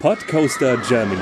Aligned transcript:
Podcoaster 0.00 0.78
Germany. 0.88 1.20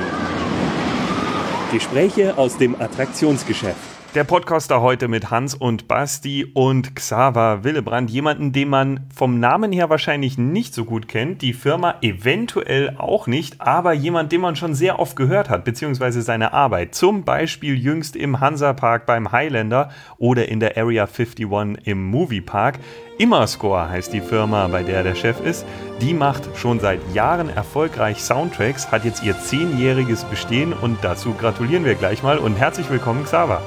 Gespräche 1.73 2.37
aus 2.37 2.57
dem 2.57 2.79
Attraktionsgeschäft. 2.79 3.88
Der 4.15 4.23
Podcaster 4.23 4.81
heute 4.81 5.07
mit 5.07 5.29
Hans 5.29 5.53
und 5.53 5.87
Basti 5.87 6.47
und 6.55 6.95
Xaver 6.95 7.63
Willebrand, 7.63 8.09
jemanden, 8.09 8.51
den 8.51 8.67
man 8.67 9.01
vom 9.15 9.39
Namen 9.39 9.71
her 9.71 9.91
wahrscheinlich 9.91 10.35
nicht 10.35 10.73
so 10.73 10.83
gut 10.83 11.07
kennt, 11.07 11.43
die 11.43 11.53
Firma 11.53 11.93
eventuell 12.01 12.95
auch 12.97 13.27
nicht, 13.27 13.61
aber 13.61 13.93
jemand, 13.93 14.31
den 14.31 14.41
man 14.41 14.55
schon 14.55 14.73
sehr 14.73 14.97
oft 14.97 15.15
gehört 15.15 15.51
hat, 15.51 15.63
beziehungsweise 15.63 16.23
seine 16.23 16.53
Arbeit. 16.53 16.95
Zum 16.95 17.23
Beispiel 17.23 17.75
jüngst 17.75 18.15
im 18.15 18.39
Hansa-Park 18.39 19.05
beim 19.05 19.31
Highlander 19.31 19.91
oder 20.17 20.49
in 20.49 20.59
der 20.59 20.75
Area 20.75 21.03
51 21.03 21.47
im 21.83 22.09
Moviepark. 22.09 22.79
Immerscore 23.19 23.89
heißt 23.89 24.11
die 24.11 24.21
Firma, 24.21 24.69
bei 24.69 24.81
der 24.81 25.03
der 25.03 25.13
Chef 25.13 25.39
ist. 25.39 25.67
Die 26.01 26.15
macht 26.15 26.49
schon 26.57 26.79
seit 26.79 26.99
Jahren 27.13 27.49
erfolgreich 27.49 28.23
Soundtracks, 28.23 28.91
hat 28.91 29.05
jetzt 29.05 29.23
ihr 29.23 29.37
zehnjähriges 29.39 30.23
Bestehen 30.23 30.73
und 30.73 30.97
dazu 31.03 31.35
gratulieren 31.35 31.85
wir 31.85 31.93
gleich 31.93 32.23
mal 32.23 32.39
und 32.39 32.55
herzlich 32.55 32.89
willkommen, 32.89 33.23
Xaver. 33.25 33.61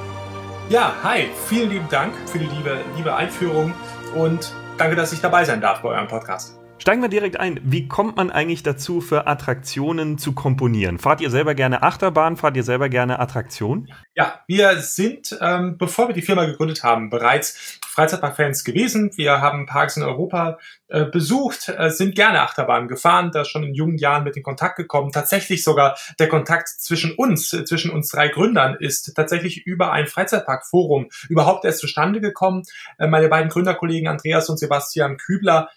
Ja, 0.69 0.95
hi, 1.03 1.29
vielen 1.47 1.69
lieben 1.69 1.89
Dank 1.89 2.13
für 2.29 2.39
die 2.39 2.45
liebe, 2.45 2.79
liebe 2.95 3.13
Einführung 3.13 3.73
und 4.15 4.53
danke, 4.77 4.95
dass 4.95 5.11
ich 5.11 5.19
dabei 5.19 5.43
sein 5.43 5.59
darf 5.59 5.81
bei 5.81 5.89
eurem 5.89 6.07
Podcast. 6.07 6.57
Steigen 6.83 7.01
wir 7.01 7.07
direkt 7.07 7.39
ein. 7.39 7.61
Wie 7.63 7.87
kommt 7.87 8.17
man 8.17 8.29
eigentlich 8.29 8.61
dazu, 8.61 8.99
für 8.99 9.25
Attraktionen 9.25 10.17
zu 10.17 10.33
komponieren? 10.33 10.99
Fahrt 10.99 11.21
ihr 11.21 11.29
selber 11.29 11.55
gerne 11.55 11.81
Achterbahn? 11.81 12.35
Fahrt 12.35 12.57
ihr 12.57 12.63
selber 12.65 12.89
gerne 12.89 13.19
Attraktionen? 13.19 13.89
Ja, 14.15 14.41
wir 14.47 14.75
sind, 14.79 15.37
ähm, 15.39 15.77
bevor 15.77 16.09
wir 16.09 16.13
die 16.13 16.21
Firma 16.21 16.43
gegründet 16.43 16.83
haben, 16.83 17.09
bereits 17.09 17.79
Freizeitpark-Fans 17.87 18.65
gewesen. 18.65 19.11
Wir 19.15 19.39
haben 19.39 19.65
Parks 19.65 19.95
in 19.95 20.03
Europa 20.03 20.57
äh, 20.89 21.05
besucht, 21.05 21.69
äh, 21.69 21.89
sind 21.89 22.15
gerne 22.15 22.41
Achterbahnen 22.41 22.89
gefahren, 22.89 23.31
da 23.31 23.45
schon 23.45 23.63
in 23.63 23.73
jungen 23.73 23.97
Jahren 23.97 24.25
mit 24.25 24.35
in 24.35 24.43
Kontakt 24.43 24.75
gekommen. 24.75 25.13
Tatsächlich 25.13 25.63
sogar 25.63 25.95
der 26.19 26.27
Kontakt 26.27 26.67
zwischen 26.67 27.15
uns, 27.15 27.53
äh, 27.53 27.63
zwischen 27.63 27.91
uns 27.91 28.09
drei 28.09 28.27
Gründern, 28.27 28.75
ist 28.77 29.13
tatsächlich 29.15 29.65
über 29.65 29.93
ein 29.93 30.07
Freizeitpark-Forum 30.07 31.07
überhaupt 31.29 31.63
erst 31.63 31.79
zustande 31.79 32.19
gekommen. 32.19 32.63
Äh, 32.97 33.07
meine 33.07 33.29
beiden 33.29 33.49
Gründerkollegen 33.49 34.09
Andreas 34.09 34.49
und 34.49 34.59
Sebastian 34.59 35.15
Kübler 35.15 35.69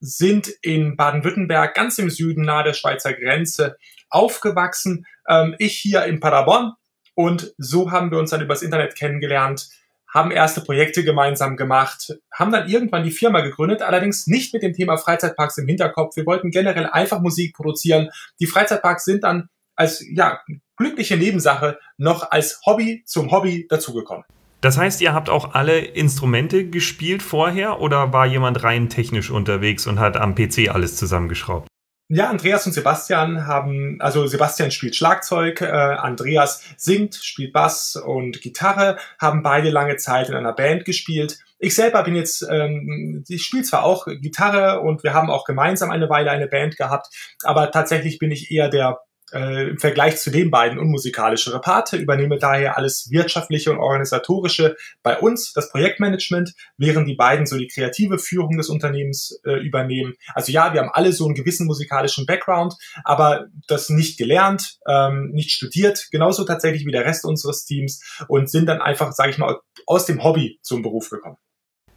sind 0.00 0.48
in 0.62 0.96
Baden-Württemberg, 0.96 1.74
ganz 1.74 1.98
im 1.98 2.10
Süden, 2.10 2.44
nahe 2.44 2.64
der 2.64 2.74
Schweizer 2.74 3.12
Grenze, 3.12 3.76
aufgewachsen. 4.10 5.06
Ähm, 5.28 5.54
ich 5.58 5.76
hier 5.76 6.04
in 6.04 6.20
Paderborn. 6.20 6.72
Und 7.14 7.54
so 7.56 7.90
haben 7.90 8.10
wir 8.10 8.18
uns 8.18 8.30
dann 8.30 8.42
übers 8.42 8.62
Internet 8.62 8.94
kennengelernt, 8.94 9.68
haben 10.12 10.30
erste 10.30 10.60
Projekte 10.60 11.02
gemeinsam 11.02 11.56
gemacht, 11.56 12.14
haben 12.32 12.52
dann 12.52 12.68
irgendwann 12.68 13.04
die 13.04 13.10
Firma 13.10 13.40
gegründet, 13.40 13.82
allerdings 13.82 14.26
nicht 14.26 14.52
mit 14.52 14.62
dem 14.62 14.74
Thema 14.74 14.98
Freizeitparks 14.98 15.58
im 15.58 15.66
Hinterkopf. 15.66 16.16
Wir 16.16 16.26
wollten 16.26 16.50
generell 16.50 16.86
einfach 16.86 17.20
Musik 17.20 17.54
produzieren. 17.54 18.10
Die 18.38 18.46
Freizeitparks 18.46 19.04
sind 19.04 19.24
dann 19.24 19.48
als 19.74 20.04
ja, 20.10 20.40
glückliche 20.76 21.16
Nebensache 21.16 21.78
noch 21.96 22.30
als 22.30 22.60
Hobby 22.66 23.02
zum 23.06 23.30
Hobby 23.30 23.66
dazugekommen. 23.68 24.24
Das 24.60 24.78
heißt, 24.78 25.00
ihr 25.00 25.12
habt 25.12 25.28
auch 25.28 25.54
alle 25.54 25.78
Instrumente 25.78 26.68
gespielt 26.68 27.22
vorher 27.22 27.80
oder 27.80 28.12
war 28.12 28.26
jemand 28.26 28.62
rein 28.62 28.88
technisch 28.88 29.30
unterwegs 29.30 29.86
und 29.86 30.00
hat 30.00 30.16
am 30.16 30.34
PC 30.34 30.70
alles 30.70 30.96
zusammengeschraubt? 30.96 31.68
Ja, 32.08 32.30
Andreas 32.30 32.64
und 32.66 32.72
Sebastian 32.72 33.48
haben, 33.48 33.96
also 34.00 34.28
Sebastian 34.28 34.70
spielt 34.70 34.94
Schlagzeug, 34.94 35.60
äh, 35.60 35.66
Andreas 35.66 36.62
singt, 36.76 37.16
spielt 37.16 37.52
Bass 37.52 37.96
und 37.96 38.40
Gitarre, 38.42 38.96
haben 39.18 39.42
beide 39.42 39.70
lange 39.70 39.96
Zeit 39.96 40.28
in 40.28 40.36
einer 40.36 40.52
Band 40.52 40.84
gespielt. 40.84 41.40
Ich 41.58 41.74
selber 41.74 42.04
bin 42.04 42.14
jetzt, 42.14 42.46
ähm, 42.48 43.24
ich 43.26 43.42
spiele 43.42 43.64
zwar 43.64 43.82
auch 43.82 44.06
Gitarre 44.06 44.82
und 44.82 45.02
wir 45.02 45.14
haben 45.14 45.30
auch 45.30 45.44
gemeinsam 45.44 45.90
eine 45.90 46.08
Weile 46.08 46.30
eine 46.30 46.46
Band 46.46 46.76
gehabt, 46.76 47.08
aber 47.42 47.72
tatsächlich 47.72 48.20
bin 48.20 48.30
ich 48.30 48.52
eher 48.52 48.68
der 48.68 49.00
äh, 49.32 49.70
im 49.70 49.78
Vergleich 49.78 50.18
zu 50.18 50.30
den 50.30 50.50
beiden 50.50 50.78
unmusikalischere 50.78 51.60
Parte, 51.60 51.96
übernehme 51.96 52.38
daher 52.38 52.76
alles 52.76 53.10
wirtschaftliche 53.10 53.72
und 53.72 53.78
organisatorische 53.78 54.76
bei 55.02 55.18
uns, 55.18 55.52
das 55.52 55.70
Projektmanagement, 55.70 56.54
während 56.76 57.08
die 57.08 57.16
beiden 57.16 57.46
so 57.46 57.56
die 57.56 57.68
kreative 57.68 58.18
Führung 58.18 58.56
des 58.56 58.68
Unternehmens 58.68 59.40
äh, 59.44 59.60
übernehmen. 59.60 60.14
Also 60.34 60.52
ja, 60.52 60.72
wir 60.72 60.80
haben 60.80 60.90
alle 60.92 61.12
so 61.12 61.24
einen 61.24 61.34
gewissen 61.34 61.66
musikalischen 61.66 62.26
Background, 62.26 62.74
aber 63.04 63.46
das 63.66 63.90
nicht 63.90 64.18
gelernt, 64.18 64.78
ähm, 64.88 65.30
nicht 65.32 65.50
studiert, 65.50 66.08
genauso 66.10 66.44
tatsächlich 66.44 66.86
wie 66.86 66.92
der 66.92 67.04
Rest 67.04 67.24
unseres 67.24 67.64
Teams 67.64 68.02
und 68.28 68.50
sind 68.50 68.66
dann 68.66 68.80
einfach, 68.80 69.12
sage 69.12 69.30
ich 69.30 69.38
mal, 69.38 69.58
aus 69.86 70.06
dem 70.06 70.22
Hobby 70.22 70.58
zum 70.62 70.82
Beruf 70.82 71.10
gekommen. 71.10 71.36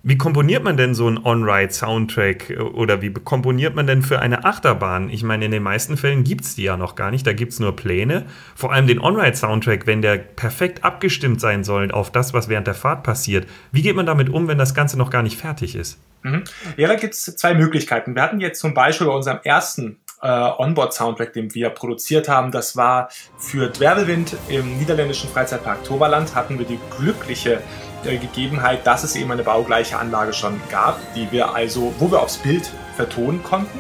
Wie 0.02 0.18
komponiert 0.18 0.64
man 0.64 0.78
denn 0.78 0.96
so 0.96 1.08
einen 1.08 1.18
On-Ride-Soundtrack 1.18 2.58
oder 2.74 3.02
wie 3.02 3.12
komponiert 3.12 3.76
man 3.76 3.86
denn 3.86 4.02
für 4.02 4.20
eine 4.20 4.46
Achterbahn? 4.46 5.10
Ich 5.10 5.24
meine, 5.24 5.44
in 5.44 5.52
den 5.52 5.62
meisten 5.62 5.98
Fällen 5.98 6.24
gibt 6.24 6.46
es 6.46 6.56
die 6.56 6.64
ja 6.64 6.78
noch 6.78 6.96
gar 6.96 7.12
nicht, 7.12 7.28
da 7.28 7.34
gibt 7.34 7.52
es 7.52 7.60
nur 7.60 7.76
Pläne. 7.76 8.26
Vor 8.56 8.72
allem 8.72 8.88
den 8.88 9.02
On-Ride-Soundtrack, 9.02 9.88
wenn 9.88 10.02
der 10.02 10.18
perfekt 10.18 10.86
abgestimmt 10.86 11.42
sein 11.42 11.66
soll 11.66 11.92
auf 11.92 12.12
das, 12.12 12.34
was 12.34 12.48
während 12.48 12.68
der 12.68 12.76
Fahrt 12.76 13.04
passiert. 13.04 13.46
Wie 13.74 13.82
geht 13.82 13.98
man 13.98 14.06
damit 14.06 14.30
um, 14.30 14.48
wenn 14.48 14.58
das 14.58 14.74
Ganze 14.74 14.98
noch 14.98 15.10
gar 15.10 15.22
nicht 15.22 15.38
fertig 15.38 15.76
ist? 15.76 16.00
Mhm. 16.24 16.46
Ja, 16.78 16.88
da 16.88 16.96
gibt 16.96 17.14
es 17.14 17.24
zwei 17.36 17.54
Möglichkeiten. 17.54 18.16
Wir 18.16 18.22
hatten 18.22 18.40
jetzt 18.40 18.62
zum 18.62 18.74
Beispiel 18.74 19.08
bei 19.08 19.14
unserem 19.14 19.40
ersten 19.44 19.98
äh, 20.22 20.28
Onboard-Soundtrack, 20.28 21.34
den 21.34 21.54
wir 21.54 21.70
produziert 21.72 22.30
haben. 22.30 22.52
Das 22.52 22.76
war 22.78 23.10
für 23.38 23.68
Dwervelwind 23.68 24.36
im 24.48 24.78
niederländischen 24.78 25.30
Freizeitpark 25.30 25.84
Toverland. 25.84 26.36
Hatten 26.36 26.58
wir 26.58 26.66
die 26.66 26.80
glückliche 26.98 27.62
äh, 28.06 28.18
Gegebenheit, 28.18 28.86
dass 28.86 29.04
es 29.04 29.16
eben 29.16 29.32
eine 29.32 29.44
baugleiche 29.44 29.98
Anlage 29.98 30.34
schon 30.34 30.60
gab, 30.70 31.00
die 31.14 31.32
wir 31.32 31.54
also, 31.54 31.94
wo 32.00 32.12
wir 32.12 32.22
aufs 32.22 32.38
Bild 32.38 32.72
vertonen 32.96 33.44
konnten. 33.44 33.80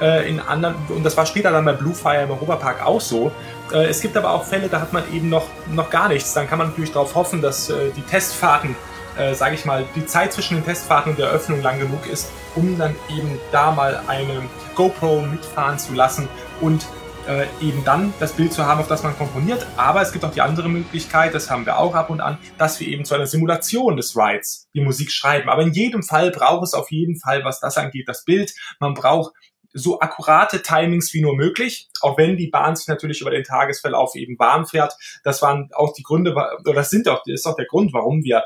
Äh, 0.00 0.28
in 0.28 0.40
anderen, 0.40 0.74
und 0.88 1.04
das 1.04 1.16
war 1.16 1.24
später 1.24 1.52
dann 1.52 1.64
bei 1.64 1.72
Bluefire 1.72 2.22
im 2.22 2.30
Europapark 2.30 2.84
auch 2.84 3.00
so. 3.00 3.30
Äh, 3.72 3.86
es 3.86 4.00
gibt 4.00 4.16
aber 4.16 4.30
auch 4.32 4.44
Fälle, 4.44 4.68
da 4.68 4.80
hat 4.80 4.92
man 4.92 5.04
eben 5.12 5.28
noch, 5.28 5.46
noch 5.68 5.90
gar 5.90 6.08
nichts. 6.08 6.34
Dann 6.34 6.48
kann 6.48 6.58
man 6.58 6.68
natürlich 6.68 6.92
darauf 6.92 7.14
hoffen, 7.14 7.40
dass 7.40 7.70
äh, 7.70 7.90
die 7.96 8.02
Testfahrten, 8.02 8.74
äh, 9.16 9.34
sage 9.34 9.54
ich 9.54 9.64
mal, 9.64 9.84
die 9.94 10.04
Zeit 10.04 10.32
zwischen 10.32 10.56
den 10.56 10.64
Testfahrten 10.64 11.12
und 11.12 11.18
der 11.18 11.28
Öffnung 11.28 11.62
lang 11.62 11.78
genug 11.78 12.06
ist, 12.10 12.30
um 12.56 12.76
dann 12.76 12.96
eben 13.08 13.38
da 13.52 13.70
mal 13.70 14.00
eine 14.08 14.42
GoPro 14.74 15.20
mitfahren 15.20 15.78
zu 15.78 15.94
lassen 15.94 16.28
und 16.60 16.86
äh, 17.28 17.46
eben 17.60 17.84
dann 17.84 18.12
das 18.20 18.32
Bild 18.32 18.52
zu 18.52 18.66
haben, 18.66 18.80
auf 18.80 18.88
das 18.88 19.02
man 19.02 19.16
komponiert. 19.16 19.66
Aber 19.76 20.02
es 20.02 20.12
gibt 20.12 20.24
auch 20.24 20.32
die 20.32 20.40
andere 20.40 20.68
Möglichkeit, 20.68 21.34
das 21.34 21.50
haben 21.50 21.66
wir 21.66 21.78
auch 21.78 21.94
ab 21.94 22.10
und 22.10 22.20
an, 22.20 22.38
dass 22.58 22.80
wir 22.80 22.88
eben 22.88 23.04
zu 23.04 23.14
einer 23.14 23.26
Simulation 23.26 23.96
des 23.96 24.16
Rides 24.16 24.68
die 24.74 24.80
Musik 24.80 25.10
schreiben. 25.10 25.48
Aber 25.48 25.62
in 25.62 25.72
jedem 25.72 26.02
Fall 26.02 26.30
braucht 26.30 26.64
es 26.64 26.74
auf 26.74 26.90
jeden 26.90 27.18
Fall, 27.18 27.44
was 27.44 27.60
das 27.60 27.78
angeht, 27.78 28.08
das 28.08 28.24
Bild. 28.24 28.52
Man 28.80 28.94
braucht 28.94 29.32
so 29.72 30.00
akkurate 30.00 30.62
Timings 30.62 31.12
wie 31.12 31.20
nur 31.20 31.34
möglich, 31.34 31.88
auch 32.00 32.16
wenn 32.16 32.36
die 32.36 32.48
Bahn 32.48 32.76
sich 32.76 32.86
natürlich 32.86 33.20
über 33.20 33.30
den 33.30 33.42
Tagesverlauf 33.42 34.14
eben 34.14 34.38
warm 34.38 34.66
fährt. 34.66 34.94
Das 35.24 35.42
waren 35.42 35.68
auch 35.74 35.92
die 35.92 36.02
Gründe, 36.02 36.32
oder 36.32 36.74
das 36.74 36.90
sind 36.90 37.08
auch, 37.08 37.22
das 37.26 37.40
ist 37.40 37.46
auch 37.46 37.56
der 37.56 37.66
Grund, 37.66 37.92
warum 37.92 38.22
wir 38.22 38.44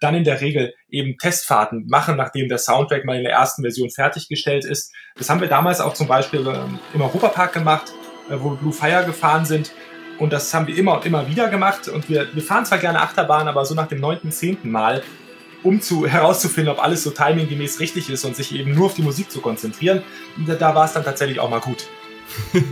dann 0.00 0.14
in 0.14 0.24
der 0.24 0.40
Regel 0.40 0.74
eben 0.88 1.16
Testfahrten 1.18 1.86
machen, 1.86 2.16
nachdem 2.16 2.48
der 2.48 2.58
Soundtrack 2.58 3.04
mal 3.04 3.16
in 3.16 3.22
der 3.22 3.32
ersten 3.32 3.62
Version 3.62 3.90
fertiggestellt 3.90 4.64
ist. 4.64 4.92
Das 5.16 5.30
haben 5.30 5.40
wir 5.40 5.48
damals 5.48 5.80
auch 5.80 5.94
zum 5.94 6.08
Beispiel 6.08 6.46
ähm, 6.46 6.78
im 6.92 7.02
Europapark 7.02 7.52
gemacht. 7.52 7.92
Äh, 8.28 8.36
wo 8.40 8.50
wir 8.50 8.56
Blue 8.56 8.72
Fire 8.72 9.04
gefahren 9.04 9.44
sind. 9.44 9.72
Und 10.18 10.32
das 10.32 10.52
haben 10.54 10.66
wir 10.66 10.76
immer 10.76 10.94
und 10.96 11.06
immer 11.06 11.28
wieder 11.28 11.48
gemacht. 11.48 11.88
Und 11.88 12.08
wir, 12.08 12.28
wir 12.32 12.42
fahren 12.42 12.64
zwar 12.64 12.78
gerne 12.78 13.00
Achterbahn, 13.00 13.48
aber 13.48 13.64
so 13.64 13.74
nach 13.74 13.86
dem 13.86 14.00
neunten, 14.00 14.32
zehnten 14.32 14.70
Mal, 14.70 15.02
um 15.62 15.80
zu, 15.80 16.06
herauszufinden, 16.08 16.72
ob 16.72 16.82
alles 16.82 17.02
so 17.02 17.10
timinggemäß 17.10 17.80
richtig 17.80 18.10
ist 18.10 18.24
und 18.24 18.34
sich 18.34 18.54
eben 18.54 18.74
nur 18.74 18.86
auf 18.86 18.94
die 18.94 19.02
Musik 19.02 19.30
zu 19.30 19.40
konzentrieren, 19.40 20.02
da, 20.46 20.54
da 20.54 20.74
war 20.74 20.86
es 20.86 20.92
dann 20.92 21.04
tatsächlich 21.04 21.40
auch 21.40 21.50
mal 21.50 21.60
gut. 21.60 21.86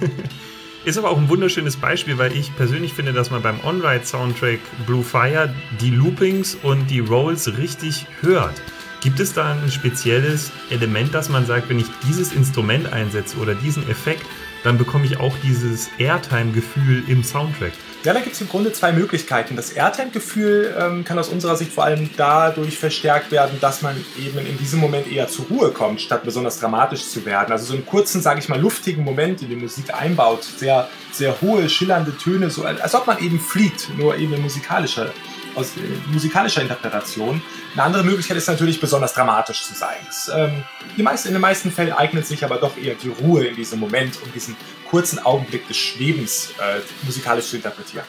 Ist 0.84 0.98
aber 0.98 1.10
auch 1.10 1.16
ein 1.16 1.30
wunderschönes 1.30 1.78
Beispiel, 1.78 2.18
weil 2.18 2.36
ich 2.36 2.54
persönlich 2.56 2.92
finde, 2.92 3.14
dass 3.14 3.30
man 3.30 3.40
beim 3.40 3.58
On-Ride-Soundtrack 3.64 4.58
Blue 4.84 5.02
Fire 5.02 5.54
die 5.80 5.90
Loopings 5.90 6.58
und 6.62 6.90
die 6.90 7.00
Rolls 7.00 7.56
richtig 7.56 8.06
hört. 8.20 8.60
Gibt 9.00 9.18
es 9.18 9.32
da 9.32 9.52
ein 9.52 9.70
spezielles 9.70 10.50
Element, 10.68 11.14
dass 11.14 11.30
man 11.30 11.46
sagt, 11.46 11.70
wenn 11.70 11.78
ich 11.78 11.86
dieses 12.06 12.34
Instrument 12.34 12.92
einsetze 12.92 13.38
oder 13.38 13.54
diesen 13.54 13.88
Effekt, 13.88 14.26
dann 14.64 14.78
bekomme 14.78 15.04
ich 15.04 15.18
auch 15.20 15.36
dieses 15.42 15.90
Airtime-Gefühl 15.98 17.04
im 17.06 17.22
Soundtrack. 17.22 17.72
Ja, 18.02 18.12
da 18.12 18.20
gibt 18.20 18.34
es 18.34 18.40
im 18.40 18.48
Grunde 18.48 18.72
zwei 18.72 18.92
Möglichkeiten. 18.92 19.56
Das 19.56 19.70
Airtime-Gefühl 19.70 20.74
ähm, 20.78 21.04
kann 21.04 21.18
aus 21.18 21.28
unserer 21.28 21.56
Sicht 21.56 21.72
vor 21.72 21.84
allem 21.84 22.10
dadurch 22.16 22.78
verstärkt 22.78 23.30
werden, 23.30 23.58
dass 23.60 23.82
man 23.82 23.96
eben 24.18 24.44
in 24.44 24.58
diesem 24.58 24.80
Moment 24.80 25.10
eher 25.10 25.28
zur 25.28 25.46
Ruhe 25.46 25.70
kommt, 25.70 26.00
statt 26.00 26.24
besonders 26.24 26.58
dramatisch 26.58 27.04
zu 27.04 27.24
werden. 27.24 27.52
Also 27.52 27.66
so 27.66 27.74
einen 27.74 27.86
kurzen, 27.86 28.20
sage 28.20 28.40
ich 28.40 28.48
mal, 28.48 28.60
luftigen 28.60 29.04
Moment, 29.04 29.42
in 29.42 29.48
die 29.48 29.56
Musik 29.56 29.94
einbaut, 29.94 30.44
sehr, 30.44 30.88
sehr 31.12 31.40
hohe, 31.40 31.68
schillernde 31.68 32.16
Töne, 32.16 32.50
so 32.50 32.64
als 32.64 32.94
ob 32.94 33.06
man 33.06 33.18
eben 33.22 33.38
fliegt, 33.38 33.90
nur 33.96 34.16
eben 34.16 34.32
in 34.32 34.42
musikalischer 34.42 35.12
aus 35.54 35.76
äh, 35.76 35.80
musikalischer 36.12 36.62
Interpretation. 36.62 37.42
Eine 37.74 37.82
andere 37.82 38.04
Möglichkeit 38.04 38.36
ist 38.36 38.48
natürlich 38.48 38.80
besonders 38.80 39.14
dramatisch 39.14 39.62
zu 39.62 39.74
sein. 39.74 39.96
Das, 40.06 40.30
ähm, 40.34 40.64
die 40.96 41.02
meisten, 41.02 41.28
in 41.28 41.34
den 41.34 41.40
meisten 41.40 41.70
Fällen 41.70 41.92
eignet 41.92 42.26
sich 42.26 42.44
aber 42.44 42.56
doch 42.56 42.76
eher 42.76 42.94
die 42.94 43.08
Ruhe 43.08 43.44
in 43.44 43.56
diesem 43.56 43.80
Moment, 43.80 44.18
um 44.24 44.32
diesen 44.32 44.56
kurzen 44.90 45.24
Augenblick 45.24 45.66
des 45.68 45.76
Schwebens 45.76 46.50
äh, 46.58 46.80
musikalisch 47.04 47.46
zu 47.46 47.56
interpretieren. 47.56 48.04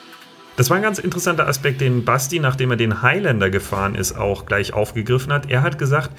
Das 0.57 0.69
war 0.69 0.77
ein 0.77 0.83
ganz 0.83 0.99
interessanter 0.99 1.47
Aspekt, 1.47 1.81
den 1.81 2.05
Basti, 2.05 2.39
nachdem 2.39 2.71
er 2.71 2.77
den 2.77 3.01
Highlander 3.01 3.49
gefahren 3.49 3.95
ist, 3.95 4.15
auch 4.15 4.45
gleich 4.45 4.73
aufgegriffen 4.73 5.33
hat. 5.33 5.49
Er 5.49 5.61
hat 5.63 5.77
gesagt, 5.77 6.11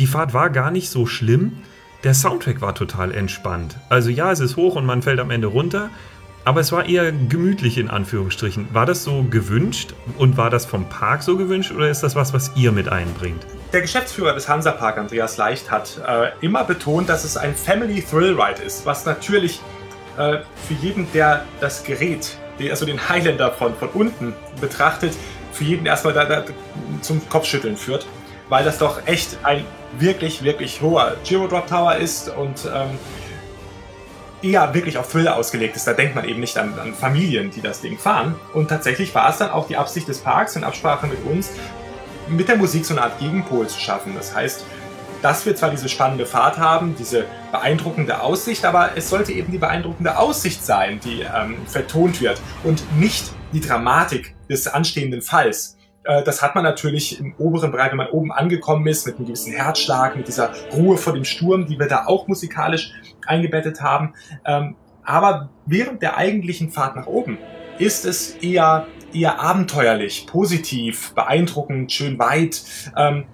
die 0.00 0.06
Fahrt 0.06 0.34
war 0.34 0.50
gar 0.50 0.72
nicht 0.72 0.90
so 0.90 1.06
schlimm, 1.06 1.58
der 2.02 2.12
Soundtrack 2.12 2.60
war 2.60 2.74
total 2.74 3.12
entspannt. 3.12 3.76
Also 3.88 4.10
ja, 4.10 4.32
es 4.32 4.40
ist 4.40 4.56
hoch 4.56 4.74
und 4.74 4.86
man 4.86 5.02
fällt 5.02 5.20
am 5.20 5.30
Ende 5.30 5.46
runter, 5.46 5.90
aber 6.46 6.60
es 6.60 6.70
war 6.70 6.88
eher 6.88 7.10
gemütlich 7.10 7.76
in 7.76 7.90
Anführungsstrichen. 7.90 8.72
War 8.72 8.86
das 8.86 9.02
so 9.02 9.24
gewünscht 9.24 9.94
und 10.16 10.36
war 10.36 10.48
das 10.48 10.64
vom 10.64 10.88
Park 10.88 11.24
so 11.24 11.36
gewünscht 11.36 11.72
oder 11.72 11.90
ist 11.90 12.04
das 12.04 12.14
was, 12.14 12.32
was 12.32 12.52
ihr 12.54 12.70
mit 12.70 12.88
einbringt? 12.88 13.44
Der 13.72 13.80
Geschäftsführer 13.80 14.32
des 14.32 14.48
Hansapark, 14.48 14.96
Andreas 14.96 15.36
Leicht, 15.38 15.72
hat 15.72 16.00
äh, 16.06 16.28
immer 16.40 16.62
betont, 16.62 17.08
dass 17.08 17.24
es 17.24 17.36
ein 17.36 17.52
Family 17.56 18.00
Thrill 18.00 18.40
Ride 18.40 18.62
ist, 18.62 18.86
was 18.86 19.04
natürlich 19.04 19.60
äh, 20.16 20.38
für 20.68 20.74
jeden, 20.80 21.10
der 21.12 21.42
das 21.58 21.82
Gerät, 21.82 22.38
also 22.70 22.86
den 22.86 23.08
Highlander 23.08 23.50
von, 23.50 23.74
von 23.74 23.88
unten 23.88 24.32
betrachtet, 24.60 25.14
für 25.52 25.64
jeden 25.64 25.84
erstmal 25.84 26.14
da, 26.14 26.26
da 26.26 26.44
zum 27.00 27.28
Kopfschütteln 27.28 27.76
führt, 27.76 28.06
weil 28.48 28.64
das 28.64 28.78
doch 28.78 29.04
echt 29.06 29.36
ein 29.42 29.64
wirklich, 29.98 30.44
wirklich 30.44 30.80
hoher 30.80 31.16
Giro 31.24 31.48
Drop 31.48 31.66
Tower 31.66 31.96
ist 31.96 32.28
und 32.28 32.68
ähm, 32.72 32.90
eher 34.42 34.74
wirklich 34.74 34.98
auf 34.98 35.10
Thriller 35.10 35.36
ausgelegt 35.36 35.76
ist. 35.76 35.86
Da 35.86 35.92
denkt 35.92 36.14
man 36.14 36.24
eben 36.24 36.40
nicht 36.40 36.58
an, 36.58 36.78
an, 36.78 36.94
Familien, 36.94 37.50
die 37.50 37.60
das 37.60 37.80
Ding 37.80 37.98
fahren. 37.98 38.34
Und 38.52 38.68
tatsächlich 38.68 39.14
war 39.14 39.30
es 39.30 39.38
dann 39.38 39.50
auch 39.50 39.66
die 39.66 39.76
Absicht 39.76 40.08
des 40.08 40.18
Parks 40.18 40.56
in 40.56 40.64
Absprache 40.64 41.06
mit 41.06 41.24
uns, 41.24 41.50
mit 42.28 42.48
der 42.48 42.56
Musik 42.56 42.84
so 42.84 42.94
eine 42.94 43.02
Art 43.02 43.18
Gegenpol 43.18 43.66
zu 43.68 43.80
schaffen. 43.80 44.14
Das 44.14 44.34
heißt, 44.34 44.64
dass 45.22 45.46
wir 45.46 45.56
zwar 45.56 45.70
diese 45.70 45.88
spannende 45.88 46.26
Fahrt 46.26 46.58
haben, 46.58 46.94
diese 46.98 47.24
beeindruckende 47.50 48.20
Aussicht, 48.20 48.64
aber 48.64 48.90
es 48.96 49.08
sollte 49.08 49.32
eben 49.32 49.50
die 49.50 49.58
beeindruckende 49.58 50.18
Aussicht 50.18 50.64
sein, 50.64 51.00
die 51.02 51.22
ähm, 51.22 51.56
vertont 51.66 52.20
wird 52.20 52.40
und 52.64 52.82
nicht 52.98 53.32
die 53.52 53.60
Dramatik 53.60 54.34
des 54.48 54.66
anstehenden 54.68 55.22
Falls. 55.22 55.76
Äh, 56.04 56.22
das 56.22 56.42
hat 56.42 56.54
man 56.54 56.64
natürlich 56.64 57.18
im 57.18 57.34
oberen 57.38 57.72
Bereich, 57.72 57.90
wenn 57.90 57.98
man 57.98 58.08
oben 58.08 58.32
angekommen 58.32 58.86
ist, 58.86 59.06
mit 59.06 59.16
einem 59.16 59.26
gewissen 59.26 59.52
Herzschlag, 59.52 60.16
mit 60.16 60.28
dieser 60.28 60.52
Ruhe 60.72 60.96
vor 60.96 61.12
dem 61.12 61.24
Sturm, 61.24 61.66
die 61.66 61.78
wir 61.78 61.88
da 61.88 62.06
auch 62.06 62.28
musikalisch 62.28 62.92
eingebettet 63.26 63.80
haben. 63.80 64.14
Ähm, 64.44 64.76
aber 65.04 65.50
während 65.66 66.02
der 66.02 66.16
eigentlichen 66.16 66.70
Fahrt 66.70 66.96
nach 66.96 67.06
oben 67.06 67.38
ist 67.78 68.04
es 68.04 68.36
eher, 68.36 68.86
eher 69.12 69.40
abenteuerlich, 69.40 70.26
positiv, 70.26 71.12
beeindruckend, 71.14 71.92
schön 71.92 72.18
weit. 72.18 72.62
Ähm, 72.96 73.24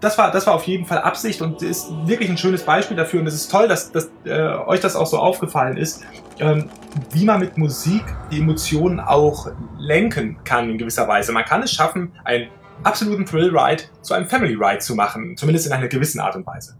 das 0.00 0.16
war, 0.16 0.30
das 0.30 0.46
war 0.46 0.54
auf 0.54 0.64
jeden 0.64 0.86
Fall 0.86 0.98
Absicht 0.98 1.42
und 1.42 1.62
ist 1.62 1.90
wirklich 2.06 2.30
ein 2.30 2.38
schönes 2.38 2.62
Beispiel 2.62 2.96
dafür. 2.96 3.20
Und 3.20 3.26
es 3.26 3.34
ist 3.34 3.50
toll, 3.50 3.68
dass, 3.68 3.92
dass 3.92 4.10
äh, 4.24 4.40
euch 4.40 4.80
das 4.80 4.96
auch 4.96 5.06
so 5.06 5.18
aufgefallen 5.18 5.76
ist, 5.76 6.02
ähm, 6.38 6.70
wie 7.12 7.24
man 7.24 7.40
mit 7.40 7.58
Musik 7.58 8.04
die 8.30 8.38
Emotionen 8.38 8.98
auch 8.98 9.50
lenken 9.78 10.38
kann 10.44 10.70
in 10.70 10.78
gewisser 10.78 11.06
Weise. 11.06 11.32
Man 11.32 11.44
kann 11.44 11.62
es 11.62 11.72
schaffen, 11.72 12.12
einen 12.24 12.48
absoluten 12.82 13.26
Thrill-Ride 13.26 13.84
zu 14.00 14.14
einem 14.14 14.26
Family-Ride 14.26 14.78
zu 14.78 14.94
machen, 14.94 15.36
zumindest 15.36 15.66
in 15.66 15.72
einer 15.72 15.88
gewissen 15.88 16.20
Art 16.20 16.34
und 16.34 16.46
Weise. 16.46 16.79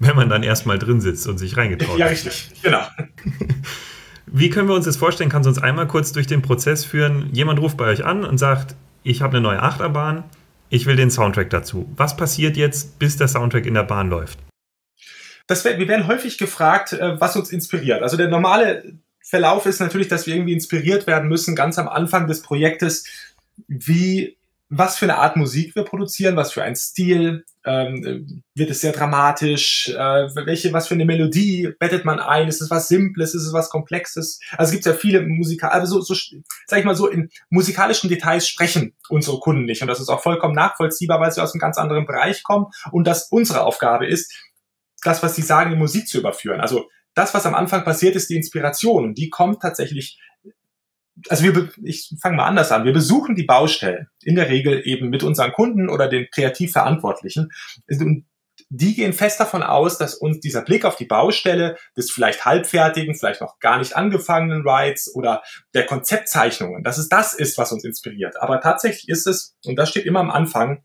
Wenn 0.00 0.16
man 0.16 0.28
dann 0.28 0.42
erstmal 0.42 0.78
drin 0.78 1.00
sitzt 1.00 1.26
und 1.26 1.38
sich 1.38 1.56
reingetraut 1.56 1.98
Ja, 1.98 2.06
richtig, 2.06 2.50
genau. 2.62 2.82
Wie 4.26 4.50
können 4.50 4.68
wir 4.68 4.74
uns 4.74 4.84
das 4.84 4.96
vorstellen? 4.96 5.30
Kannst 5.30 5.46
du 5.46 5.50
uns 5.50 5.58
einmal 5.58 5.88
kurz 5.88 6.12
durch 6.12 6.26
den 6.26 6.42
Prozess 6.42 6.84
führen? 6.84 7.30
Jemand 7.32 7.60
ruft 7.60 7.76
bei 7.76 7.86
euch 7.86 8.04
an 8.04 8.24
und 8.24 8.38
sagt, 8.38 8.76
ich 9.02 9.22
habe 9.22 9.38
eine 9.38 9.40
neue 9.40 9.62
Achterbahn 9.62 10.24
ich 10.70 10.86
will 10.86 10.96
den 10.96 11.10
Soundtrack 11.10 11.50
dazu. 11.50 11.90
Was 11.96 12.16
passiert 12.16 12.56
jetzt, 12.56 12.98
bis 12.98 13.16
der 13.16 13.28
Soundtrack 13.28 13.66
in 13.66 13.74
der 13.74 13.84
Bahn 13.84 14.10
läuft? 14.10 14.38
Das, 15.46 15.64
wir 15.64 15.88
werden 15.88 16.06
häufig 16.06 16.36
gefragt, 16.36 16.92
äh, 16.92 17.18
was 17.20 17.36
uns 17.36 17.50
inspiriert. 17.50 18.02
Also 18.02 18.16
der 18.16 18.28
normale 18.28 18.98
Verlauf 19.22 19.66
ist 19.66 19.80
natürlich, 19.80 20.08
dass 20.08 20.26
wir 20.26 20.34
irgendwie 20.34 20.52
inspiriert 20.52 21.06
werden 21.06 21.28
müssen, 21.28 21.56
ganz 21.56 21.78
am 21.78 21.88
Anfang 21.88 22.26
des 22.26 22.42
Projektes, 22.42 23.04
wie 23.66 24.36
was 24.70 24.98
für 24.98 25.06
eine 25.06 25.18
Art 25.18 25.36
Musik 25.36 25.74
wir 25.74 25.84
produzieren, 25.84 26.36
was 26.36 26.52
für 26.52 26.62
ein 26.62 26.76
Stil, 26.76 27.44
ähm, 27.64 28.42
wird 28.54 28.70
es 28.70 28.80
sehr 28.80 28.92
dramatisch, 28.92 29.88
äh, 29.88 29.94
welche, 30.46 30.72
was 30.72 30.88
für 30.88 30.94
eine 30.94 31.06
Melodie 31.06 31.72
bettet 31.78 32.04
man 32.04 32.20
ein, 32.20 32.48
ist 32.48 32.60
es 32.60 32.70
was 32.70 32.88
Simples, 32.88 33.34
ist 33.34 33.44
es 33.44 33.52
was 33.52 33.70
Komplexes? 33.70 34.40
Also 34.56 34.68
es 34.68 34.72
gibt 34.72 34.84
ja 34.84 34.92
viele 34.92 35.22
Musiker, 35.22 35.72
also 35.72 36.00
so, 36.00 36.14
so, 36.14 36.36
sag 36.66 36.78
ich 36.78 36.84
mal 36.84 36.96
so, 36.96 37.08
in 37.08 37.30
musikalischen 37.48 38.10
Details 38.10 38.46
sprechen 38.46 38.94
unsere 39.08 39.38
Kunden 39.40 39.64
nicht 39.64 39.80
und 39.80 39.88
das 39.88 40.00
ist 40.00 40.08
auch 40.10 40.22
vollkommen 40.22 40.54
nachvollziehbar, 40.54 41.20
weil 41.20 41.32
sie 41.32 41.42
aus 41.42 41.54
einem 41.54 41.60
ganz 41.60 41.78
anderen 41.78 42.06
Bereich 42.06 42.42
kommen 42.42 42.66
und 42.92 43.06
dass 43.06 43.28
unsere 43.30 43.62
Aufgabe 43.62 44.06
ist, 44.06 44.32
das, 45.02 45.22
was 45.22 45.34
sie 45.34 45.42
sagen, 45.42 45.72
in 45.72 45.78
Musik 45.78 46.08
zu 46.08 46.18
überführen. 46.18 46.60
Also 46.60 46.88
das, 47.14 47.32
was 47.34 47.46
am 47.46 47.54
Anfang 47.54 47.84
passiert, 47.84 48.16
ist 48.16 48.28
die 48.28 48.36
Inspiration 48.36 49.04
und 49.04 49.18
die 49.18 49.30
kommt 49.30 49.62
tatsächlich 49.62 50.18
also 51.28 51.44
wir, 51.44 51.70
ich 51.82 52.14
fange 52.20 52.36
mal 52.36 52.46
anders 52.46 52.72
an. 52.72 52.84
Wir 52.84 52.92
besuchen 52.92 53.34
die 53.34 53.44
Baustellen 53.44 54.08
in 54.22 54.36
der 54.36 54.48
Regel 54.48 54.82
eben 54.86 55.08
mit 55.08 55.22
unseren 55.22 55.52
Kunden 55.52 55.88
oder 55.88 56.08
den 56.08 56.28
Kreativverantwortlichen. 56.30 57.50
Und 57.88 58.26
die 58.70 58.94
gehen 58.94 59.12
fest 59.12 59.40
davon 59.40 59.62
aus, 59.62 59.98
dass 59.98 60.14
uns 60.14 60.40
dieser 60.40 60.62
Blick 60.62 60.84
auf 60.84 60.96
die 60.96 61.06
Baustelle 61.06 61.78
des 61.96 62.10
vielleicht 62.10 62.44
halbfertigen, 62.44 63.14
vielleicht 63.14 63.40
noch 63.40 63.58
gar 63.60 63.78
nicht 63.78 63.96
angefangenen 63.96 64.68
Rides 64.68 65.14
oder 65.14 65.42
der 65.74 65.86
Konzeptzeichnungen, 65.86 66.82
dass 66.82 66.98
es 66.98 67.08
das 67.08 67.34
ist, 67.34 67.56
was 67.56 67.72
uns 67.72 67.84
inspiriert. 67.84 68.40
Aber 68.40 68.60
tatsächlich 68.60 69.08
ist 69.08 69.26
es, 69.26 69.56
und 69.64 69.76
das 69.76 69.90
steht 69.90 70.04
immer 70.04 70.20
am 70.20 70.30
Anfang, 70.30 70.82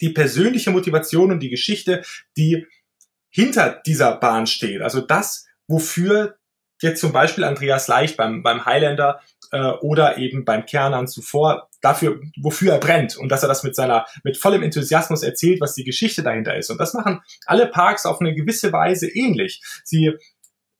die 0.00 0.10
persönliche 0.10 0.70
Motivation 0.70 1.30
und 1.30 1.40
die 1.40 1.50
Geschichte, 1.50 2.02
die 2.36 2.66
hinter 3.30 3.80
dieser 3.86 4.16
Bahn 4.16 4.46
steht. 4.46 4.80
Also 4.80 5.00
das, 5.00 5.46
wofür 5.66 6.38
jetzt 6.80 7.00
zum 7.00 7.12
Beispiel 7.12 7.44
Andreas 7.44 7.88
Leicht 7.88 8.16
beim, 8.16 8.42
beim 8.42 8.64
Highlander 8.64 9.20
äh, 9.52 9.70
oder 9.80 10.18
eben 10.18 10.44
beim 10.44 10.66
Kernern 10.66 11.06
zuvor 11.06 11.68
dafür, 11.80 12.20
wofür 12.40 12.72
er 12.72 12.78
brennt 12.78 13.16
und 13.16 13.30
dass 13.30 13.42
er 13.42 13.48
das 13.48 13.62
mit 13.62 13.76
seiner, 13.76 14.06
mit 14.24 14.36
vollem 14.36 14.62
Enthusiasmus 14.62 15.22
erzählt, 15.22 15.60
was 15.60 15.74
die 15.74 15.84
Geschichte 15.84 16.22
dahinter 16.22 16.56
ist. 16.56 16.70
Und 16.70 16.78
das 16.78 16.94
machen 16.94 17.20
alle 17.46 17.66
Parks 17.66 18.06
auf 18.06 18.20
eine 18.20 18.34
gewisse 18.34 18.72
Weise 18.72 19.08
ähnlich. 19.08 19.62
Sie 19.84 20.12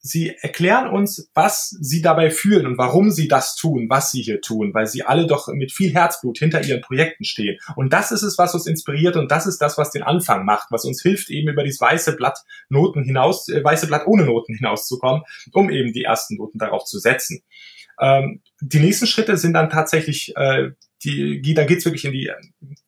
Sie 0.01 0.35
erklären 0.41 0.89
uns, 0.89 1.29
was 1.35 1.71
sie 1.81 2.01
dabei 2.01 2.31
fühlen 2.31 2.67
und 2.67 2.79
warum 2.79 3.11
sie 3.11 3.27
das 3.27 3.57
tun, 3.57 3.87
was 3.91 4.13
sie 4.13 4.23
hier 4.23 4.41
tun, 4.41 4.73
weil 4.73 4.87
sie 4.87 5.03
alle 5.03 5.27
doch 5.27 5.49
mit 5.49 5.73
viel 5.73 5.93
Herzblut 5.93 6.39
hinter 6.39 6.65
ihren 6.65 6.81
Projekten 6.81 7.25
stehen. 7.25 7.59
Und 7.75 7.93
das 7.93 8.13
ist 8.13 8.23
es, 8.23 8.39
was 8.39 8.55
uns 8.55 8.67
inspiriert 8.67 9.17
und 9.17 9.31
das 9.31 9.47
ist 9.47 9.59
das, 9.59 9.77
was 9.77 9.91
den 9.91 10.05
Anfang 10.05 10.45
macht, 10.45 10.69
was 10.71 10.85
uns 10.85 11.03
hilft, 11.03 11.31
eben 11.31 11.49
über 11.49 11.65
dieses 11.65 11.81
weiße 11.81 12.15
Blatt 12.17 12.39
Noten 12.69 13.03
hinaus, 13.03 13.49
äh, 13.49 13.63
weiße 13.63 13.89
Blatt 13.89 14.07
ohne 14.07 14.25
Noten 14.25 14.55
hinauszukommen, 14.55 15.23
um 15.53 15.69
eben 15.69 15.93
die 15.93 16.05
ersten 16.05 16.37
Noten 16.37 16.59
darauf 16.59 16.85
zu 16.85 17.01
setzen. 17.01 17.43
Ähm, 18.01 18.43
die 18.61 18.81
nächsten 18.81 19.07
Schritte 19.07 19.37
sind 19.37 19.55
dann 19.55 19.71
tatsächlich, 19.71 20.35
äh, 20.37 20.71
die, 21.05 21.55
da 21.55 21.65
geht's 21.65 21.85
wirklich 21.85 22.05
in 22.05 22.13
die 22.13 22.31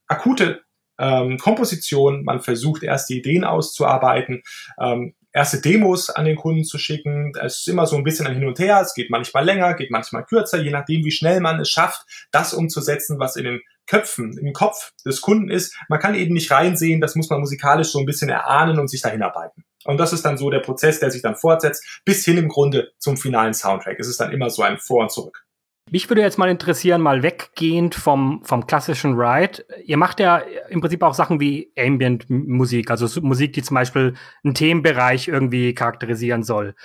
akute 0.07 0.63
ähm, 0.99 1.39
Komposition. 1.39 2.25
Man 2.25 2.41
versucht 2.41 2.83
erst 2.83 3.09
die 3.09 3.19
Ideen 3.19 3.45
auszuarbeiten. 3.45 4.43
Ähm, 4.81 5.15
erste 5.33 5.61
Demos 5.61 6.11
an 6.11 6.25
den 6.25 6.37
Kunden 6.37 6.65
zu 6.65 6.79
schicken. 6.79 7.33
Es 7.41 7.61
ist 7.61 7.69
immer 7.69 7.87
so 7.87 7.97
ein 7.97 8.05
bisschen 8.05 8.27
ein 8.27 8.35
Hin 8.35 8.47
und 8.47 8.59
Her. 8.59 8.81
Es 8.81 8.95
geht 8.95 9.11
manchmal 9.11 9.45
länger, 9.45 9.75
geht 9.75 9.91
manchmal 9.91 10.25
kürzer, 10.25 10.61
je 10.61 10.71
nachdem, 10.71 11.05
wie 11.05 11.13
schnell 11.13 11.41
man 11.41 11.61
es 11.61 11.71
schafft, 11.71 12.03
das 12.33 12.53
umzusetzen, 12.53 13.19
was 13.19 13.37
in 13.37 13.45
den 13.45 13.61
Köpfen, 13.87 14.37
im 14.39 14.53
Kopf 14.53 14.93
des 15.05 15.21
Kunden 15.21 15.51
ist. 15.51 15.77
Man 15.89 16.01
kann 16.01 16.15
eben 16.15 16.35
nicht 16.35 16.51
reinsehen, 16.51 17.01
das 17.01 17.17
muss 17.17 17.31
man 17.31 17.41
musikalisch 17.41 17.89
so 17.89 17.99
ein 17.99 18.07
bisschen 18.07 18.29
erahnen 18.29 18.79
und 18.79 18.89
sich 18.89 19.03
dahin 19.03 19.23
arbeiten. 19.23 19.65
Und 19.85 19.99
das 19.99 20.13
ist 20.13 20.25
dann 20.25 20.37
so 20.37 20.51
der 20.51 20.61
Prozess, 20.61 21.01
der 21.01 21.11
sich 21.11 21.23
dann 21.23 21.37
fortsetzt, 21.37 22.01
bis 22.05 22.25
hin 22.25 22.37
im 22.37 22.49
Grunde 22.49 22.93
zum 22.99 23.17
finalen 23.17 23.55
Soundtrack. 23.55 23.99
Es 23.99 24.09
ist 24.09 24.21
dann 24.21 24.33
immer 24.33 24.51
so 24.51 24.63
ein 24.63 24.79
Vor 24.79 25.03
und 25.03 25.11
Zurück. 25.11 25.47
Mich 25.93 26.09
würde 26.09 26.23
jetzt 26.23 26.39
mal 26.39 26.49
interessieren, 26.49 27.01
mal 27.01 27.25
weggehend 27.25 27.97
vom, 27.97 28.43
vom 28.45 28.65
klassischen 28.69 29.15
Ride. 29.15 29.65
Ihr 29.85 29.97
macht 29.97 30.21
ja 30.21 30.37
im 30.69 30.81
Prinzip 30.81 31.03
auch 31.03 31.15
Sachen 31.15 31.41
wie 31.41 31.73
Ambient-Musik, 31.77 32.93
also 32.93 33.21
Musik, 33.23 33.55
die 33.55 33.63
zum 33.63 33.75
Beispiel 33.75 34.15
einen 34.45 34.55
Themenbereich 34.55 35.27
irgendwie 35.27 35.75
charakterisieren 35.75 36.45
soll. 36.45 36.77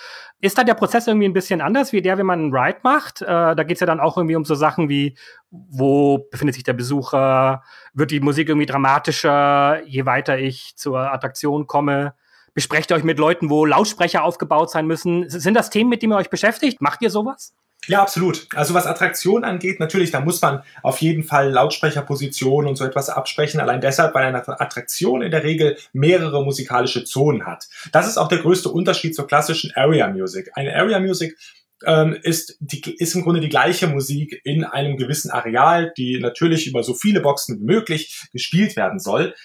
Ist 0.41 0.57
da 0.57 0.63
der 0.63 0.73
Prozess 0.73 1.05
irgendwie 1.05 1.27
ein 1.27 1.33
bisschen 1.33 1.61
anders 1.61 1.93
wie 1.93 2.01
der, 2.01 2.17
wenn 2.17 2.25
man 2.25 2.39
einen 2.39 2.55
Ride 2.55 2.79
macht? 2.81 3.21
Äh, 3.21 3.55
da 3.55 3.63
geht's 3.63 3.81
ja 3.81 3.85
dann 3.85 3.99
auch 3.99 4.17
irgendwie 4.17 4.37
um 4.37 4.45
so 4.45 4.55
Sachen 4.55 4.89
wie, 4.89 5.15
wo 5.51 6.27
befindet 6.31 6.55
sich 6.55 6.63
der 6.63 6.73
Besucher? 6.73 7.61
Wird 7.93 8.09
die 8.09 8.21
Musik 8.21 8.49
irgendwie 8.49 8.65
dramatischer, 8.65 9.83
je 9.85 10.07
weiter 10.07 10.39
ich 10.39 10.73
zur 10.77 11.13
Attraktion 11.13 11.67
komme? 11.67 12.15
Besprecht 12.55 12.89
ihr 12.89 12.95
euch 12.95 13.03
mit 13.03 13.19
Leuten, 13.19 13.49
wo 13.49 13.65
Lautsprecher 13.65 14.23
aufgebaut 14.23 14.71
sein 14.71 14.87
müssen? 14.87 15.29
Sind 15.29 15.53
das 15.55 15.69
Themen, 15.69 15.89
mit 15.89 16.01
denen 16.01 16.13
ihr 16.13 16.17
euch 16.17 16.29
beschäftigt? 16.29 16.81
Macht 16.81 17.01
ihr 17.01 17.09
sowas? 17.09 17.53
Ja, 17.87 18.01
absolut. 18.01 18.47
Also 18.55 18.73
was 18.73 18.87
Attraktion 18.87 19.43
angeht, 19.43 19.79
natürlich, 19.79 20.09
da 20.11 20.21
muss 20.21 20.41
man 20.41 20.63
auf 20.81 20.99
jeden 20.99 21.23
Fall 21.23 21.51
Lautsprecherpositionen 21.51 22.69
und 22.69 22.77
so 22.77 22.85
etwas 22.85 23.09
absprechen. 23.09 23.59
Allein 23.59 23.81
deshalb, 23.81 24.15
weil 24.15 24.25
eine 24.25 24.47
Attraktion 24.59 25.21
in 25.21 25.31
der 25.31 25.43
Regel 25.43 25.77
mehrere 25.91 26.43
musikalische 26.43 27.03
Zonen 27.03 27.45
hat. 27.45 27.67
Das 27.91 28.07
ist 28.07 28.17
auch 28.17 28.29
der 28.29 28.39
größte 28.39 28.69
Unterschied 28.69 29.15
zur 29.15 29.27
klassischen 29.27 29.71
Area 29.75 30.07
Music. 30.07 30.49
Eine 30.55 30.73
Area 30.75 30.99
Music 30.99 31.37
ähm, 31.85 32.17
ist, 32.23 32.57
die, 32.61 32.95
ist 32.97 33.15
im 33.15 33.23
Grunde 33.23 33.41
die 33.41 33.49
gleiche 33.49 33.87
Musik 33.87 34.41
in 34.45 34.63
einem 34.63 34.95
gewissen 34.95 35.29
Areal, 35.29 35.93
die 35.97 36.19
natürlich 36.19 36.67
über 36.67 36.83
so 36.83 36.93
viele 36.93 37.19
Boxen 37.19 37.59
wie 37.59 37.65
möglich 37.65 38.27
gespielt 38.31 38.77
werden 38.77 38.99
soll. 38.99 39.35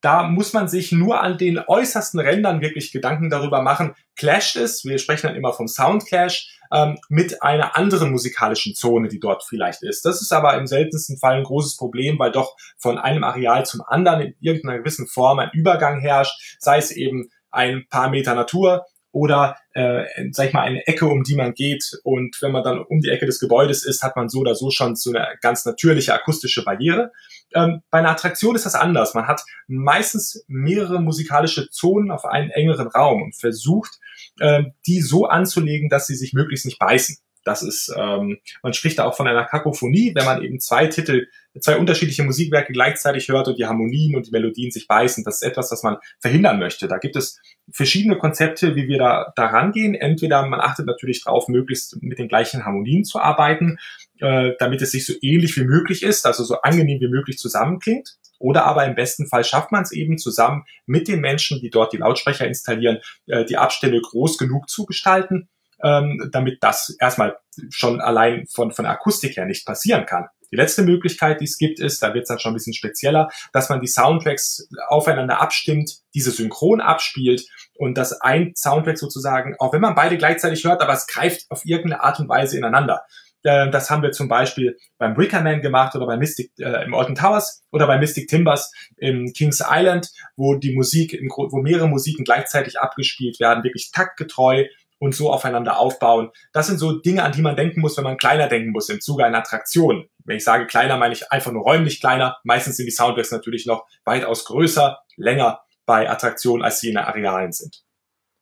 Da 0.00 0.24
muss 0.24 0.52
man 0.52 0.68
sich 0.68 0.92
nur 0.92 1.20
an 1.20 1.38
den 1.38 1.58
äußersten 1.58 2.20
Rändern 2.20 2.60
wirklich 2.60 2.92
Gedanken 2.92 3.30
darüber 3.30 3.62
machen, 3.62 3.94
clasht 4.16 4.56
es, 4.56 4.84
wir 4.84 4.98
sprechen 4.98 5.28
dann 5.28 5.36
immer 5.36 5.52
vom 5.52 5.68
Soundclash, 5.68 6.58
ähm, 6.72 6.98
mit 7.08 7.42
einer 7.42 7.76
anderen 7.76 8.10
musikalischen 8.12 8.74
Zone, 8.74 9.08
die 9.08 9.20
dort 9.20 9.44
vielleicht 9.44 9.82
ist. 9.82 10.04
Das 10.04 10.22
ist 10.22 10.32
aber 10.32 10.56
im 10.56 10.66
seltensten 10.66 11.18
Fall 11.18 11.36
ein 11.36 11.44
großes 11.44 11.76
Problem, 11.76 12.18
weil 12.18 12.32
doch 12.32 12.56
von 12.78 12.98
einem 12.98 13.24
Areal 13.24 13.66
zum 13.66 13.82
anderen 13.86 14.20
in 14.20 14.34
irgendeiner 14.40 14.78
gewissen 14.78 15.06
Form 15.06 15.38
ein 15.38 15.50
Übergang 15.52 16.00
herrscht, 16.00 16.56
sei 16.60 16.78
es 16.78 16.92
eben 16.92 17.28
ein 17.50 17.86
paar 17.90 18.10
Meter 18.10 18.34
Natur 18.34 18.84
oder 19.12 19.56
äh, 19.72 20.04
sag 20.30 20.48
ich 20.48 20.52
mal 20.52 20.62
eine 20.62 20.86
Ecke, 20.86 21.06
um 21.06 21.22
die 21.22 21.34
man 21.34 21.54
geht 21.54 21.98
und 22.04 22.36
wenn 22.42 22.52
man 22.52 22.62
dann 22.62 22.80
um 22.80 23.00
die 23.00 23.10
Ecke 23.10 23.26
des 23.26 23.40
Gebäudes 23.40 23.84
ist, 23.84 24.02
hat 24.02 24.16
man 24.16 24.28
so 24.28 24.40
oder 24.40 24.54
so 24.54 24.70
schon 24.70 24.96
so 24.96 25.10
eine 25.10 25.26
ganz 25.40 25.64
natürliche 25.64 26.14
akustische 26.14 26.64
Barriere. 26.64 27.12
Ähm, 27.54 27.82
bei 27.90 27.98
einer 27.98 28.10
Attraktion 28.10 28.54
ist 28.54 28.66
das 28.66 28.74
anders. 28.74 29.14
Man 29.14 29.26
hat 29.26 29.42
meistens 29.66 30.44
mehrere 30.46 31.00
musikalische 31.00 31.68
Zonen 31.70 32.10
auf 32.10 32.24
einen 32.24 32.50
engeren 32.50 32.88
Raum 32.88 33.22
und 33.22 33.36
versucht, 33.36 33.98
äh, 34.38 34.64
die 34.86 35.00
so 35.00 35.26
anzulegen, 35.26 35.88
dass 35.88 36.06
sie 36.06 36.16
sich 36.16 36.32
möglichst 36.32 36.66
nicht 36.66 36.78
beißen. 36.78 37.18
Das 37.44 37.62
ist, 37.62 37.92
ähm, 37.96 38.38
man 38.62 38.74
spricht 38.74 38.98
da 38.98 39.04
auch 39.04 39.16
von 39.16 39.26
einer 39.26 39.44
Kakophonie, 39.44 40.12
wenn 40.14 40.26
man 40.26 40.42
eben 40.42 40.60
zwei 40.60 40.86
Titel, 40.86 41.26
zwei 41.58 41.78
unterschiedliche 41.78 42.22
Musikwerke 42.22 42.72
gleichzeitig 42.72 43.28
hört 43.28 43.48
und 43.48 43.58
die 43.58 43.66
Harmonien 43.66 44.14
und 44.16 44.26
die 44.26 44.30
Melodien 44.30 44.70
sich 44.70 44.86
beißen. 44.86 45.24
Das 45.24 45.36
ist 45.36 45.42
etwas, 45.42 45.72
was 45.72 45.82
man 45.82 45.96
verhindern 46.20 46.58
möchte. 46.58 46.86
Da 46.86 46.98
gibt 46.98 47.16
es 47.16 47.40
verschiedene 47.72 48.18
Konzepte, 48.18 48.76
wie 48.76 48.86
wir 48.86 48.98
da, 48.98 49.32
da 49.34 49.46
rangehen. 49.46 49.94
Entweder 49.94 50.46
man 50.46 50.60
achtet 50.60 50.86
natürlich 50.86 51.24
darauf, 51.24 51.48
möglichst 51.48 52.00
mit 52.02 52.18
den 52.18 52.28
gleichen 52.28 52.64
Harmonien 52.64 53.04
zu 53.04 53.18
arbeiten, 53.18 53.78
äh, 54.20 54.52
damit 54.58 54.80
es 54.82 54.92
sich 54.92 55.06
so 55.06 55.14
ähnlich 55.22 55.56
wie 55.56 55.64
möglich 55.64 56.02
ist, 56.02 56.26
also 56.26 56.44
so 56.44 56.60
angenehm 56.60 57.00
wie 57.00 57.08
möglich 57.08 57.38
zusammenklingt. 57.38 58.16
Oder 58.38 58.64
aber 58.64 58.86
im 58.86 58.94
besten 58.94 59.26
Fall 59.26 59.44
schafft 59.44 59.70
man 59.70 59.82
es 59.82 59.92
eben 59.92 60.16
zusammen 60.16 60.64
mit 60.86 61.08
den 61.08 61.20
Menschen, 61.20 61.60
die 61.60 61.68
dort 61.68 61.92
die 61.92 61.98
Lautsprecher 61.98 62.46
installieren, 62.46 62.98
äh, 63.26 63.44
die 63.44 63.58
Abstände 63.58 64.00
groß 64.00 64.38
genug 64.38 64.70
zu 64.70 64.86
gestalten, 64.86 65.48
ähm, 65.82 66.30
damit 66.32 66.58
das 66.62 66.96
erstmal 66.98 67.36
schon 67.68 68.00
allein 68.00 68.46
von, 68.46 68.72
von 68.72 68.86
Akustik 68.86 69.36
her 69.36 69.46
nicht 69.46 69.66
passieren 69.66 70.06
kann. 70.06 70.28
Die 70.52 70.56
letzte 70.56 70.82
Möglichkeit, 70.82 71.40
die 71.40 71.44
es 71.44 71.58
gibt, 71.58 71.80
ist, 71.80 72.02
da 72.02 72.14
wird 72.14 72.22
es 72.22 72.28
dann 72.28 72.38
schon 72.38 72.52
ein 72.52 72.54
bisschen 72.54 72.74
spezieller, 72.74 73.28
dass 73.52 73.68
man 73.68 73.80
die 73.80 73.86
Soundtracks 73.86 74.68
aufeinander 74.88 75.40
abstimmt, 75.40 75.98
diese 76.14 76.30
synchron 76.30 76.80
abspielt 76.80 77.46
und 77.74 77.96
dass 77.96 78.20
ein 78.20 78.52
Soundtrack 78.56 78.98
sozusagen, 78.98 79.54
auch 79.58 79.72
wenn 79.72 79.80
man 79.80 79.94
beide 79.94 80.18
gleichzeitig 80.18 80.64
hört, 80.64 80.82
aber 80.82 80.92
es 80.92 81.06
greift 81.06 81.50
auf 81.50 81.64
irgendeine 81.64 82.02
Art 82.02 82.20
und 82.20 82.28
Weise 82.28 82.58
ineinander. 82.58 83.02
Äh, 83.42 83.70
das 83.70 83.90
haben 83.90 84.02
wir 84.02 84.12
zum 84.12 84.28
Beispiel 84.28 84.76
beim 84.98 85.16
Wickerman 85.16 85.60
gemacht 85.60 85.94
oder 85.94 86.06
bei 86.06 86.16
Mystic 86.16 86.52
äh, 86.58 86.84
im 86.84 86.94
Alton 86.94 87.14
Towers 87.14 87.62
oder 87.72 87.86
bei 87.86 87.98
Mystic 87.98 88.28
Timbers 88.28 88.72
im 88.96 89.32
Kings 89.32 89.62
Island, 89.66 90.10
wo 90.36 90.54
die 90.54 90.74
Musik, 90.74 91.18
wo 91.28 91.62
mehrere 91.62 91.88
Musiken 91.88 92.24
gleichzeitig 92.24 92.78
abgespielt 92.78 93.40
werden, 93.40 93.64
wirklich 93.64 93.90
taktgetreu 93.92 94.64
und 95.00 95.14
so 95.14 95.32
aufeinander 95.32 95.78
aufbauen. 95.78 96.30
Das 96.52 96.68
sind 96.68 96.78
so 96.78 96.92
Dinge, 96.92 97.24
an 97.24 97.32
die 97.32 97.42
man 97.42 97.56
denken 97.56 97.80
muss, 97.80 97.96
wenn 97.96 98.04
man 98.04 98.18
kleiner 98.18 98.48
denken 98.48 98.70
muss 98.70 98.88
im 98.90 99.00
Zuge 99.00 99.24
einer 99.24 99.38
Attraktion. 99.38 100.08
Wenn 100.24 100.36
ich 100.36 100.44
sage 100.44 100.66
kleiner, 100.66 100.98
meine 100.98 101.14
ich 101.14 101.32
einfach 101.32 101.50
nur 101.50 101.62
räumlich 101.62 102.00
kleiner. 102.00 102.36
Meistens 102.44 102.76
sind 102.76 102.86
die 102.86 102.92
Soundtracks 102.92 103.32
natürlich 103.32 103.66
noch 103.66 103.86
weitaus 104.04 104.44
größer, 104.44 104.98
länger 105.16 105.62
bei 105.86 106.08
Attraktionen, 106.08 106.62
als 106.62 106.80
sie 106.80 106.90
in 106.90 106.98
Arealen 106.98 107.52
sind. 107.52 107.82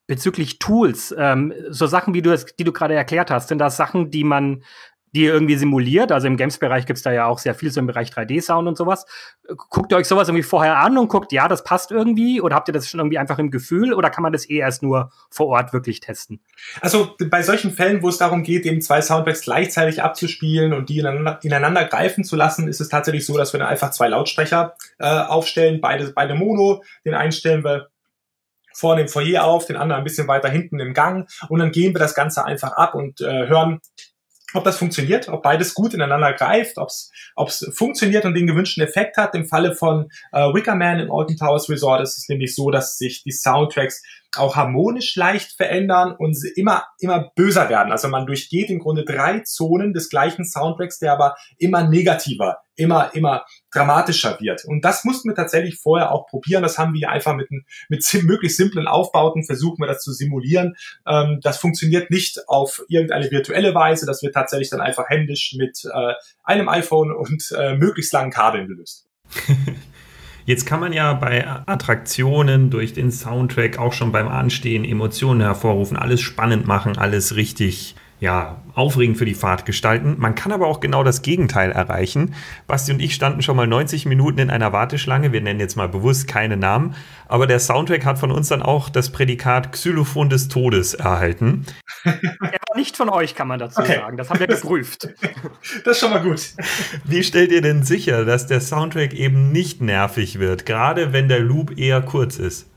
Bezüglich 0.05 0.59
Tools, 0.59 1.15
ähm, 1.17 1.53
so 1.69 1.87
Sachen, 1.87 2.13
wie 2.13 2.21
du 2.21 2.31
es, 2.31 2.45
die 2.45 2.63
du 2.63 2.73
gerade 2.73 2.95
erklärt 2.95 3.31
hast, 3.31 3.47
sind 3.47 3.59
das 3.59 3.77
Sachen, 3.77 4.11
die 4.11 4.23
man 4.23 4.63
die 5.13 5.25
irgendwie 5.25 5.55
simuliert. 5.55 6.11
Also 6.11 6.27
im 6.27 6.37
Games-Bereich 6.37 6.85
gibt's 6.85 7.01
da 7.01 7.11
ja 7.11 7.25
auch 7.25 7.39
sehr 7.39 7.55
viel 7.55 7.71
so 7.71 7.79
im 7.79 7.87
Bereich 7.87 8.09
3D-Sound 8.09 8.67
und 8.67 8.77
sowas. 8.77 9.05
Guckt 9.69 9.91
ihr 9.91 9.97
euch 9.97 10.07
sowas 10.07 10.27
irgendwie 10.27 10.43
vorher 10.43 10.77
an 10.77 10.97
und 10.97 11.07
guckt, 11.07 11.31
ja, 11.31 11.47
das 11.47 11.63
passt 11.63 11.91
irgendwie? 11.91 12.41
Oder 12.41 12.55
habt 12.55 12.67
ihr 12.67 12.73
das 12.73 12.87
schon 12.87 12.99
irgendwie 12.99 13.17
einfach 13.17 13.39
im 13.39 13.51
Gefühl? 13.51 13.93
Oder 13.93 14.09
kann 14.09 14.21
man 14.21 14.33
das 14.33 14.49
eh 14.49 14.57
erst 14.57 14.83
nur 14.83 15.11
vor 15.29 15.47
Ort 15.47 15.73
wirklich 15.73 15.99
testen? 15.99 16.41
Also 16.81 17.15
bei 17.29 17.41
solchen 17.41 17.71
Fällen, 17.71 18.01
wo 18.01 18.09
es 18.09 18.17
darum 18.17 18.43
geht, 18.43 18.65
eben 18.65 18.81
zwei 18.81 19.01
Soundtracks 19.01 19.41
gleichzeitig 19.41 20.03
abzuspielen 20.03 20.73
und 20.73 20.89
die 20.89 20.99
ineinander, 20.99 21.39
ineinander 21.43 21.85
greifen 21.85 22.23
zu 22.23 22.35
lassen, 22.35 22.67
ist 22.67 22.81
es 22.81 22.89
tatsächlich 22.89 23.25
so, 23.25 23.37
dass 23.37 23.53
wir 23.53 23.59
dann 23.59 23.69
einfach 23.69 23.91
zwei 23.91 24.09
Lautsprecher 24.09 24.75
äh, 24.99 25.07
aufstellen, 25.07 25.81
beide, 25.81 26.11
beide 26.13 26.35
Mono. 26.35 26.83
Den 27.05 27.15
einen 27.15 27.31
stellen 27.31 27.63
wir 27.63 27.89
vorne 28.79 29.01
im 29.01 29.07
Foyer 29.07 29.43
auf, 29.43 29.65
den 29.65 29.75
anderen 29.75 29.99
ein 30.01 30.03
bisschen 30.03 30.27
weiter 30.27 30.49
hinten 30.49 30.79
im 30.79 30.93
Gang 30.93 31.29
und 31.49 31.59
dann 31.59 31.71
gehen 31.71 31.93
wir 31.93 31.99
das 31.99 32.15
Ganze 32.15 32.45
einfach 32.45 32.73
ab 32.73 32.95
und 32.95 33.21
äh, 33.21 33.47
hören 33.47 33.79
ob 34.53 34.63
das 34.63 34.77
funktioniert, 34.77 35.27
ob 35.29 35.43
beides 35.43 35.73
gut 35.73 35.93
ineinander 35.93 36.33
greift, 36.33 36.77
ob 36.77 36.89
es 36.89 37.71
funktioniert 37.73 38.25
und 38.25 38.33
den 38.33 38.47
gewünschten 38.47 38.83
Effekt 38.83 39.17
hat. 39.17 39.35
Im 39.35 39.45
Falle 39.45 39.75
von 39.75 40.09
äh, 40.31 40.39
Wickerman 40.39 40.99
im 40.99 41.11
Alton 41.11 41.37
Towers 41.37 41.69
Resort 41.69 42.01
ist 42.01 42.17
es 42.17 42.29
nämlich 42.29 42.55
so, 42.55 42.71
dass 42.71 42.97
sich 42.97 43.23
die 43.23 43.31
Soundtracks 43.31 44.03
auch 44.37 44.55
harmonisch 44.55 45.15
leicht 45.15 45.53
verändern 45.53 46.15
und 46.17 46.37
immer, 46.55 46.85
immer 46.99 47.31
böser 47.35 47.69
werden. 47.69 47.91
Also 47.91 48.07
man 48.07 48.25
durchgeht 48.25 48.69
im 48.69 48.79
Grunde 48.79 49.03
drei 49.03 49.39
Zonen 49.39 49.93
des 49.93 50.09
gleichen 50.09 50.45
Soundtracks, 50.45 50.99
der 50.99 51.13
aber 51.13 51.35
immer 51.57 51.87
negativer, 51.87 52.59
immer, 52.75 53.13
immer 53.15 53.45
dramatischer 53.71 54.39
wird. 54.39 54.65
Und 54.65 54.85
das 54.85 55.03
mussten 55.03 55.29
wir 55.29 55.35
tatsächlich 55.35 55.79
vorher 55.79 56.11
auch 56.11 56.27
probieren. 56.27 56.61
Das 56.61 56.77
haben 56.77 56.93
wir 56.93 57.09
einfach 57.09 57.35
mit, 57.35 57.49
mit 57.89 58.23
möglichst 58.23 58.57
simplen 58.57 58.87
Aufbauten 58.87 59.43
versuchen 59.43 59.79
wir 59.79 59.87
das 59.87 60.01
zu 60.01 60.11
simulieren. 60.11 60.75
Ähm, 61.07 61.39
das 61.41 61.57
funktioniert 61.57 62.11
nicht 62.11 62.47
auf 62.47 62.83
irgendeine 62.87 63.31
virtuelle 63.31 63.73
Weise. 63.73 64.05
Das 64.05 64.21
wird 64.21 64.35
tatsächlich 64.35 64.69
dann 64.69 64.81
einfach 64.81 65.09
händisch 65.09 65.55
mit 65.57 65.85
äh, 65.85 66.13
einem 66.43 66.69
iPhone 66.69 67.11
und 67.11 67.51
äh, 67.57 67.75
möglichst 67.75 68.13
langen 68.13 68.31
Kabeln 68.31 68.67
gelöst. 68.67 69.07
Jetzt 70.49 70.65
kann 70.65 70.79
man 70.79 70.93
ja 70.93 71.13
bei 71.13 71.47
Attraktionen 71.67 72.71
durch 72.71 72.93
den 72.93 73.11
Soundtrack 73.11 73.77
auch 73.77 73.93
schon 73.93 74.11
beim 74.11 74.27
Anstehen 74.27 74.83
Emotionen 74.83 75.41
hervorrufen, 75.41 75.95
alles 75.95 76.21
spannend 76.21 76.65
machen, 76.65 76.97
alles 76.97 77.35
richtig 77.35 77.93
ja, 78.19 78.57
aufregend 78.75 79.17
für 79.17 79.25
die 79.25 79.33
Fahrt 79.33 79.65
gestalten. 79.65 80.15
Man 80.17 80.35
kann 80.35 80.51
aber 80.51 80.67
auch 80.67 80.81
genau 80.81 81.03
das 81.03 81.21
Gegenteil 81.21 81.71
erreichen. 81.71 82.35
Basti 82.67 82.91
und 82.91 83.01
ich 83.01 83.13
standen 83.15 83.41
schon 83.41 83.55
mal 83.55 83.67
90 83.67 84.05
Minuten 84.05 84.39
in 84.39 84.49
einer 84.49 84.73
Warteschlange. 84.73 85.31
Wir 85.31 85.41
nennen 85.41 85.59
jetzt 85.59 85.77
mal 85.77 85.87
bewusst 85.87 86.27
keine 86.27 86.57
Namen. 86.57 86.95
Aber 87.27 87.47
der 87.47 87.59
Soundtrack 87.59 88.05
hat 88.05 88.19
von 88.19 88.31
uns 88.31 88.49
dann 88.49 88.61
auch 88.61 88.89
das 88.89 89.11
Prädikat 89.11 89.71
Xylophon 89.71 90.29
des 90.29 90.49
Todes 90.49 90.93
erhalten. 90.93 91.65
Er 92.41 92.59
war 92.67 92.77
nicht 92.77 92.97
von 92.97 93.09
euch, 93.09 93.35
kann 93.35 93.47
man 93.47 93.59
dazu 93.59 93.81
okay. 93.81 93.95
sagen. 93.95 94.17
Das 94.17 94.29
haben 94.29 94.39
wir 94.39 94.47
geprüft. 94.47 95.09
Das 95.83 95.97
ist 95.97 95.99
schon 95.99 96.11
mal 96.11 96.21
gut. 96.21 96.53
Wie 97.03 97.23
stellt 97.23 97.51
ihr 97.51 97.61
denn 97.61 97.83
sicher, 97.83 98.25
dass 98.25 98.47
der 98.47 98.61
Soundtrack 98.61 99.13
eben 99.13 99.51
nicht 99.51 99.81
nervig 99.81 100.39
wird, 100.39 100.65
gerade 100.65 101.13
wenn 101.13 101.27
der 101.27 101.39
Loop 101.39 101.77
eher 101.77 102.01
kurz 102.01 102.37
ist? 102.37 102.67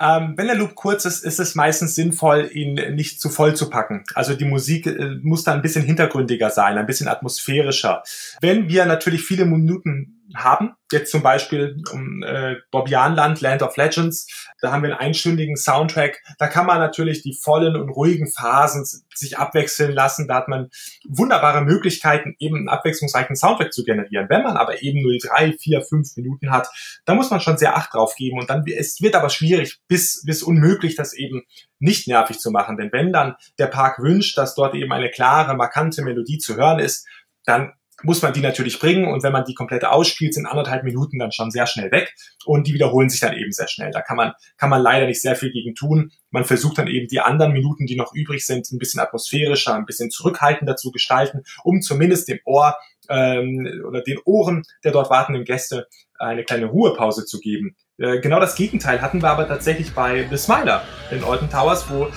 Ähm, 0.00 0.34
wenn 0.36 0.46
der 0.46 0.56
Loop 0.56 0.74
kurz 0.74 1.04
ist, 1.04 1.24
ist 1.24 1.40
es 1.40 1.54
meistens 1.54 1.94
sinnvoll, 1.94 2.50
ihn 2.52 2.74
nicht 2.94 3.20
zu 3.20 3.28
voll 3.28 3.56
zu 3.56 3.68
packen. 3.68 4.04
Also 4.14 4.34
die 4.34 4.44
Musik 4.44 4.86
äh, 4.86 5.16
muss 5.22 5.44
da 5.44 5.54
ein 5.54 5.62
bisschen 5.62 5.84
hintergründiger 5.84 6.50
sein, 6.50 6.78
ein 6.78 6.86
bisschen 6.86 7.08
atmosphärischer. 7.08 8.02
Wenn 8.40 8.68
wir 8.68 8.86
natürlich 8.86 9.22
viele 9.22 9.44
Minuten 9.44 10.17
haben. 10.34 10.74
Jetzt 10.90 11.10
zum 11.10 11.22
Beispiel 11.22 11.82
um 11.92 12.22
äh, 12.22 12.56
Bobbianland, 12.70 13.40
Land 13.40 13.62
of 13.62 13.76
Legends, 13.76 14.26
da 14.60 14.72
haben 14.72 14.82
wir 14.82 14.90
einen 14.90 14.98
einstündigen 14.98 15.56
Soundtrack. 15.56 16.22
Da 16.38 16.48
kann 16.48 16.66
man 16.66 16.78
natürlich 16.78 17.22
die 17.22 17.34
vollen 17.34 17.76
und 17.76 17.90
ruhigen 17.90 18.30
Phasen 18.30 18.86
sich 19.14 19.38
abwechseln 19.38 19.92
lassen. 19.92 20.28
Da 20.28 20.36
hat 20.36 20.48
man 20.48 20.68
wunderbare 21.06 21.62
Möglichkeiten, 21.62 22.36
eben 22.38 22.56
einen 22.56 22.68
abwechslungsreichen 22.68 23.36
Soundtrack 23.36 23.72
zu 23.72 23.84
generieren. 23.84 24.28
Wenn 24.28 24.42
man 24.42 24.56
aber 24.56 24.82
eben 24.82 25.02
nur 25.02 25.16
drei, 25.18 25.52
vier, 25.52 25.82
fünf 25.82 26.16
Minuten 26.16 26.50
hat, 26.50 26.68
da 27.04 27.14
muss 27.14 27.30
man 27.30 27.40
schon 27.40 27.58
sehr 27.58 27.76
Acht 27.76 27.94
drauf 27.94 28.14
geben. 28.16 28.38
Und 28.38 28.50
dann 28.50 28.64
es 28.66 29.00
wird 29.00 29.14
aber 29.14 29.30
schwierig, 29.30 29.78
bis, 29.88 30.22
bis 30.24 30.42
unmöglich, 30.42 30.96
das 30.96 31.12
eben 31.12 31.42
nicht 31.78 32.08
nervig 32.08 32.38
zu 32.38 32.50
machen. 32.50 32.76
Denn 32.76 32.92
wenn 32.92 33.12
dann 33.12 33.36
der 33.58 33.66
Park 33.66 33.98
wünscht, 33.98 34.36
dass 34.36 34.54
dort 34.54 34.74
eben 34.74 34.92
eine 34.92 35.10
klare, 35.10 35.54
markante 35.54 36.02
Melodie 36.02 36.38
zu 36.38 36.56
hören 36.56 36.78
ist, 36.78 37.06
dann 37.44 37.72
muss 38.02 38.22
man 38.22 38.32
die 38.32 38.40
natürlich 38.40 38.78
bringen 38.78 39.06
und 39.12 39.22
wenn 39.22 39.32
man 39.32 39.44
die 39.44 39.54
komplette 39.54 39.90
ausspielt, 39.90 40.34
sind 40.34 40.46
anderthalb 40.46 40.84
Minuten 40.84 41.18
dann 41.18 41.32
schon 41.32 41.50
sehr 41.50 41.66
schnell 41.66 41.90
weg 41.90 42.14
und 42.44 42.66
die 42.66 42.74
wiederholen 42.74 43.08
sich 43.08 43.20
dann 43.20 43.36
eben 43.36 43.50
sehr 43.50 43.68
schnell. 43.68 43.90
Da 43.90 44.00
kann 44.00 44.16
man, 44.16 44.32
kann 44.56 44.70
man 44.70 44.80
leider 44.80 45.06
nicht 45.06 45.20
sehr 45.20 45.34
viel 45.34 45.50
gegen 45.50 45.74
tun. 45.74 46.12
Man 46.30 46.44
versucht 46.44 46.78
dann 46.78 46.86
eben 46.86 47.08
die 47.08 47.20
anderen 47.20 47.52
Minuten, 47.52 47.86
die 47.86 47.96
noch 47.96 48.14
übrig 48.14 48.44
sind, 48.44 48.70
ein 48.70 48.78
bisschen 48.78 49.00
atmosphärischer, 49.00 49.74
ein 49.74 49.86
bisschen 49.86 50.10
zurückhaltender 50.10 50.76
zu 50.76 50.92
gestalten, 50.92 51.42
um 51.64 51.80
zumindest 51.80 52.28
dem 52.28 52.38
Ohr 52.44 52.76
ähm, 53.08 53.68
oder 53.86 54.02
den 54.02 54.18
Ohren 54.24 54.62
der 54.84 54.92
dort 54.92 55.10
wartenden 55.10 55.44
Gäste 55.44 55.88
eine 56.18 56.44
kleine 56.44 56.66
Ruhepause 56.66 57.24
zu 57.24 57.40
geben. 57.40 57.76
Äh, 57.98 58.20
genau 58.20 58.38
das 58.38 58.54
Gegenteil 58.54 59.02
hatten 59.02 59.22
wir 59.22 59.30
aber 59.30 59.48
tatsächlich 59.48 59.92
bei 59.92 60.26
The 60.30 60.36
Smiler 60.36 60.84
in 61.10 61.24
Alton 61.24 61.50
Towers, 61.50 61.90
wo 61.90 62.08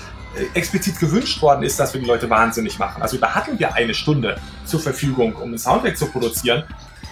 explizit 0.54 1.00
gewünscht 1.00 1.42
worden 1.42 1.64
ist, 1.64 1.80
dass 1.80 1.94
wir 1.94 2.02
die 2.02 2.08
Leute 2.08 2.30
wahnsinnig 2.30 2.80
machen. 2.80 3.02
Also 3.02 3.18
da 3.18 3.36
hatten 3.36 3.60
wir 3.60 3.74
eine 3.74 3.94
Stunde 3.94 4.38
zur 4.66 4.80
Verfügung, 4.80 5.34
um 5.36 5.50
einen 5.50 5.58
Soundtrack 5.58 5.98
zu 5.98 6.06
produzieren. 6.08 6.64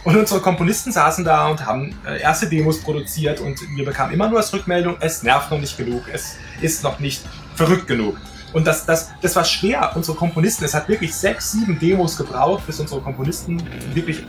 Und 0.06 0.16
unsere 0.16 0.40
Komponisten 0.40 0.92
saßen 0.92 1.26
da 1.26 1.48
und 1.48 1.66
haben 1.66 1.94
äh, 2.06 2.22
erste 2.22 2.48
Demos 2.48 2.80
produziert 2.80 3.42
und 3.42 3.60
wir 3.76 3.84
bekamen 3.84 4.14
immer 4.14 4.30
nur 4.30 4.38
als 4.38 4.54
Rückmeldung, 4.54 4.96
es 5.02 5.24
nervt 5.24 5.52
noch 5.52 5.60
nicht 5.60 5.78
genug, 5.78 6.04
es 6.14 6.38
ist 6.62 6.84
noch 6.84 7.00
nicht 7.00 7.22
verrückt 7.56 7.88
genug. 7.88 8.16
Und 8.54 8.66
das, 8.66 8.86
das, 8.86 9.12
das 9.22 9.36
war 9.36 9.44
schwer. 9.44 9.92
Unsere 9.96 10.18
Komponisten, 10.18 10.66
es 10.66 10.74
hat 10.74 10.88
wirklich 10.90 11.14
sechs, 11.14 11.52
sieben 11.52 11.78
Demos 11.80 12.18
gebraucht, 12.18 12.66
bis 12.66 12.80
unsere 12.80 13.02
Komponisten 13.02 13.62
wirklich 13.94 14.26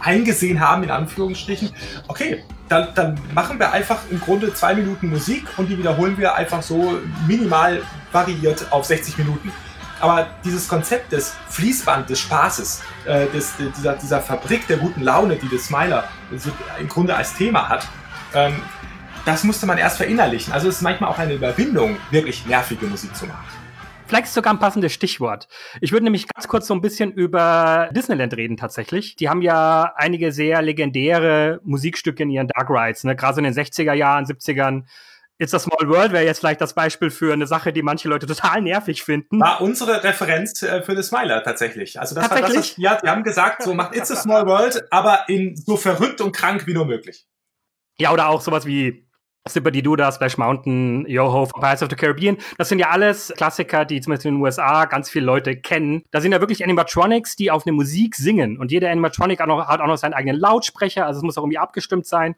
eingesehen 0.00 0.60
haben, 0.60 0.84
in 0.84 0.90
Anführungsstrichen. 0.90 1.70
Okay, 2.08 2.44
dann, 2.68 2.88
dann 2.94 3.20
machen 3.34 3.58
wir 3.58 3.72
einfach 3.72 4.00
im 4.10 4.20
Grunde 4.20 4.52
zwei 4.54 4.74
Minuten 4.74 5.10
Musik 5.10 5.44
und 5.56 5.68
die 5.68 5.78
wiederholen 5.78 6.16
wir 6.16 6.34
einfach 6.34 6.62
so 6.62 6.98
minimal 7.26 7.82
variiert 8.12 8.66
auf 8.70 8.84
60 8.84 9.18
Minuten. 9.18 9.52
Aber 10.00 10.26
dieses 10.44 10.68
Konzept 10.68 11.12
des 11.12 11.34
Fließband 11.48 12.10
des 12.10 12.20
Spaßes, 12.20 12.82
äh, 13.06 13.26
des, 13.28 13.54
dieser, 13.76 13.94
dieser 13.94 14.20
Fabrik 14.20 14.66
der 14.66 14.76
guten 14.76 15.02
Laune, 15.02 15.36
die 15.36 15.48
das 15.48 15.66
Smiler 15.66 16.08
im 16.78 16.88
Grunde 16.88 17.14
als 17.14 17.34
Thema 17.34 17.68
hat, 17.68 17.86
ähm, 18.34 18.54
das 19.24 19.44
musste 19.44 19.66
man 19.66 19.78
erst 19.78 19.96
verinnerlichen. 19.96 20.52
Also 20.52 20.68
es 20.68 20.76
ist 20.76 20.82
manchmal 20.82 21.10
auch 21.10 21.18
eine 21.18 21.34
Überwindung, 21.34 21.96
wirklich 22.10 22.44
nervige 22.46 22.86
Musik 22.86 23.16
zu 23.16 23.26
machen. 23.26 23.44
Vielleicht 24.14 24.32
sogar 24.32 24.52
ein 24.52 24.60
passendes 24.60 24.92
Stichwort. 24.92 25.48
Ich 25.80 25.90
würde 25.90 26.04
nämlich 26.04 26.28
ganz 26.32 26.46
kurz 26.46 26.68
so 26.68 26.74
ein 26.74 26.80
bisschen 26.80 27.10
über 27.10 27.88
Disneyland 27.90 28.36
reden 28.36 28.56
tatsächlich. 28.56 29.16
Die 29.16 29.28
haben 29.28 29.42
ja 29.42 29.92
einige 29.96 30.30
sehr 30.30 30.62
legendäre 30.62 31.60
Musikstücke 31.64 32.22
in 32.22 32.30
ihren 32.30 32.46
Dark 32.46 32.70
Rides, 32.70 33.02
ne? 33.02 33.16
gerade 33.16 33.34
so 33.34 33.38
in 33.40 33.44
den 33.44 33.54
60er 33.54 33.92
Jahren, 33.92 34.24
70ern. 34.24 34.84
It's 35.38 35.52
a 35.52 35.58
Small 35.58 35.88
World 35.88 36.12
wäre 36.12 36.24
jetzt 36.24 36.38
vielleicht 36.38 36.60
das 36.60 36.74
Beispiel 36.74 37.10
für 37.10 37.32
eine 37.32 37.48
Sache, 37.48 37.72
die 37.72 37.82
manche 37.82 38.08
Leute 38.08 38.28
total 38.28 38.62
nervig 38.62 39.02
finden. 39.02 39.40
War 39.40 39.60
unsere 39.60 40.04
Referenz 40.04 40.62
äh, 40.62 40.80
für 40.82 40.94
The 40.94 41.02
Smiler 41.02 41.42
tatsächlich. 41.42 41.98
Also 41.98 42.14
das 42.14 42.28
tatsächlich? 42.28 42.54
war 42.54 42.62
das, 42.62 42.76
ja, 42.76 43.02
wir 43.02 43.10
haben 43.10 43.24
gesagt, 43.24 43.64
so 43.64 43.74
macht 43.74 43.96
It's 43.96 44.12
a 44.12 44.16
Small 44.16 44.46
World, 44.46 44.84
aber 44.92 45.24
in 45.26 45.56
so 45.56 45.76
verrückt 45.76 46.20
und 46.20 46.30
krank 46.30 46.68
wie 46.68 46.74
nur 46.74 46.86
möglich. 46.86 47.26
Ja, 47.98 48.12
oder 48.12 48.28
auch 48.28 48.42
sowas 48.42 48.64
wie 48.64 49.03
Super 49.46 49.70
Duda, 49.70 50.10
Splash 50.10 50.38
Mountain, 50.38 51.04
Yoho, 51.06 51.44
Pirates 51.44 51.82
of 51.82 51.90
the 51.90 51.96
Caribbean. 51.96 52.38
Das 52.56 52.70
sind 52.70 52.78
ja 52.78 52.88
alles 52.88 53.30
Klassiker, 53.36 53.84
die 53.84 54.00
zumindest 54.00 54.24
in 54.24 54.36
den 54.36 54.42
USA 54.42 54.86
ganz 54.86 55.10
viele 55.10 55.26
Leute 55.26 55.54
kennen. 55.54 56.02
Da 56.12 56.22
sind 56.22 56.32
ja 56.32 56.40
wirklich 56.40 56.64
Animatronics, 56.64 57.36
die 57.36 57.50
auf 57.50 57.66
eine 57.66 57.74
Musik 57.74 58.16
singen. 58.16 58.58
Und 58.58 58.72
jeder 58.72 58.90
Animatronic 58.90 59.40
hat 59.40 59.50
auch 59.50 59.86
noch 59.86 59.98
seinen 59.98 60.14
eigenen 60.14 60.40
Lautsprecher, 60.40 61.04
also 61.04 61.18
es 61.18 61.24
muss 61.24 61.36
auch 61.36 61.42
irgendwie 61.42 61.58
abgestimmt 61.58 62.06
sein. 62.06 62.36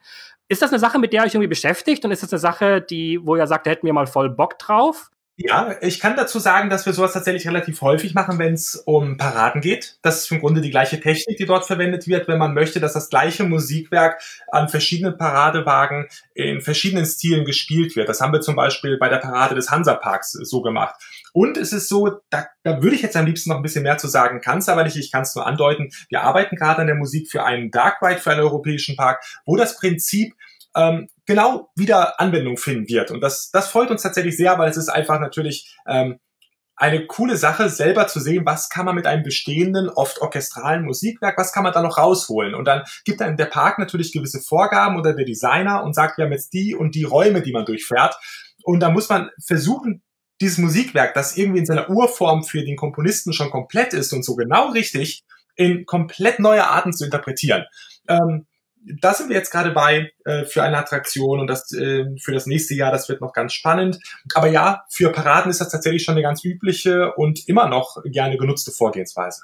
Ist 0.49 0.63
das 0.63 0.71
eine 0.71 0.81
Sache, 0.81 0.99
mit 0.99 1.13
der 1.13 1.23
ihr 1.23 1.27
euch 1.27 1.35
irgendwie 1.35 1.47
beschäftigt? 1.47 2.05
Und 2.05 2.11
ist 2.11 2.25
das 2.25 2.33
eine 2.33 2.41
Sache, 2.41 2.81
die, 2.81 3.21
wo 3.25 3.37
ihr 3.37 3.47
sagt, 3.47 3.67
da 3.67 3.71
hätten 3.71 3.87
wir 3.87 3.93
mal 3.93 4.09
voll 4.09 4.29
Bock 4.29 4.59
drauf? 4.59 5.11
Ja, 5.39 5.77
ich 5.83 6.01
kann 6.01 6.17
dazu 6.17 6.39
sagen, 6.39 6.71
dass 6.71 6.87
wir 6.87 6.95
sowas 6.95 7.13
tatsächlich 7.13 7.47
relativ 7.47 7.83
häufig 7.83 8.15
machen, 8.15 8.39
wenn 8.39 8.55
es 8.55 8.75
um 8.75 9.19
Paraden 9.19 9.61
geht. 9.61 9.99
Das 10.01 10.23
ist 10.23 10.33
im 10.33 10.41
Grunde 10.41 10.63
die 10.63 10.71
gleiche 10.71 10.99
Technik, 10.99 11.37
die 11.37 11.45
dort 11.45 11.67
verwendet 11.67 12.07
wird, 12.07 12.27
wenn 12.27 12.39
man 12.39 12.55
möchte, 12.55 12.81
dass 12.81 12.95
das 12.95 13.11
gleiche 13.11 13.45
Musikwerk 13.45 14.19
an 14.51 14.71
verschiedenen 14.71 15.19
Paradewagen 15.19 16.07
in 16.33 16.63
verschiedenen 16.63 17.05
Stilen 17.05 17.45
gespielt 17.45 17.97
wird. 17.97 18.09
Das 18.09 18.23
haben 18.23 18.33
wir 18.33 18.41
zum 18.41 18.57
Beispiel 18.57 18.97
bei 18.97 19.11
der 19.11 19.19
Parade 19.19 19.55
des 19.55 19.71
Hansaparks 19.71 20.33
so 20.33 20.63
gemacht. 20.63 20.95
Und 21.35 21.59
es 21.59 21.75
ist 21.75 21.91
so, 21.91 22.19
da, 22.31 22.47
da 22.63 22.83
würde 22.83 22.97
ich 22.97 23.03
jetzt 23.03 23.17
am 23.17 23.27
liebsten 23.27 23.51
noch 23.51 23.59
ein 23.59 23.63
bisschen 23.63 23.83
mehr 23.83 23.99
zu 23.99 24.09
sagen, 24.09 24.41
kann 24.41 24.59
es 24.59 24.71
aber 24.71 24.85
nicht, 24.85 24.97
ich 24.97 25.13
kann 25.13 25.21
es 25.21 25.35
nur 25.35 25.47
andeuten. 25.47 25.91
Wir 26.09 26.23
arbeiten 26.23 26.57
gerade 26.57 26.81
an 26.81 26.87
der 26.87 26.97
Musik 26.97 27.31
für 27.31 27.45
einen 27.45 27.71
Dark 27.71 28.01
Ride 28.01 28.21
für 28.21 28.31
einen 28.31 28.41
europäischen 28.41 28.97
Park, 28.97 29.23
wo 29.45 29.57
das 29.57 29.77
Prinzip 29.77 30.33
ähm, 30.77 31.09
genau 31.25 31.71
wieder 31.75 32.21
Anwendung 32.21 32.57
finden 32.57 32.89
wird. 32.89 33.11
Und 33.11 33.21
das, 33.21 33.51
das 33.51 33.69
freut 33.69 33.91
uns 33.91 34.03
tatsächlich 34.03 34.37
sehr, 34.37 34.59
weil 34.59 34.71
es 34.71 34.77
ist 34.77 34.89
einfach 34.89 35.19
natürlich 35.19 35.75
ähm, 35.89 36.19
eine 36.77 37.07
coole 37.07 37.39
Sache, 37.39 37.71
selber 37.71 38.07
zu 38.07 38.21
sehen, 38.21 38.45
was 38.45 38.69
kann 38.69 38.85
man 38.85 38.95
mit 38.95 39.07
einem 39.07 39.23
bestehenden, 39.23 39.89
oft 39.89 40.21
orchestralen 40.21 40.85
Musikwerk, 40.85 41.39
was 41.39 41.53
kann 41.53 41.63
man 41.63 41.73
da 41.73 41.81
noch 41.81 41.97
rausholen? 41.97 42.55
Und 42.55 42.67
dann 42.67 42.83
gibt 43.07 43.23
einem 43.23 43.39
der 43.39 43.47
Park 43.47 43.79
natürlich 43.79 44.13
gewisse 44.13 44.41
Vorgaben 44.41 44.99
oder 44.99 45.15
der 45.15 45.25
Designer 45.25 45.83
und 45.83 45.95
sagt, 45.95 46.19
wir 46.19 46.27
haben 46.27 46.33
jetzt 46.33 46.53
die 46.53 46.75
und 46.75 46.95
die 46.95 47.05
Räume, 47.05 47.41
die 47.41 47.53
man 47.53 47.65
durchfährt. 47.65 48.17
Und 48.63 48.81
da 48.81 48.91
muss 48.91 49.09
man 49.09 49.31
versuchen, 49.43 50.03
dieses 50.43 50.59
Musikwerk, 50.59 51.15
das 51.15 51.39
irgendwie 51.39 51.61
in 51.61 51.67
seiner 51.67 51.89
Urform 51.89 52.45
für 52.45 52.63
den 52.63 52.77
Komponisten 52.77 53.33
schon 53.33 53.51
komplett 53.51 53.95
ist 53.95 54.13
und 54.13 54.23
so 54.23 54.37
genau 54.37 54.69
richtig, 54.69 55.25
in 55.55 55.87
komplett 55.87 56.41
neue 56.41 56.69
Arten 56.69 56.93
zu 56.93 57.07
interpretieren. 57.07 57.65
Ähm, 58.07 58.47
da 59.01 59.15
sind 59.15 59.29
wir 59.29 59.37
jetzt 59.37 59.51
gerade 59.51 59.71
bei 59.71 60.13
äh, 60.25 60.45
für 60.45 60.63
eine 60.63 60.79
Attraktion 60.79 61.41
und 61.41 61.49
das 61.49 61.73
äh, 61.73 62.05
für 62.21 62.33
das 62.33 62.47
nächste 62.47 62.75
Jahr, 62.75 62.93
das 62.93 63.09
wird 63.09 63.21
noch 63.21 63.33
ganz 63.33 63.53
spannend. 63.53 63.99
Aber 64.35 64.49
ja, 64.49 64.85
für 64.89 65.11
Paraden 65.11 65.51
ist 65.51 65.61
das 65.61 65.71
tatsächlich 65.71 66.05
schon 66.05 66.15
eine 66.15 66.23
ganz 66.23 66.45
übliche 66.45 67.13
und 67.15 67.49
immer 67.49 67.69
noch 67.69 68.03
gerne 68.05 68.37
genutzte 68.37 68.71
Vorgehensweise. 68.71 69.43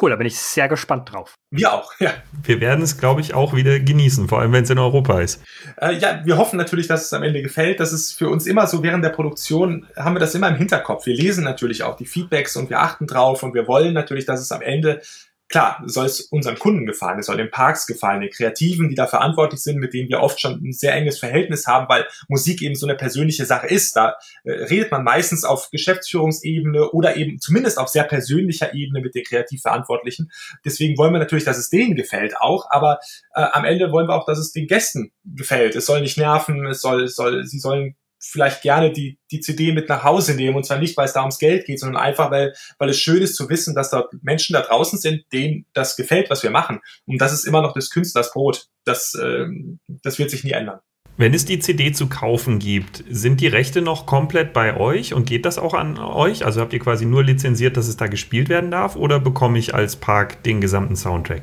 Cool, 0.00 0.10
da 0.10 0.16
bin 0.16 0.26
ich 0.26 0.38
sehr 0.38 0.68
gespannt 0.68 1.12
drauf. 1.12 1.34
Wir 1.50 1.72
auch, 1.72 1.92
ja. 1.98 2.12
Wir 2.42 2.60
werden 2.60 2.82
es, 2.82 2.96
glaube 2.96 3.20
ich, 3.20 3.34
auch 3.34 3.54
wieder 3.54 3.80
genießen, 3.80 4.28
vor 4.28 4.40
allem 4.40 4.52
wenn 4.52 4.64
es 4.64 4.70
in 4.70 4.78
Europa 4.78 5.20
ist. 5.20 5.42
Äh, 5.80 5.94
ja, 5.94 6.24
wir 6.24 6.38
hoffen 6.38 6.56
natürlich, 6.56 6.86
dass 6.86 7.04
es 7.04 7.12
am 7.12 7.22
Ende 7.22 7.42
gefällt. 7.42 7.80
Das 7.80 7.92
ist 7.92 8.12
für 8.12 8.28
uns 8.28 8.46
immer 8.46 8.66
so, 8.66 8.82
während 8.82 9.04
der 9.04 9.10
Produktion 9.10 9.86
haben 9.96 10.14
wir 10.14 10.20
das 10.20 10.34
immer 10.34 10.48
im 10.48 10.56
Hinterkopf. 10.56 11.06
Wir 11.06 11.14
lesen 11.14 11.44
natürlich 11.44 11.82
auch 11.82 11.96
die 11.96 12.06
Feedbacks 12.06 12.56
und 12.56 12.70
wir 12.70 12.80
achten 12.80 13.06
drauf 13.06 13.42
und 13.42 13.54
wir 13.54 13.66
wollen 13.66 13.92
natürlich, 13.92 14.26
dass 14.26 14.40
es 14.40 14.52
am 14.52 14.62
Ende 14.62 15.02
klar, 15.50 15.82
soll 15.84 16.06
es 16.06 16.20
unseren 16.20 16.58
Kunden 16.58 16.86
gefallen, 16.86 17.18
es 17.18 17.26
soll 17.26 17.36
den 17.36 17.50
Parks 17.50 17.86
gefallen, 17.86 18.20
den 18.20 18.30
Kreativen, 18.30 18.88
die 18.88 18.94
da 18.94 19.08
verantwortlich 19.08 19.60
sind, 19.60 19.78
mit 19.78 19.92
denen 19.92 20.08
wir 20.08 20.20
oft 20.20 20.40
schon 20.40 20.62
ein 20.64 20.72
sehr 20.72 20.94
enges 20.94 21.18
Verhältnis 21.18 21.66
haben, 21.66 21.88
weil 21.88 22.06
Musik 22.28 22.62
eben 22.62 22.76
so 22.76 22.86
eine 22.86 22.96
persönliche 22.96 23.44
Sache 23.44 23.66
ist. 23.66 23.96
Da 23.96 24.14
äh, 24.44 24.52
redet 24.52 24.92
man 24.92 25.02
meistens 25.02 25.44
auf 25.44 25.68
Geschäftsführungsebene 25.70 26.90
oder 26.92 27.16
eben 27.16 27.40
zumindest 27.40 27.78
auf 27.78 27.88
sehr 27.88 28.04
persönlicher 28.04 28.72
Ebene 28.74 29.00
mit 29.00 29.14
den 29.16 29.24
Kreativverantwortlichen. 29.24 30.30
Deswegen 30.64 30.96
wollen 30.96 31.12
wir 31.12 31.18
natürlich, 31.18 31.44
dass 31.44 31.58
es 31.58 31.68
denen 31.68 31.96
gefällt 31.96 32.36
auch, 32.36 32.70
aber 32.70 33.00
äh, 33.34 33.42
am 33.42 33.64
Ende 33.64 33.90
wollen 33.90 34.06
wir 34.06 34.14
auch, 34.14 34.26
dass 34.26 34.38
es 34.38 34.52
den 34.52 34.68
Gästen 34.68 35.12
gefällt. 35.24 35.74
Es 35.74 35.86
soll 35.86 36.00
nicht 36.00 36.16
nerven, 36.16 36.64
es 36.66 36.80
soll, 36.80 37.04
es 37.04 37.16
soll, 37.16 37.44
sie 37.44 37.58
sollen 37.58 37.96
vielleicht 38.20 38.62
gerne 38.62 38.92
die, 38.92 39.18
die 39.30 39.40
CD 39.40 39.72
mit 39.72 39.88
nach 39.88 40.04
Hause 40.04 40.34
nehmen. 40.34 40.56
Und 40.56 40.66
zwar 40.66 40.78
nicht, 40.78 40.96
weil 40.96 41.06
es 41.06 41.14
da 41.14 41.20
ums 41.20 41.38
Geld 41.38 41.66
geht, 41.66 41.80
sondern 41.80 42.02
einfach, 42.02 42.30
weil, 42.30 42.54
weil 42.78 42.90
es 42.90 43.00
schön 43.00 43.22
ist 43.22 43.34
zu 43.34 43.48
wissen, 43.48 43.74
dass 43.74 43.90
dort 43.90 44.12
Menschen 44.22 44.52
da 44.52 44.60
draußen 44.60 44.98
sind, 44.98 45.24
denen 45.32 45.66
das 45.72 45.96
gefällt, 45.96 46.30
was 46.30 46.42
wir 46.42 46.50
machen. 46.50 46.80
Und 47.06 47.20
das 47.20 47.32
ist 47.32 47.44
immer 47.44 47.62
noch 47.62 47.72
des 47.72 47.90
Künstlers 47.90 48.32
Brot. 48.32 48.66
Das, 48.84 49.14
äh, 49.14 49.46
das 49.88 50.18
wird 50.18 50.30
sich 50.30 50.44
nie 50.44 50.52
ändern. 50.52 50.80
Wenn 51.16 51.34
es 51.34 51.44
die 51.44 51.58
CD 51.58 51.92
zu 51.92 52.08
kaufen 52.08 52.58
gibt, 52.60 53.04
sind 53.10 53.42
die 53.42 53.46
Rechte 53.46 53.82
noch 53.82 54.06
komplett 54.06 54.54
bei 54.54 54.76
euch 54.78 55.12
und 55.12 55.26
geht 55.26 55.44
das 55.44 55.58
auch 55.58 55.74
an 55.74 55.98
euch? 55.98 56.46
Also 56.46 56.62
habt 56.62 56.72
ihr 56.72 56.78
quasi 56.78 57.04
nur 57.04 57.22
lizenziert, 57.22 57.76
dass 57.76 57.88
es 57.88 57.98
da 57.98 58.06
gespielt 58.06 58.48
werden 58.48 58.70
darf 58.70 58.96
oder 58.96 59.20
bekomme 59.20 59.58
ich 59.58 59.74
als 59.74 59.96
Park 59.96 60.42
den 60.44 60.62
gesamten 60.62 60.96
Soundtrack? 60.96 61.42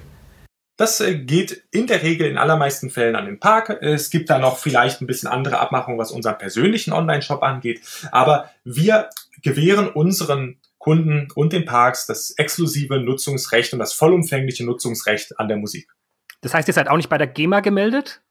Das 0.78 1.02
äh, 1.02 1.16
geht 1.16 1.64
in 1.72 1.88
der 1.88 2.04
Regel 2.04 2.30
in 2.30 2.38
allermeisten 2.38 2.90
Fällen 2.90 3.16
an 3.16 3.26
den 3.26 3.40
Park. 3.40 3.70
Es 3.82 4.10
gibt 4.10 4.30
da 4.30 4.38
noch 4.38 4.58
vielleicht 4.58 5.02
ein 5.02 5.08
bisschen 5.08 5.28
andere 5.28 5.60
Abmachungen, 5.60 6.00
was 6.00 6.12
unseren 6.12 6.38
persönlichen 6.38 6.94
Online-Shop 6.94 7.44
angeht. 7.44 7.82
Aber 8.12 8.52
wir 8.64 9.10
gewähren 9.42 9.90
unseren 9.90 10.60
Kunden 10.78 11.28
und 11.36 11.52
den 11.52 11.66
Parks 11.66 12.06
das 12.06 12.32
exklusive 12.38 13.00
Nutzungsrecht 13.00 13.74
und 13.74 13.80
das 13.80 13.94
vollumfängliche 13.94 14.66
Nutzungsrecht 14.66 15.40
an 15.40 15.48
der 15.48 15.58
Musik. 15.58 15.90
Das 16.42 16.54
heißt, 16.54 16.68
ihr 16.68 16.74
seid 16.74 16.88
auch 16.88 16.96
nicht 16.96 17.10
bei 17.10 17.18
der 17.18 17.28
GEMA 17.28 17.60
gemeldet? 17.62 18.22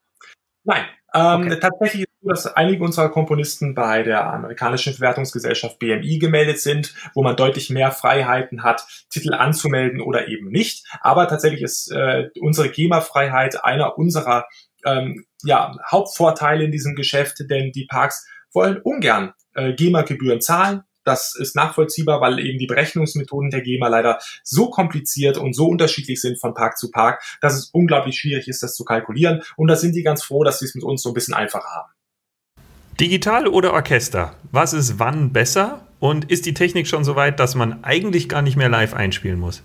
Nein, 0.65 0.85
ähm, 1.17 1.47
okay. 1.47 1.61
Tatsächlich 1.61 2.03
ist 2.03 2.09
es 2.11 2.23
so, 2.23 2.29
dass 2.29 2.57
einige 2.57 2.85
unserer 2.85 3.09
Komponisten 3.09 3.75
bei 3.75 4.03
der 4.03 4.27
amerikanischen 4.27 4.93
Verwertungsgesellschaft 4.93 5.79
BMI 5.79 6.19
gemeldet 6.19 6.61
sind, 6.61 6.95
wo 7.15 7.23
man 7.23 7.37
deutlich 7.37 7.71
mehr 7.71 7.91
Freiheiten 7.91 8.63
hat, 8.63 8.87
Titel 9.11 9.33
anzumelden 9.33 10.01
oder 10.01 10.29
eben 10.29 10.49
nicht. 10.49 10.87
Aber 11.01 11.27
tatsächlich 11.29 11.63
ist 11.63 11.91
äh, 11.91 12.29
unsere 12.41 12.69
GEMA-Freiheit 12.69 13.65
einer 13.65 13.97
unserer 13.97 14.47
ähm, 14.85 15.25
ja, 15.43 15.77
Hauptvorteile 15.91 16.65
in 16.65 16.73
diesem 16.73 16.95
Geschäft, 16.95 17.39
denn 17.51 17.73
die 17.73 17.87
Parks 17.87 18.27
wollen 18.53 18.81
ungern 18.83 19.33
äh, 19.55 19.73
GEMA-Gebühren 19.73 20.41
zahlen. 20.41 20.83
Das 21.07 21.37
ist 21.37 21.55
nachvollziehbar, 21.55 22.21
weil 22.21 22.41
eben 22.41 22.59
die 22.59 22.67
Berechnungsmethoden 22.67 23.51
der 23.51 23.61
GEMA 23.61 23.87
leider 23.87 24.19
so 24.43 24.71
kompliziert 24.71 25.39
und 25.39 25.55
so 25.55 25.69
unterschiedlich 25.69 26.21
sind 26.21 26.41
von 26.41 26.53
Park 26.53 26.77
zu 26.77 26.91
Park, 26.91 27.23
dass 27.41 27.55
es 27.55 27.71
unglaublich 27.71 28.19
schwierig 28.19 28.49
ist, 28.49 28.61
das 28.65 28.75
zu 28.75 28.85
kalkulieren. 28.85 29.43
Und 29.57 29.69
da 29.69 29.77
sind 29.77 29.95
die 29.95 30.03
ganz 30.03 30.25
froh, 30.25 30.43
dass 30.43 30.59
sie 30.59 30.65
es 30.65 30.75
mit 30.75 30.83
uns 30.83 31.03
so 31.03 31.11
ein 31.11 31.15
bisschen 31.15 31.35
einfacher 31.35 31.69
haben. 31.69 31.93
Digital 32.99 33.47
oder 33.47 33.73
Orchester? 33.73 34.35
Was 34.51 34.73
ist 34.73 34.99
wann 34.99 35.33
besser? 35.33 35.87
Und 36.01 36.31
ist 36.31 36.45
die 36.45 36.55
Technik 36.55 36.89
schon 36.89 37.05
so 37.05 37.15
weit, 37.15 37.39
dass 37.39 37.55
man 37.55 37.85
eigentlich 37.85 38.29
gar 38.29 38.43
nicht 38.43 38.57
mehr 38.57 38.69
live 38.69 38.93
einspielen 38.93 39.39
muss? 39.39 39.63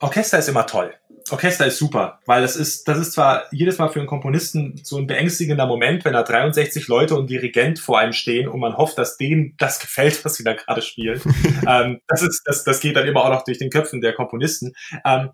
Orchester 0.00 0.38
ist 0.38 0.48
immer 0.48 0.66
toll. 0.66 0.94
Orchester 1.30 1.66
ist 1.66 1.78
super, 1.78 2.20
weil 2.26 2.42
das 2.42 2.56
ist, 2.56 2.88
das 2.88 2.98
ist 2.98 3.12
zwar 3.12 3.44
jedes 3.52 3.78
Mal 3.78 3.88
für 3.88 4.00
einen 4.00 4.08
Komponisten 4.08 4.80
so 4.82 4.98
ein 4.98 5.06
beängstigender 5.06 5.66
Moment, 5.66 6.04
wenn 6.04 6.12
da 6.12 6.22
63 6.22 6.88
Leute 6.88 7.14
und 7.14 7.30
Dirigent 7.30 7.78
vor 7.78 7.98
einem 7.98 8.12
stehen 8.12 8.48
und 8.48 8.60
man 8.60 8.76
hofft, 8.76 8.98
dass 8.98 9.16
denen 9.16 9.54
das 9.58 9.78
gefällt, 9.80 10.24
was 10.24 10.34
sie 10.34 10.44
da 10.44 10.54
gerade 10.54 10.82
spielen. 10.82 11.20
ähm, 11.68 12.00
das 12.08 12.22
ist, 12.22 12.42
das, 12.44 12.64
das 12.64 12.80
geht 12.80 12.96
dann 12.96 13.06
immer 13.06 13.24
auch 13.24 13.30
noch 13.30 13.44
durch 13.44 13.58
den 13.58 13.70
Köpfen 13.70 14.00
der 14.00 14.12
Komponisten. 14.12 14.72
Ähm, 15.04 15.30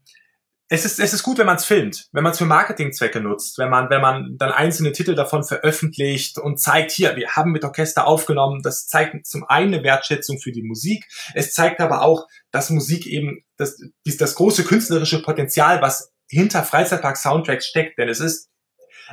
es 0.70 0.84
ist, 0.84 1.00
es 1.00 1.14
ist 1.14 1.22
gut, 1.22 1.38
wenn 1.38 1.46
man 1.46 1.56
es 1.56 1.64
filmt, 1.64 2.08
wenn 2.12 2.22
man 2.22 2.32
es 2.32 2.38
für 2.38 2.44
Marketingzwecke 2.44 3.20
nutzt, 3.20 3.56
wenn 3.56 3.70
man, 3.70 3.88
wenn 3.88 4.02
man 4.02 4.36
dann 4.36 4.52
einzelne 4.52 4.92
Titel 4.92 5.14
davon 5.14 5.42
veröffentlicht 5.42 6.38
und 6.38 6.60
zeigt, 6.60 6.90
hier, 6.90 7.16
wir 7.16 7.30
haben 7.30 7.52
mit 7.52 7.64
Orchester 7.64 8.06
aufgenommen. 8.06 8.60
Das 8.62 8.86
zeigt 8.86 9.26
zum 9.26 9.44
einen 9.44 9.74
eine 9.74 9.82
Wertschätzung 9.82 10.38
für 10.38 10.52
die 10.52 10.62
Musik. 10.62 11.06
Es 11.32 11.52
zeigt 11.52 11.80
aber 11.80 12.02
auch, 12.02 12.26
dass 12.50 12.68
Musik 12.68 13.06
eben 13.06 13.42
das, 13.56 13.80
das 14.04 14.34
große 14.34 14.64
künstlerische 14.64 15.22
Potenzial, 15.22 15.80
was 15.80 16.12
hinter 16.28 16.62
Freizeitpark-Soundtracks 16.62 17.66
steckt. 17.66 17.98
Denn 17.98 18.10
es 18.10 18.20
ist, 18.20 18.50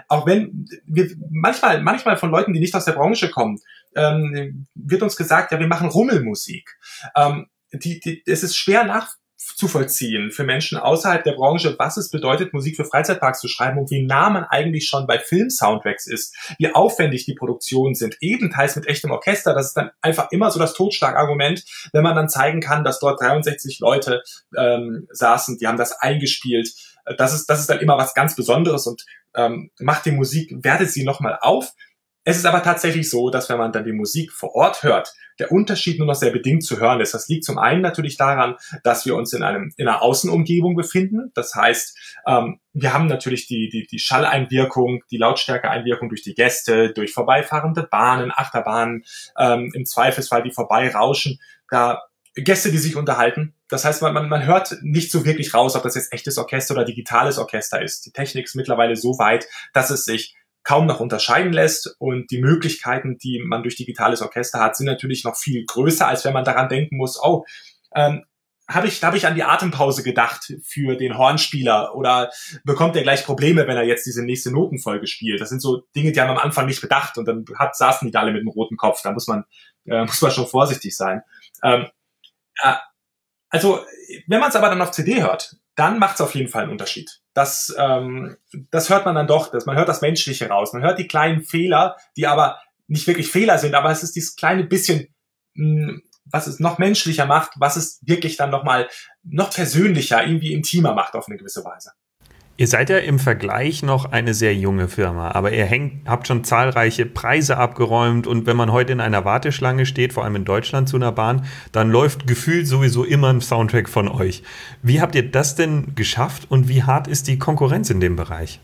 auch 0.09 0.25
wenn 0.25 0.67
wir 0.85 1.09
manchmal, 1.31 1.81
manchmal 1.81 2.17
von 2.17 2.31
Leuten, 2.31 2.51
die 2.51 2.59
nicht 2.59 2.75
aus 2.75 2.85
der 2.85 2.93
Branche 2.93 3.29
kommen, 3.29 3.59
ähm, 3.95 4.67
wird 4.75 5.03
uns 5.03 5.15
gesagt, 5.15 5.53
ja, 5.53 5.59
wir 5.59 5.67
machen 5.67 5.87
Rummelmusik. 5.87 6.69
Ähm, 7.15 7.47
die, 7.71 8.01
die, 8.01 8.23
es 8.25 8.43
ist 8.43 8.57
schwer 8.57 8.83
nach 8.83 9.15
zu 9.37 9.67
vollziehen 9.67 10.31
für 10.31 10.43
Menschen 10.43 10.77
außerhalb 10.77 11.23
der 11.23 11.33
Branche, 11.33 11.75
was 11.77 11.97
es 11.97 12.09
bedeutet, 12.09 12.53
Musik 12.53 12.75
für 12.75 12.85
Freizeitparks 12.85 13.39
zu 13.39 13.47
schreiben 13.47 13.77
und 13.77 13.91
wie 13.91 14.01
nah 14.01 14.29
man 14.29 14.45
eigentlich 14.45 14.87
schon 14.87 15.07
bei 15.07 15.19
Film-Soundtracks 15.19 16.07
ist, 16.07 16.35
wie 16.57 16.73
aufwendig 16.73 17.25
die 17.25 17.35
Produktionen 17.35 17.95
sind, 17.95 18.17
ebenteils 18.21 18.75
mit 18.75 18.87
echtem 18.87 19.11
Orchester. 19.11 19.53
Das 19.53 19.67
ist 19.67 19.77
dann 19.77 19.91
einfach 20.01 20.31
immer 20.31 20.51
so 20.51 20.59
das 20.59 20.73
Totschlagargument, 20.73 21.63
wenn 21.91 22.03
man 22.03 22.15
dann 22.15 22.29
zeigen 22.29 22.61
kann, 22.61 22.83
dass 22.83 22.99
dort 22.99 23.21
63 23.21 23.79
Leute 23.79 24.23
ähm, 24.57 25.07
saßen, 25.11 25.57
die 25.57 25.67
haben 25.67 25.77
das 25.77 25.91
eingespielt. 25.91 26.73
Das 27.17 27.33
ist, 27.33 27.47
das 27.47 27.59
ist 27.59 27.69
dann 27.69 27.79
immer 27.79 27.97
was 27.97 28.13
ganz 28.13 28.35
Besonderes 28.35 28.87
und 28.87 29.05
ähm, 29.35 29.69
macht 29.79 30.05
die 30.05 30.11
Musik, 30.11 30.51
wertet 30.63 30.91
sie 30.91 31.03
nochmal 31.03 31.37
auf. 31.41 31.73
Es 32.25 32.37
ist 32.37 32.45
aber 32.45 32.63
tatsächlich 32.63 33.09
so, 33.09 33.29
dass 33.29 33.49
wenn 33.49 33.59
man 33.59 33.71
dann 33.71 33.85
die 33.85 33.93
Musik 33.93 34.31
vor 34.31 34.55
Ort 34.55 34.81
hört, 34.81 35.13
der 35.37 35.51
Unterschied 35.51 35.99
nur 35.99 36.07
noch 36.07 36.15
sehr 36.15 36.31
bedingt 36.31 36.63
zu 36.63 36.79
hören 36.79 36.99
ist. 36.99 37.13
Das 37.13 37.27
liegt 37.27 37.45
zum 37.45 37.59
einen 37.59 37.81
natürlich 37.81 38.17
daran, 38.17 38.55
dass 38.83 39.05
wir 39.05 39.15
uns 39.15 39.31
in 39.33 39.43
einem 39.43 39.71
in 39.77 39.87
einer 39.87 40.01
Außenumgebung 40.01 40.75
befinden. 40.75 41.31
Das 41.35 41.53
heißt, 41.53 41.97
ähm, 42.25 42.59
wir 42.73 42.93
haben 42.93 43.05
natürlich 43.05 43.45
die, 43.47 43.69
die, 43.69 43.85
die 43.85 43.99
Schalleinwirkung, 43.99 45.03
die 45.11 45.17
Lautstärkeeinwirkung 45.17 46.09
durch 46.09 46.23
die 46.23 46.33
Gäste, 46.33 46.91
durch 46.93 47.13
vorbeifahrende 47.13 47.83
Bahnen, 47.83 48.31
Achterbahnen, 48.35 49.03
ähm, 49.37 49.71
im 49.73 49.85
Zweifelsfall 49.85 50.41
die 50.41 50.51
vorbeirauschen. 50.51 51.39
Da 51.69 52.01
Gäste, 52.35 52.71
die 52.71 52.77
sich 52.77 52.95
unterhalten. 52.95 53.53
Das 53.69 53.85
heißt, 53.85 54.01
man, 54.01 54.13
man, 54.13 54.27
man 54.27 54.45
hört 54.45 54.77
nicht 54.81 55.09
so 55.11 55.25
wirklich 55.25 55.53
raus, 55.53 55.75
ob 55.75 55.83
das 55.83 55.95
jetzt 55.95 56.11
echtes 56.11 56.37
Orchester 56.37 56.73
oder 56.73 56.83
digitales 56.83 57.37
Orchester 57.37 57.81
ist. 57.81 58.05
Die 58.05 58.11
Technik 58.11 58.45
ist 58.45 58.55
mittlerweile 58.55 58.95
so 58.95 59.17
weit, 59.19 59.47
dass 59.73 59.89
es 59.89 60.05
sich 60.05 60.35
kaum 60.65 60.87
noch 60.87 60.99
unterscheiden 60.99 61.53
lässt 61.53 61.95
und 61.99 62.31
die 62.31 62.41
Möglichkeiten, 62.41 63.17
die 63.17 63.39
man 63.39 63.63
durch 63.63 63.75
digitales 63.75 64.21
Orchester 64.21 64.59
hat, 64.59 64.75
sind 64.75 64.87
natürlich 64.87 65.23
noch 65.23 65.37
viel 65.37 65.63
größer, 65.65 66.07
als 66.07 66.25
wenn 66.25 66.33
man 66.33 66.43
daran 66.43 66.67
denken 66.67 66.97
muss, 66.97 67.21
oh, 67.23 67.45
ähm, 67.95 68.25
habe 68.67 68.87
ich, 68.87 69.03
hab 69.03 69.13
ich 69.13 69.27
an 69.27 69.35
die 69.35 69.43
Atempause 69.43 70.01
gedacht 70.01 70.51
für 70.63 70.95
den 70.95 71.17
Hornspieler 71.17 71.93
oder 71.95 72.31
bekommt 72.63 72.95
er 72.95 73.03
gleich 73.03 73.23
Probleme, 73.23 73.67
wenn 73.67 73.77
er 73.77 73.83
jetzt 73.83 74.07
diese 74.07 74.25
nächste 74.25 74.51
Notenfolge 74.51 75.05
spielt? 75.05 75.39
Das 75.39 75.49
sind 75.49 75.61
so 75.61 75.83
Dinge, 75.95 76.11
die 76.11 76.19
haben 76.19 76.31
am 76.31 76.39
Anfang 76.39 76.65
nicht 76.65 76.81
bedacht 76.81 77.19
und 77.19 77.25
dann 77.25 77.45
hat, 77.59 77.75
saßen 77.75 78.09
die 78.09 78.17
alle 78.17 78.31
mit 78.31 78.41
einem 78.41 78.49
roten 78.49 78.75
Kopf. 78.75 79.03
Da 79.03 79.11
muss 79.11 79.27
man, 79.27 79.45
äh, 79.85 80.01
muss 80.05 80.21
man 80.21 80.31
schon 80.31 80.47
vorsichtig 80.47 80.97
sein. 80.97 81.21
Ähm, 81.63 81.87
äh, 82.63 82.73
also, 83.49 83.85
wenn 84.25 84.39
man 84.39 84.49
es 84.49 84.55
aber 84.55 84.69
dann 84.69 84.81
auf 84.81 84.91
CD 84.91 85.21
hört, 85.21 85.57
dann 85.75 85.99
macht 85.99 86.15
es 86.15 86.21
auf 86.21 86.33
jeden 86.33 86.49
Fall 86.49 86.63
einen 86.63 86.71
Unterschied. 86.71 87.21
Das, 87.35 87.75
ähm, 87.77 88.37
das 88.71 88.89
hört 88.89 89.05
man 89.05 89.13
dann 89.13 89.27
doch, 89.27 89.51
dass 89.51 89.65
man 89.65 89.75
hört 89.75 89.89
das 89.89 90.01
Menschliche 90.01 90.47
raus. 90.47 90.73
Man 90.73 90.81
hört 90.81 90.97
die 90.97 91.07
kleinen 91.07 91.43
Fehler, 91.43 91.97
die 92.15 92.27
aber 92.27 92.59
nicht 92.87 93.05
wirklich 93.07 93.29
Fehler 93.29 93.57
sind, 93.57 93.75
aber 93.75 93.91
es 93.91 94.03
ist 94.03 94.15
dieses 94.15 94.35
kleine 94.35 94.63
bisschen, 94.63 95.13
mh, 95.53 95.87
hm, 95.87 96.01
was 96.31 96.47
es 96.47 96.59
noch 96.59 96.79
menschlicher 96.79 97.25
macht, 97.25 97.51
was 97.57 97.75
es 97.75 97.99
wirklich 98.01 98.35
dann 98.37 98.49
nochmal 98.49 98.89
noch 99.21 99.51
persönlicher, 99.51 100.25
irgendwie 100.25 100.53
intimer 100.53 100.93
macht 100.95 101.13
auf 101.13 101.27
eine 101.27 101.37
gewisse 101.37 101.63
Weise. 101.63 101.91
Ihr 102.57 102.67
seid 102.67 102.89
ja 102.89 102.99
im 102.99 103.19
Vergleich 103.19 103.83
noch 103.83 104.05
eine 104.05 104.33
sehr 104.33 104.55
junge 104.55 104.87
Firma, 104.87 105.31
aber 105.31 105.51
ihr 105.51 105.65
hängt, 105.65 106.07
habt 106.07 106.25
schon 106.25 106.45
zahlreiche 106.45 107.05
Preise 107.05 107.57
abgeräumt 107.57 108.27
und 108.27 108.45
wenn 108.45 108.55
man 108.55 108.71
heute 108.71 108.93
in 108.93 109.01
einer 109.01 109.25
Warteschlange 109.25 109.85
steht, 109.85 110.13
vor 110.13 110.23
allem 110.23 110.37
in 110.37 110.45
Deutschland 110.45 110.87
zu 110.87 110.95
einer 110.95 111.11
Bahn, 111.11 111.45
dann 111.73 111.91
läuft 111.91 112.27
gefühlt 112.27 112.65
sowieso 112.65 113.03
immer 113.03 113.29
ein 113.29 113.41
Soundtrack 113.41 113.89
von 113.89 114.07
euch. 114.07 114.41
Wie 114.81 115.01
habt 115.01 115.15
ihr 115.15 115.29
das 115.29 115.55
denn 115.55 115.95
geschafft 115.95 116.49
und 116.49 116.69
wie 116.69 116.83
hart 116.83 117.07
ist 117.07 117.27
die 117.27 117.37
Konkurrenz 117.37 117.89
in 117.89 117.99
dem 117.99 118.15
Bereich? 118.15 118.61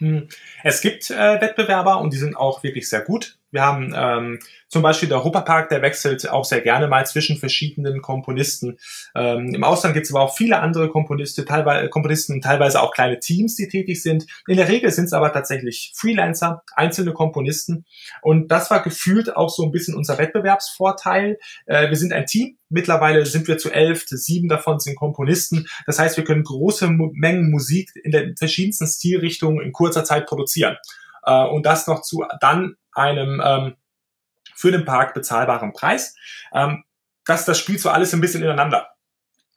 Hm. 0.00 0.26
Es 0.64 0.80
gibt 0.80 1.08
äh, 1.10 1.40
Wettbewerber 1.40 2.00
und 2.00 2.12
die 2.12 2.18
sind 2.18 2.36
auch 2.36 2.64
wirklich 2.64 2.88
sehr 2.88 3.02
gut. 3.02 3.37
Wir 3.50 3.62
haben 3.62 3.94
ähm, 3.96 4.38
zum 4.68 4.82
Beispiel 4.82 5.08
der 5.08 5.18
Europapark, 5.18 5.70
der 5.70 5.80
wechselt 5.80 6.28
auch 6.28 6.44
sehr 6.44 6.60
gerne 6.60 6.86
mal 6.88 7.06
zwischen 7.06 7.38
verschiedenen 7.38 8.02
Komponisten. 8.02 8.78
Ähm, 9.14 9.54
Im 9.54 9.64
Ausland 9.64 9.94
gibt 9.94 10.06
es 10.06 10.14
aber 10.14 10.22
auch 10.22 10.36
viele 10.36 10.60
andere 10.60 10.90
Komponisten 10.90 11.46
teilweise, 11.46 11.88
Komponisten, 11.88 12.40
teilweise 12.42 12.82
auch 12.82 12.92
kleine 12.92 13.18
Teams, 13.18 13.56
die 13.56 13.68
tätig 13.68 14.02
sind. 14.02 14.26
In 14.46 14.56
der 14.56 14.68
Regel 14.68 14.90
sind 14.90 15.06
es 15.06 15.12
aber 15.12 15.32
tatsächlich 15.32 15.92
Freelancer, 15.96 16.62
einzelne 16.74 17.12
Komponisten. 17.12 17.86
Und 18.20 18.48
das 18.50 18.70
war 18.70 18.82
gefühlt 18.82 19.34
auch 19.34 19.48
so 19.48 19.64
ein 19.64 19.72
bisschen 19.72 19.96
unser 19.96 20.18
Wettbewerbsvorteil. 20.18 21.38
Äh, 21.66 21.88
wir 21.88 21.96
sind 21.96 22.12
ein 22.12 22.26
Team. 22.26 22.58
Mittlerweile 22.70 23.24
sind 23.24 23.48
wir 23.48 23.56
zu 23.56 23.70
elf, 23.70 24.04
sieben 24.06 24.48
davon 24.48 24.78
sind 24.78 24.96
Komponisten. 24.96 25.66
Das 25.86 25.98
heißt, 25.98 26.18
wir 26.18 26.24
können 26.24 26.44
große 26.44 26.90
Mengen 26.90 27.50
Musik 27.50 27.90
in 28.04 28.10
den 28.10 28.36
verschiedensten 28.36 28.86
Stilrichtungen 28.86 29.64
in 29.64 29.72
kurzer 29.72 30.04
Zeit 30.04 30.26
produzieren. 30.26 30.76
Äh, 31.24 31.44
und 31.46 31.64
das 31.66 31.86
noch 31.86 32.02
zu 32.02 32.24
dann 32.40 32.76
einem 32.92 33.42
ähm, 33.44 33.76
für 34.54 34.72
den 34.72 34.84
Park 34.84 35.14
bezahlbaren 35.14 35.72
Preis. 35.72 36.16
Ähm, 36.52 36.84
dass 37.28 37.44
das 37.44 37.58
spielt 37.58 37.80
so 37.80 37.90
alles 37.90 38.12
ein 38.14 38.20
bisschen 38.20 38.42
ineinander. 38.42 38.88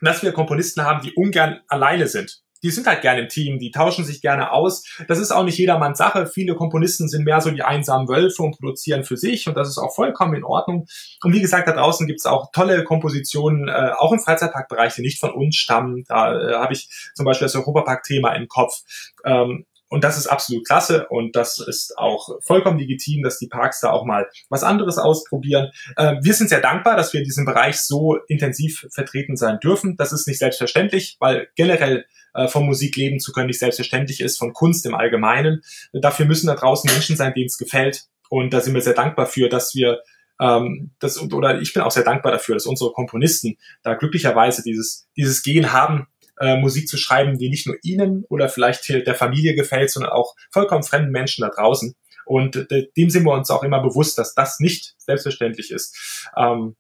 dass 0.02 0.24
wir 0.24 0.34
Komponisten 0.34 0.84
haben, 0.84 1.02
die 1.04 1.14
ungern 1.14 1.62
alleine 1.68 2.08
sind. 2.08 2.42
Die 2.64 2.72
sind 2.72 2.88
halt 2.88 3.02
gerne 3.02 3.22
im 3.22 3.30
Team, 3.30 3.60
die 3.60 3.72
tauschen 3.72 4.04
sich 4.04 4.22
gerne 4.22 4.52
aus. 4.52 4.84
Das 5.08 5.20
ist 5.20 5.32
auch 5.32 5.44
nicht 5.44 5.58
jedermanns 5.58 5.98
Sache. 5.98 6.28
Viele 6.28 6.56
Komponisten 6.56 7.08
sind 7.08 7.24
mehr 7.24 7.40
so 7.40 7.50
die 7.52 7.64
einsamen 7.64 8.08
Wölfe 8.08 8.42
und 8.44 8.58
produzieren 8.58 9.04
für 9.04 9.18
sich 9.18 9.48
und 9.48 9.56
das 9.56 9.70
ist 9.70 9.78
auch 9.78 9.94
vollkommen 9.94 10.36
in 10.36 10.44
Ordnung. 10.44 10.86
Und 11.24 11.34
wie 11.34 11.42
gesagt, 11.42 11.68
da 11.68 11.74
draußen 11.74 12.08
gibt 12.08 12.20
es 12.20 12.26
auch 12.26 12.52
tolle 12.52 12.84
Kompositionen, 12.84 13.68
äh, 13.68 13.92
auch 13.98 14.12
im 14.12 14.20
Freizeitparkbereich, 14.20 14.96
die 14.96 15.02
nicht 15.02 15.20
von 15.20 15.32
uns 15.32 15.56
stammen. 15.56 16.04
Da 16.08 16.34
äh, 16.34 16.54
habe 16.56 16.74
ich 16.74 16.90
zum 17.16 17.26
Beispiel 17.26 17.46
das 17.46 17.56
Europapark-Thema 17.56 18.34
im 18.34 18.48
Kopf. 18.48 18.82
Ähm, 19.24 19.66
und 19.92 20.06
das 20.06 20.18
ist 20.18 20.28
absolut 20.28 20.66
klasse 20.66 21.08
und 21.10 21.36
das 21.36 21.60
ist 21.60 21.98
auch 21.98 22.30
vollkommen 22.42 22.80
legitim, 22.80 23.24
dass 23.24 23.40
die 23.40 23.48
Parks 23.48 23.82
da 23.82 23.92
auch 23.92 24.06
mal 24.06 24.26
was 24.48 24.64
anderes 24.64 24.98
ausprobieren. 24.98 25.72
Äh, 25.98 26.16
wir 26.22 26.34
sind 26.34 26.48
sehr 26.48 26.62
dankbar, 26.62 26.96
dass 26.96 27.12
wir 27.12 27.20
in 27.20 27.26
diesem 27.26 27.44
Bereich 27.44 27.78
so 27.82 28.16
intensiv 28.30 28.88
vertreten 28.90 29.36
sein 29.36 29.60
dürfen. 29.60 29.98
Das 29.98 30.14
ist 30.14 30.28
nicht 30.30 30.40
selbstverständlich, 30.40 31.18
weil 31.20 31.50
generell 31.56 32.06
äh, 32.34 32.48
von 32.48 32.66
Musik 32.66 32.96
leben 32.96 33.20
zu 33.20 33.34
können 33.34 33.48
nicht 33.48 33.60
selbstverständlich 33.60 34.22
ist, 34.22 34.38
von 34.38 34.54
Kunst 34.54 34.86
im 34.86 34.96
Allgemeinen. 34.96 35.62
Dafür 35.92 36.26
müssen 36.26 36.48
da 36.48 36.56
draußen 36.56 36.90
Menschen 36.90 37.18
sein, 37.18 37.34
denen 37.34 37.48
es 37.48 37.58
gefällt. 37.58 38.06
Und 38.30 38.54
da 38.54 38.62
sind 38.62 38.74
wir 38.74 38.82
sehr 38.82 38.94
dankbar 38.94 39.26
für, 39.26 39.50
dass 39.50 39.76
wir 39.76 40.00
ähm, 40.40 40.92
das, 41.00 41.22
oder 41.22 41.60
ich 41.60 41.74
bin 41.74 41.84
auch 41.84 41.92
sehr 41.92 42.06
dankbar 42.06 42.32
dafür, 42.32 42.56
dass 42.56 42.66
unsere 42.66 42.94
Komponisten 42.94 43.58
da 43.84 43.96
glücklicherweise 43.96 44.64
dieses, 44.64 45.10
dieses 45.18 45.44
Gehen 45.44 45.74
haben, 45.74 46.08
äh, 46.42 46.58
Musik 46.58 46.88
zu 46.88 46.98
schreiben, 46.98 47.38
die 47.38 47.50
nicht 47.50 47.68
nur 47.68 47.78
ihnen 47.84 48.26
oder 48.30 48.50
vielleicht 48.50 48.90
der 48.90 49.16
Familie 49.16 49.56
gefällt, 49.56 49.92
sondern 49.92 50.12
auch 50.12 50.36
vollkommen 50.52 50.84
fremden 50.84 51.12
Menschen 51.12 51.44
da 51.44 51.50
draußen. 51.50 51.96
Und 52.26 52.56
äh, 52.72 52.88
dem 52.98 53.10
sind 53.10 53.24
wir 53.24 53.34
uns 53.34 53.50
auch 53.50 53.64
immer 53.64 53.82
bewusst, 53.82 54.18
dass 54.18 54.34
das 54.34 54.60
nicht 54.60 54.96
selbstverständlich 54.98 55.72
ist. 55.72 56.28
Ähm, 56.36 56.76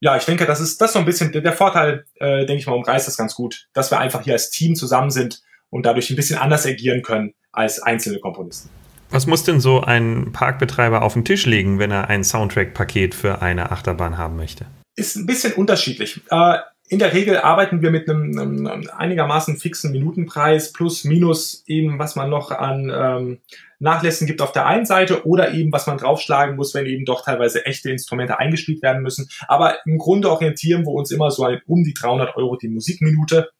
ja, 0.00 0.16
ich 0.16 0.24
denke, 0.24 0.46
das 0.46 0.60
ist 0.60 0.80
das 0.80 0.90
ist 0.90 0.94
so 0.94 0.98
ein 0.98 1.04
bisschen 1.04 1.32
der 1.32 1.52
Vorteil, 1.52 2.04
äh, 2.16 2.44
denke 2.46 2.56
ich 2.56 2.66
mal, 2.66 2.74
umreißt 2.74 3.06
das 3.06 3.16
ganz 3.16 3.34
gut, 3.34 3.68
dass 3.72 3.90
wir 3.90 3.98
einfach 3.98 4.22
hier 4.22 4.34
als 4.34 4.50
Team 4.50 4.74
zusammen 4.74 5.10
sind 5.10 5.42
und 5.70 5.86
dadurch 5.86 6.10
ein 6.10 6.16
bisschen 6.16 6.38
anders 6.38 6.66
agieren 6.66 7.02
können 7.02 7.34
als 7.52 7.80
einzelne 7.80 8.18
Komponisten. 8.18 8.70
Was 9.10 9.26
muss 9.26 9.44
denn 9.44 9.60
so 9.60 9.80
ein 9.80 10.32
Parkbetreiber 10.32 11.02
auf 11.02 11.12
den 11.14 11.24
Tisch 11.24 11.46
legen, 11.46 11.78
wenn 11.78 11.90
er 11.90 12.08
ein 12.08 12.24
Soundtrack-Paket 12.24 13.14
für 13.14 13.42
eine 13.42 13.70
Achterbahn 13.70 14.18
haben 14.18 14.36
möchte? 14.36 14.66
Ist 14.96 15.16
ein 15.16 15.26
bisschen 15.26 15.52
unterschiedlich. 15.52 16.20
Äh, 16.30 16.58
in 16.88 16.98
der 16.98 17.14
Regel 17.14 17.38
arbeiten 17.38 17.80
wir 17.80 17.90
mit 17.90 18.08
einem, 18.08 18.38
einem 18.38 18.88
einigermaßen 18.94 19.56
fixen 19.56 19.90
Minutenpreis 19.90 20.72
plus 20.72 21.04
minus 21.04 21.64
eben, 21.66 21.98
was 21.98 22.14
man 22.14 22.28
noch 22.28 22.50
an 22.50 22.92
ähm, 22.94 23.38
Nachlässen 23.78 24.26
gibt 24.26 24.42
auf 24.42 24.52
der 24.52 24.66
einen 24.66 24.84
Seite 24.84 25.26
oder 25.26 25.52
eben, 25.54 25.72
was 25.72 25.86
man 25.86 25.96
draufschlagen 25.96 26.56
muss, 26.56 26.74
wenn 26.74 26.84
eben 26.86 27.06
doch 27.06 27.24
teilweise 27.24 27.64
echte 27.64 27.90
Instrumente 27.90 28.38
eingespielt 28.38 28.82
werden 28.82 29.02
müssen. 29.02 29.28
Aber 29.48 29.78
im 29.86 29.96
Grunde 29.96 30.30
orientieren 30.30 30.84
wir 30.84 30.92
uns 30.92 31.10
immer 31.10 31.30
so 31.30 31.46
um 31.66 31.84
die 31.84 31.94
300 31.94 32.36
Euro 32.36 32.56
die 32.56 32.68
Musikminute. 32.68 33.50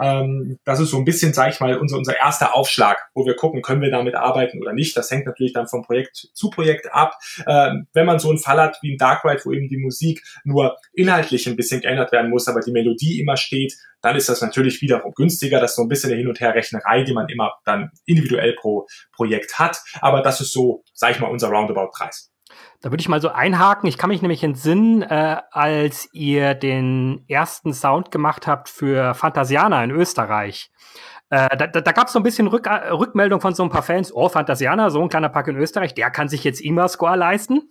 Ähm, 0.00 0.58
das 0.64 0.80
ist 0.80 0.90
so 0.90 0.98
ein 0.98 1.04
bisschen, 1.04 1.32
sage 1.32 1.50
ich 1.50 1.60
mal, 1.60 1.76
unser, 1.78 1.96
unser 1.96 2.16
erster 2.16 2.54
Aufschlag, 2.54 3.08
wo 3.14 3.26
wir 3.26 3.36
gucken, 3.36 3.62
können 3.62 3.82
wir 3.82 3.90
damit 3.90 4.14
arbeiten 4.14 4.60
oder 4.60 4.72
nicht. 4.72 4.96
Das 4.96 5.10
hängt 5.10 5.26
natürlich 5.26 5.52
dann 5.52 5.66
vom 5.66 5.82
Projekt 5.82 6.28
zu 6.32 6.50
Projekt 6.50 6.92
ab. 6.92 7.14
Ähm, 7.46 7.86
wenn 7.92 8.06
man 8.06 8.18
so 8.18 8.28
einen 8.28 8.38
Fall 8.38 8.60
hat 8.60 8.78
wie 8.82 8.94
ein 8.94 8.98
Dark 8.98 9.24
Ride, 9.24 9.42
wo 9.44 9.52
eben 9.52 9.68
die 9.68 9.78
Musik 9.78 10.22
nur 10.44 10.76
inhaltlich 10.92 11.46
ein 11.48 11.56
bisschen 11.56 11.80
geändert 11.80 12.12
werden 12.12 12.30
muss, 12.30 12.48
aber 12.48 12.60
die 12.60 12.72
Melodie 12.72 13.20
immer 13.20 13.36
steht, 13.36 13.74
dann 14.00 14.16
ist 14.16 14.28
das 14.28 14.40
natürlich 14.40 14.80
wiederum 14.80 15.12
günstiger. 15.14 15.60
Das 15.60 15.72
ist 15.72 15.76
so 15.76 15.82
ein 15.82 15.88
bisschen 15.88 16.10
eine 16.10 16.18
Hin- 16.18 16.28
und 16.28 16.40
Her-Rechnerei, 16.40 17.02
die 17.02 17.12
man 17.12 17.28
immer 17.28 17.54
dann 17.64 17.90
individuell 18.06 18.54
pro 18.54 18.86
Projekt 19.12 19.58
hat. 19.58 19.82
Aber 20.00 20.22
das 20.22 20.40
ist 20.40 20.52
so, 20.52 20.84
sage 20.92 21.14
ich 21.14 21.20
mal, 21.20 21.28
unser 21.30 21.48
Roundabout-Preis. 21.48 22.30
Da 22.80 22.90
würde 22.90 23.00
ich 23.00 23.08
mal 23.08 23.20
so 23.20 23.30
einhaken. 23.30 23.88
Ich 23.88 23.98
kann 23.98 24.08
mich 24.08 24.22
nämlich 24.22 24.44
entsinnen, 24.44 25.02
äh, 25.02 25.38
als 25.50 26.08
ihr 26.12 26.54
den 26.54 27.24
ersten 27.28 27.74
Sound 27.74 28.12
gemacht 28.12 28.46
habt 28.46 28.68
für 28.68 29.14
Fantasiana 29.14 29.82
in 29.82 29.90
Österreich. 29.90 30.70
Äh, 31.30 31.56
da 31.56 31.66
da, 31.66 31.80
da 31.80 31.92
gab 31.92 32.06
es 32.06 32.12
so 32.12 32.20
ein 32.20 32.22
bisschen 32.22 32.46
Rück, 32.46 32.66
äh, 32.66 32.90
Rückmeldung 32.90 33.40
von 33.40 33.52
so 33.54 33.62
ein 33.62 33.68
paar 33.68 33.82
Fans. 33.82 34.14
Oh, 34.14 34.28
Fantasiana, 34.28 34.90
so 34.90 35.02
ein 35.02 35.08
kleiner 35.08 35.28
Park 35.28 35.48
in 35.48 35.56
Österreich, 35.56 35.92
der 35.94 36.10
kann 36.10 36.28
sich 36.28 36.44
jetzt 36.44 36.60
Ima-Score 36.60 37.16
leisten. 37.16 37.70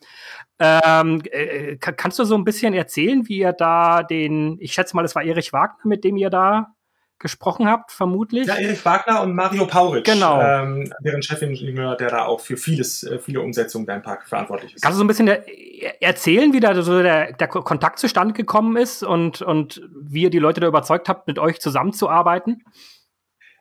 Ähm, 0.60 1.22
äh, 1.32 1.78
kannst 1.78 2.20
du 2.20 2.24
so 2.24 2.36
ein 2.36 2.44
bisschen 2.44 2.74
erzählen, 2.74 3.28
wie 3.28 3.40
ihr 3.40 3.54
da 3.54 4.04
den, 4.04 4.58
ich 4.60 4.74
schätze 4.74 4.96
mal, 4.96 5.06
es 5.06 5.16
war 5.16 5.24
Erich 5.24 5.54
Wagner, 5.54 5.86
mit 5.86 6.04
dem 6.04 6.18
ihr 6.18 6.30
da 6.30 6.76
gesprochen 7.20 7.68
habt, 7.68 7.92
vermutlich. 7.92 8.48
Ja, 8.48 8.56
Erich 8.56 8.84
Wagner 8.86 9.22
und 9.22 9.34
Mario 9.34 9.66
Pauritsch, 9.66 10.06
genau. 10.06 10.42
ähm, 10.42 10.92
deren 11.04 11.22
Chefingenieur, 11.22 11.96
der 11.96 12.10
da 12.10 12.26
auch 12.26 12.40
für 12.40 12.58
vieles, 12.58 13.04
äh, 13.04 13.20
viele 13.20 13.42
Umsetzungen 13.42 13.86
dein 13.86 14.02
Park 14.02 14.28
verantwortlich 14.28 14.76
ist. 14.76 14.82
Kannst 14.82 14.96
du 14.96 15.00
so 15.00 15.04
ein 15.04 15.08
bisschen 15.08 15.28
erzählen, 16.00 16.54
wie 16.54 16.60
da 16.60 16.80
so 16.82 17.02
der, 17.02 17.34
der 17.34 17.48
Kontakt 17.48 18.00
zustande 18.00 18.34
gekommen 18.34 18.78
ist 18.78 19.04
und, 19.04 19.42
und 19.42 19.82
wie 19.96 20.24
ihr 20.24 20.30
die 20.30 20.40
Leute 20.40 20.62
da 20.62 20.68
überzeugt 20.68 21.10
habt, 21.10 21.28
mit 21.28 21.40
euch 21.40 21.60
zusammenzuarbeiten? 21.60 22.64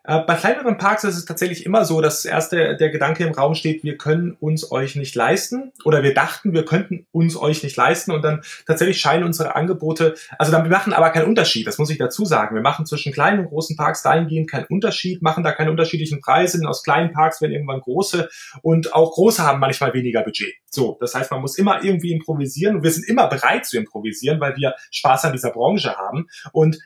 Äh, 0.07 0.21
bei 0.21 0.37
kleineren 0.37 0.79
Parks 0.79 1.05
ist 1.05 1.17
es 1.17 1.25
tatsächlich 1.25 1.67
immer 1.67 1.85
so, 1.85 2.01
dass 2.01 2.25
erst 2.25 2.53
der, 2.53 2.75
der 2.75 2.91
Gedanke 2.91 3.25
im 3.25 3.35
Raum 3.35 3.55
steht, 3.55 3.83
wir 3.83 3.97
können 3.97 4.37
uns 4.39 4.71
euch 4.71 4.95
nicht 4.95 5.15
leisten 5.17 5.73
oder 5.85 6.03
wir 6.03 6.15
dachten, 6.15 6.53
wir 6.53 6.65
könnten 6.65 7.07
uns 7.11 7.37
euch 7.37 7.65
nicht 7.65 7.77
leisten 7.77 8.13
und 8.13 8.23
dann 8.23 8.43
tatsächlich 8.67 9.01
scheinen 9.01 9.25
unsere 9.25 9.57
Angebote, 9.57 10.15
also 10.39 10.53
dann, 10.53 10.63
wir 10.63 10.71
machen 10.71 10.93
aber 10.93 11.11
keinen 11.11 11.27
Unterschied, 11.27 11.67
das 11.67 11.79
muss 11.79 11.91
ich 11.91 11.99
dazu 11.99 12.25
sagen. 12.25 12.55
Wir 12.55 12.63
machen 12.63 12.87
zwischen 12.87 13.13
kleinen 13.13 13.41
und 13.41 13.47
großen 13.47 13.77
Parks 13.77 14.03
dahingehend 14.03 14.49
keinen 14.49 14.67
Unterschied, 14.67 15.23
machen 15.23 15.43
da 15.43 15.51
keine 15.51 15.71
unterschiedlichen 15.73 16.21
Preise, 16.21 16.59
denn 16.59 16.69
aus 16.69 16.85
kleinen 16.85 17.13
Parks 17.13 17.41
werden 17.41 17.53
irgendwann 17.53 17.81
große 17.81 18.29
und 18.63 18.95
auch 18.95 19.13
große 19.13 19.43
haben 19.43 19.59
manchmal 19.59 19.93
weniger 19.93 20.23
Budget. 20.23 20.55
So, 20.71 20.97
das 21.01 21.15
heißt, 21.15 21.33
man 21.33 21.41
muss 21.41 21.59
immer 21.59 21.83
irgendwie 21.83 22.13
improvisieren 22.13 22.77
und 22.77 22.83
wir 22.85 22.93
sind 22.93 23.09
immer 23.09 23.29
bereit 23.29 23.67
zu 23.67 23.77
improvisieren, 23.77 24.41
weil 24.41 24.57
wir 24.57 24.75
Spaß 24.93 25.25
an 25.25 25.33
dieser 25.33 25.51
Branche 25.51 25.97
haben 25.97 26.29
und 26.53 26.79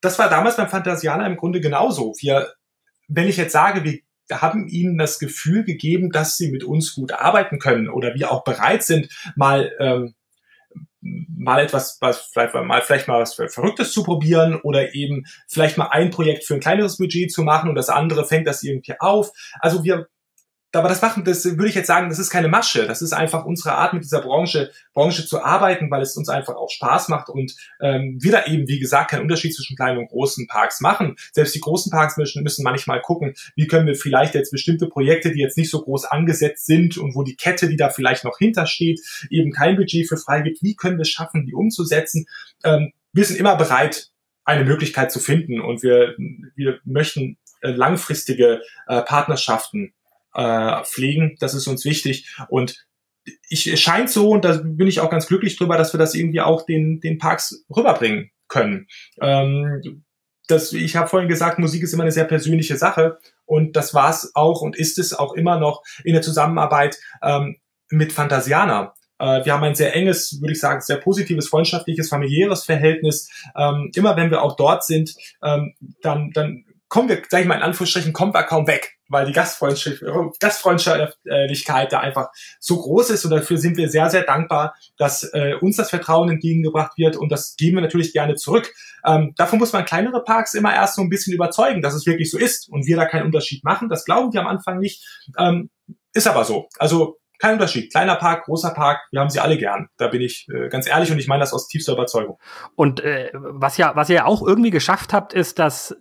das 0.00 0.18
war 0.18 0.28
damals 0.28 0.56
beim 0.56 0.68
Phantasianer 0.68 1.26
im 1.26 1.36
Grunde 1.36 1.60
genauso. 1.60 2.14
Wir, 2.18 2.52
wenn 3.08 3.28
ich 3.28 3.36
jetzt 3.36 3.52
sage, 3.52 3.84
wir 3.84 4.00
haben 4.30 4.68
ihnen 4.68 4.98
das 4.98 5.18
Gefühl 5.18 5.64
gegeben, 5.64 6.10
dass 6.10 6.36
sie 6.36 6.50
mit 6.50 6.64
uns 6.64 6.94
gut 6.94 7.12
arbeiten 7.12 7.58
können 7.58 7.88
oder 7.88 8.14
wir 8.14 8.30
auch 8.30 8.44
bereit 8.44 8.82
sind, 8.82 9.08
mal 9.36 9.72
ähm, 9.78 10.14
mal 11.00 11.60
etwas, 11.60 11.98
was 12.00 12.30
vielleicht 12.32 12.54
mal 12.54 12.82
vielleicht 12.82 13.06
mal 13.06 13.20
was 13.20 13.34
Verrücktes 13.34 13.92
zu 13.92 14.02
probieren 14.02 14.60
oder 14.62 14.94
eben 14.94 15.24
vielleicht 15.46 15.78
mal 15.78 15.88
ein 15.88 16.10
Projekt 16.10 16.44
für 16.44 16.54
ein 16.54 16.60
kleineres 16.60 16.96
Budget 16.96 17.30
zu 17.30 17.42
machen 17.42 17.68
und 17.68 17.76
das 17.76 17.88
andere 17.88 18.24
fängt 18.24 18.46
das 18.46 18.62
irgendwie 18.62 18.94
auf. 18.98 19.30
Also 19.60 19.84
wir 19.84 20.08
aber 20.76 20.88
das 20.88 21.02
machen, 21.02 21.24
das 21.24 21.44
würde 21.44 21.68
ich 21.68 21.74
jetzt 21.74 21.86
sagen, 21.86 22.08
das 22.08 22.18
ist 22.18 22.30
keine 22.30 22.48
Masche. 22.48 22.86
Das 22.86 23.02
ist 23.02 23.12
einfach 23.12 23.44
unsere 23.44 23.74
Art, 23.74 23.92
mit 23.92 24.04
dieser 24.04 24.20
Branche, 24.20 24.70
Branche 24.92 25.26
zu 25.26 25.42
arbeiten, 25.42 25.90
weil 25.90 26.02
es 26.02 26.16
uns 26.16 26.28
einfach 26.28 26.54
auch 26.54 26.70
Spaß 26.70 27.08
macht 27.08 27.28
und 27.28 27.54
ähm, 27.80 28.18
wir 28.20 28.32
da 28.32 28.46
eben, 28.46 28.68
wie 28.68 28.78
gesagt, 28.78 29.10
keinen 29.10 29.22
Unterschied 29.22 29.54
zwischen 29.54 29.76
kleinen 29.76 29.98
und 29.98 30.08
großen 30.08 30.46
Parks 30.46 30.80
machen. 30.80 31.16
Selbst 31.32 31.54
die 31.54 31.60
großen 31.60 31.90
Parks 31.90 32.16
müssen, 32.16 32.42
müssen 32.42 32.62
manchmal 32.62 33.00
gucken, 33.00 33.34
wie 33.54 33.66
können 33.66 33.86
wir 33.86 33.96
vielleicht 33.96 34.34
jetzt 34.34 34.50
bestimmte 34.50 34.86
Projekte, 34.86 35.32
die 35.32 35.40
jetzt 35.40 35.56
nicht 35.56 35.70
so 35.70 35.82
groß 35.82 36.04
angesetzt 36.04 36.66
sind 36.66 36.96
und 36.98 37.14
wo 37.14 37.22
die 37.22 37.36
Kette, 37.36 37.68
die 37.68 37.76
da 37.76 37.90
vielleicht 37.90 38.24
noch 38.24 38.38
hintersteht, 38.38 39.00
eben 39.30 39.52
kein 39.52 39.76
Budget 39.76 40.08
für 40.08 40.16
frei 40.16 40.42
gibt, 40.42 40.62
wie 40.62 40.76
können 40.76 40.98
wir 40.98 41.02
es 41.02 41.10
schaffen, 41.10 41.44
die 41.44 41.54
umzusetzen? 41.54 42.26
Ähm, 42.64 42.92
wir 43.12 43.24
sind 43.24 43.38
immer 43.38 43.56
bereit, 43.56 44.10
eine 44.44 44.64
Möglichkeit 44.64 45.10
zu 45.10 45.18
finden 45.18 45.60
und 45.60 45.82
wir, 45.82 46.14
wir 46.54 46.78
möchten 46.84 47.36
äh, 47.62 47.70
langfristige 47.70 48.62
äh, 48.86 49.02
Partnerschaften 49.02 49.92
äh, 50.36 50.84
pflegen. 50.84 51.36
Das 51.40 51.54
ist 51.54 51.66
uns 51.66 51.84
wichtig. 51.84 52.36
Und 52.48 52.86
ich, 53.48 53.66
es 53.66 53.80
scheint 53.80 54.10
so, 54.10 54.30
und 54.30 54.44
da 54.44 54.60
bin 54.62 54.86
ich 54.86 55.00
auch 55.00 55.10
ganz 55.10 55.26
glücklich 55.26 55.56
drüber, 55.56 55.76
dass 55.76 55.92
wir 55.92 55.98
das 55.98 56.14
irgendwie 56.14 56.40
auch 56.40 56.64
den, 56.64 57.00
den 57.00 57.18
Parks 57.18 57.64
rüberbringen 57.74 58.30
können. 58.48 58.86
Ähm, 59.20 60.04
das, 60.46 60.72
ich 60.72 60.94
habe 60.94 61.08
vorhin 61.08 61.28
gesagt, 61.28 61.58
Musik 61.58 61.82
ist 61.82 61.92
immer 61.92 62.04
eine 62.04 62.12
sehr 62.12 62.24
persönliche 62.24 62.76
Sache 62.76 63.18
und 63.46 63.74
das 63.74 63.94
war 63.94 64.10
es 64.10 64.30
auch 64.36 64.60
und 64.60 64.76
ist 64.76 64.98
es 64.98 65.12
auch 65.12 65.34
immer 65.34 65.58
noch 65.58 65.82
in 66.04 66.12
der 66.12 66.22
Zusammenarbeit 66.22 66.98
ähm, 67.22 67.56
mit 67.90 68.12
Fantasiana. 68.12 68.94
Äh, 69.18 69.44
wir 69.44 69.52
haben 69.52 69.64
ein 69.64 69.74
sehr 69.74 69.96
enges, 69.96 70.40
würde 70.40 70.52
ich 70.52 70.60
sagen, 70.60 70.80
sehr 70.82 70.98
positives, 70.98 71.48
freundschaftliches, 71.48 72.08
familiäres 72.08 72.62
Verhältnis. 72.62 73.28
Ähm, 73.56 73.90
immer 73.96 74.16
wenn 74.16 74.30
wir 74.30 74.42
auch 74.42 74.54
dort 74.54 74.84
sind, 74.84 75.16
ähm, 75.42 75.74
dann, 76.00 76.30
dann 76.32 76.64
kommen 76.88 77.08
wir, 77.08 77.22
sag 77.28 77.40
ich 77.40 77.46
mal 77.46 77.56
in 77.56 77.62
Anführungsstrichen, 77.62 78.12
kommen 78.12 78.32
wir 78.32 78.44
kaum 78.44 78.68
weg 78.68 78.95
weil 79.08 79.26
die 79.26 79.32
Gastfreundschaftlichkeit 79.32 81.92
da 81.92 82.00
einfach 82.00 82.28
so 82.60 82.80
groß 82.80 83.10
ist 83.10 83.24
und 83.24 83.30
dafür 83.30 83.58
sind 83.58 83.76
wir 83.76 83.88
sehr, 83.88 84.10
sehr 84.10 84.22
dankbar, 84.22 84.74
dass 84.96 85.24
äh, 85.32 85.54
uns 85.60 85.76
das 85.76 85.90
Vertrauen 85.90 86.30
entgegengebracht 86.30 86.96
wird 86.96 87.16
und 87.16 87.30
das 87.30 87.56
geben 87.56 87.76
wir 87.76 87.82
natürlich 87.82 88.12
gerne 88.12 88.34
zurück. 88.36 88.72
Ähm, 89.04 89.34
davon 89.36 89.58
muss 89.58 89.72
man 89.72 89.84
kleinere 89.84 90.22
Parks 90.24 90.54
immer 90.54 90.74
erst 90.74 90.96
so 90.96 91.02
ein 91.02 91.08
bisschen 91.08 91.34
überzeugen, 91.34 91.82
dass 91.82 91.94
es 91.94 92.06
wirklich 92.06 92.30
so 92.30 92.38
ist 92.38 92.68
und 92.68 92.86
wir 92.86 92.96
da 92.96 93.06
keinen 93.06 93.26
Unterschied 93.26 93.64
machen. 93.64 93.88
Das 93.88 94.04
glauben 94.04 94.32
wir 94.32 94.40
am 94.40 94.48
Anfang 94.48 94.78
nicht. 94.78 95.04
Ähm, 95.38 95.70
ist 96.12 96.26
aber 96.26 96.44
so. 96.44 96.68
Also 96.78 97.18
kein 97.38 97.54
Unterschied. 97.54 97.90
Kleiner 97.90 98.16
Park, 98.16 98.44
großer 98.44 98.70
Park, 98.70 99.00
wir 99.10 99.20
haben 99.20 99.30
sie 99.30 99.40
alle 99.40 99.58
gern. 99.58 99.88
Da 99.98 100.08
bin 100.08 100.22
ich 100.22 100.48
äh, 100.48 100.68
ganz 100.68 100.88
ehrlich 100.88 101.10
und 101.10 101.18
ich 101.18 101.28
meine 101.28 101.40
das 101.40 101.52
aus 101.52 101.68
tiefster 101.68 101.92
Überzeugung. 101.92 102.38
Und 102.74 103.00
äh, 103.00 103.30
was 103.34 103.76
ja, 103.76 103.94
was 103.94 104.08
ihr 104.08 104.26
auch 104.26 104.46
irgendwie 104.46 104.70
geschafft 104.70 105.12
habt, 105.12 105.34
ist, 105.34 105.58
dass 105.58 105.96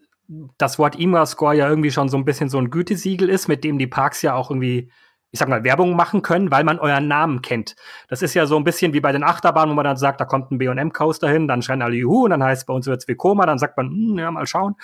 das 0.57 0.79
Wort 0.79 0.97
IMA-Score 0.97 1.55
ja 1.55 1.69
irgendwie 1.69 1.91
schon 1.91 2.09
so 2.09 2.17
ein 2.17 2.25
bisschen 2.25 2.49
so 2.49 2.57
ein 2.57 2.69
Gütesiegel 2.69 3.29
ist, 3.29 3.47
mit 3.47 3.63
dem 3.63 3.77
die 3.77 3.87
Parks 3.87 4.21
ja 4.21 4.33
auch 4.35 4.49
irgendwie, 4.49 4.91
ich 5.31 5.39
sag 5.39 5.49
mal, 5.49 5.63
Werbung 5.63 5.95
machen 5.95 6.21
können, 6.21 6.51
weil 6.51 6.63
man 6.63 6.79
euren 6.79 7.07
Namen 7.07 7.41
kennt. 7.41 7.75
Das 8.07 8.21
ist 8.21 8.33
ja 8.33 8.45
so 8.45 8.57
ein 8.57 8.63
bisschen 8.63 8.93
wie 8.93 9.01
bei 9.01 9.11
den 9.11 9.23
Achterbahnen, 9.23 9.71
wo 9.71 9.75
man 9.75 9.85
dann 9.85 9.97
sagt, 9.97 10.19
da 10.21 10.25
kommt 10.25 10.51
ein 10.51 10.57
B&M-Coaster 10.57 11.29
hin, 11.29 11.47
dann 11.47 11.61
schreien 11.61 11.81
alle 11.81 11.95
Juhu 11.95 12.25
und 12.25 12.31
dann 12.31 12.43
heißt 12.43 12.63
es 12.63 12.65
bei 12.65 12.73
uns 12.73 12.87
wird's 12.87 13.07
Vekoma, 13.07 13.45
dann 13.45 13.59
sagt 13.59 13.77
man, 13.77 13.89
hm, 13.89 14.17
ja, 14.17 14.31
mal 14.31 14.47
schauen. 14.47 14.75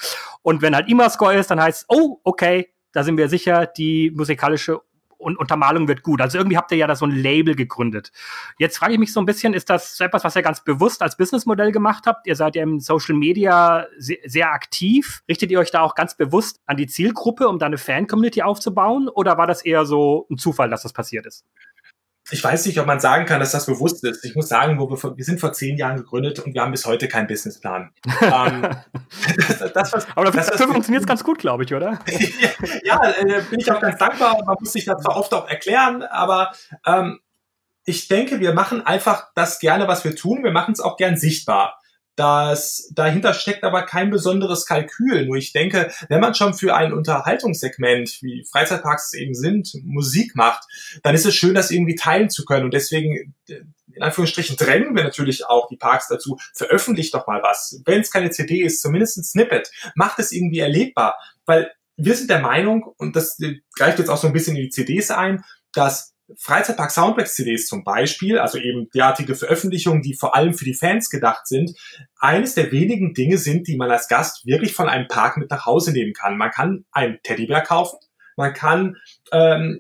Und 0.42 0.62
wenn 0.62 0.76
halt 0.76 0.88
IMA-Score 0.90 1.34
ist, 1.34 1.52
dann 1.52 1.62
heißt 1.62 1.82
es, 1.82 1.86
oh, 1.90 2.20
okay, 2.24 2.74
da 2.92 3.04
sind 3.04 3.18
wir 3.18 3.30
sicher, 3.30 3.66
die 3.66 4.12
musikalische 4.12 4.82
und 5.22 5.38
Untermalung 5.38 5.88
wird 5.88 6.04
gut. 6.04 6.22
Also 6.22 6.38
irgendwie 6.38 6.58
habt 6.58 6.72
ihr 6.72 6.78
ja 6.78 6.88
da 6.88 6.96
so 6.96 7.06
ein 7.06 7.12
Label 7.12 7.56
gegründet. 7.56 8.12
Jetzt 8.58 8.78
frage 8.78 8.94
ich 8.94 9.00
mich 9.00 9.14
so 9.14 9.20
ein 9.20 9.26
bisschen, 9.26 9.54
ist 9.54 9.70
das 9.70 10.00
etwas, 10.00 10.24
was 10.24 10.36
ihr 10.36 10.42
ganz 10.42 10.64
bewusst 10.64 11.02
als 11.02 11.16
Businessmodell 11.16 11.72
gemacht 11.72 12.06
habt? 12.08 12.28
Ihr 12.28 12.36
seid 12.36 12.56
ja 12.56 12.64
im 12.64 12.80
Social 12.80 13.16
Media 13.16 13.86
sehr, 13.98 14.18
sehr 14.26 14.52
aktiv. 14.52 15.24
Richtet 15.30 15.52
ihr 15.52 15.60
euch 15.60 15.72
da 15.72 15.82
auch 15.82 15.96
ganz 15.96 16.16
bewusst 16.16 16.60
an 16.66 16.78
die 16.78 16.88
Zielgruppe, 16.88 17.48
um 17.48 17.60
da 17.60 17.68
eine 17.68 17.78
Fan-Community 17.78 18.42
aufzubauen? 18.42 19.08
Oder 19.08 19.38
war 19.38 19.48
das 19.48 19.64
eher 19.64 19.86
so 19.86 20.28
ein 20.30 20.38
Zufall, 20.38 20.70
dass 20.70 20.84
das 20.84 20.94
passiert 20.94 21.26
ist? 21.26 21.46
Ich 22.32 22.44
weiß 22.44 22.66
nicht, 22.66 22.80
ob 22.80 22.88
man 22.88 23.00
sagen 23.00 23.26
kann, 23.26 23.40
dass 23.40 23.52
das 23.52 23.66
bewusst 23.66 24.04
ist. 24.04 24.24
Ich 24.24 24.36
muss 24.36 24.48
sagen, 24.48 24.80
wir, 24.80 25.18
wir 25.18 25.26
sind 25.26 25.40
vor 25.40 25.52
zehn 25.54 25.78
Jahren 25.78 25.98
gegründet 25.98 26.40
und 26.40 26.54
wir 26.54 26.62
haben 26.62 26.72
bis 26.72 26.86
heute 26.86 27.08
keinen 27.08 27.28
Businessplan. 27.28 27.92
ähm, 28.22 28.62
das, 29.48 29.74
das, 29.74 29.94
was, 29.94 30.08
Aber 30.16 30.32
das, 30.32 30.48
dafür 30.48 30.70
funktioniert 30.70 31.04
es 31.04 31.08
ganz 31.08 31.24
gut, 31.24 31.40
glaube 31.40 31.64
ich, 31.64 31.74
oder? 31.74 32.00
ja, 32.84 33.02
äh, 33.20 33.42
bin 33.50 33.60
ich 33.60 33.72
auch 33.72 33.82
ganz 33.82 33.98
dankbar. 33.98 34.38
Man 34.46 34.56
muss 34.60 34.72
sich 34.72 34.86
das 34.86 35.04
zwar 35.04 35.18
oft 35.18 35.34
auch 35.34 35.50
erklären, 35.50 36.04
aber 36.04 36.54
ähm, 36.86 37.20
ich 37.84 38.08
denke, 38.08 38.40
wir 38.40 38.54
machen 38.54 38.86
einfach 38.86 39.32
das 39.36 39.60
gerne, 39.60 39.88
was 39.88 40.04
wir 40.06 40.16
tun. 40.16 40.44
Wir 40.44 40.52
machen 40.52 40.72
es 40.72 40.80
auch 40.80 40.98
gern 40.98 41.18
sichtbar. 41.18 41.81
Das, 42.22 42.88
dahinter 42.94 43.34
steckt 43.34 43.64
aber 43.64 43.82
kein 43.82 44.12
besonderes 44.12 44.68
Kalkül. 44.68 45.26
Nur 45.26 45.38
ich 45.38 45.54
denke, 45.54 45.92
wenn 46.08 46.20
man 46.20 46.36
schon 46.36 46.54
für 46.54 46.76
ein 46.76 46.94
Unterhaltungssegment, 46.94 48.22
wie 48.22 48.46
Freizeitparks 48.46 49.14
eben 49.14 49.34
sind, 49.34 49.72
Musik 49.84 50.36
macht, 50.36 50.62
dann 51.02 51.16
ist 51.16 51.26
es 51.26 51.34
schön, 51.34 51.56
das 51.56 51.72
irgendwie 51.72 51.96
teilen 51.96 52.30
zu 52.30 52.46
können. 52.46 52.66
Und 52.66 52.76
deswegen, 52.76 53.34
äh, 53.50 53.62
in 53.92 54.04
Anführungsstrichen, 54.04 54.56
drängen 54.56 54.96
wir 54.96 55.04
natürlich 55.04 55.48
auch 55.48 55.68
die 55.68 55.78
Parks 55.78 56.10
dazu, 56.10 56.38
veröffentlicht 56.54 57.12
doch 57.16 57.26
mal 57.26 57.42
was. 57.42 57.82
Wenn 57.86 58.02
es 58.02 58.12
keine 58.12 58.30
CD 58.30 58.62
ist, 58.62 58.84
zumindest 58.84 59.18
ein 59.18 59.24
Snippet. 59.24 59.72
Macht 59.96 60.20
es 60.20 60.32
irgendwie 60.32 60.60
erlebbar. 60.60 61.16
Weil 61.48 61.72
wir 61.98 62.14
sind 62.14 62.30
der 62.30 62.42
Meinung, 62.42 62.84
und 62.98 63.16
das 63.16 63.40
greift 63.76 63.98
jetzt 63.98 64.10
auch 64.10 64.18
so 64.18 64.28
ein 64.28 64.34
bisschen 64.34 64.56
in 64.56 64.66
die 64.66 64.70
CDs 64.70 65.10
ein, 65.10 65.44
dass 65.74 66.14
Freizeitpark 66.38 66.92
Soundtracks 66.92 67.36
CDs 67.36 67.68
zum 67.68 67.84
Beispiel, 67.84 68.40
also 68.40 68.58
eben 68.58 68.90
derartige 68.94 69.36
Veröffentlichungen, 69.36 70.02
die 70.02 70.16
vor 70.16 70.36
allem 70.36 70.54
für 70.54 70.66
die 70.66 70.74
Fans 70.74 71.10
gedacht 71.10 71.48
sind, 71.48 71.72
eines 72.20 72.56
der 72.56 72.72
wenigen 72.72 73.14
Dinge 73.14 73.38
sind, 73.38 73.68
die 73.68 73.78
man 73.78 73.92
als 73.92 74.08
Gast 74.08 74.46
wirklich 74.46 74.74
von 74.74 74.90
einem 74.90 75.08
Park 75.08 75.38
mit 75.38 75.50
nach 75.50 75.66
Hause 75.66 75.92
nehmen 75.92 76.14
kann. 76.14 76.38
Man 76.38 76.52
kann 76.52 76.86
einen 76.92 77.20
Teddybär 77.24 77.62
kaufen, 77.62 77.98
man 78.36 78.54
kann 78.54 78.98
ähm, 79.32 79.80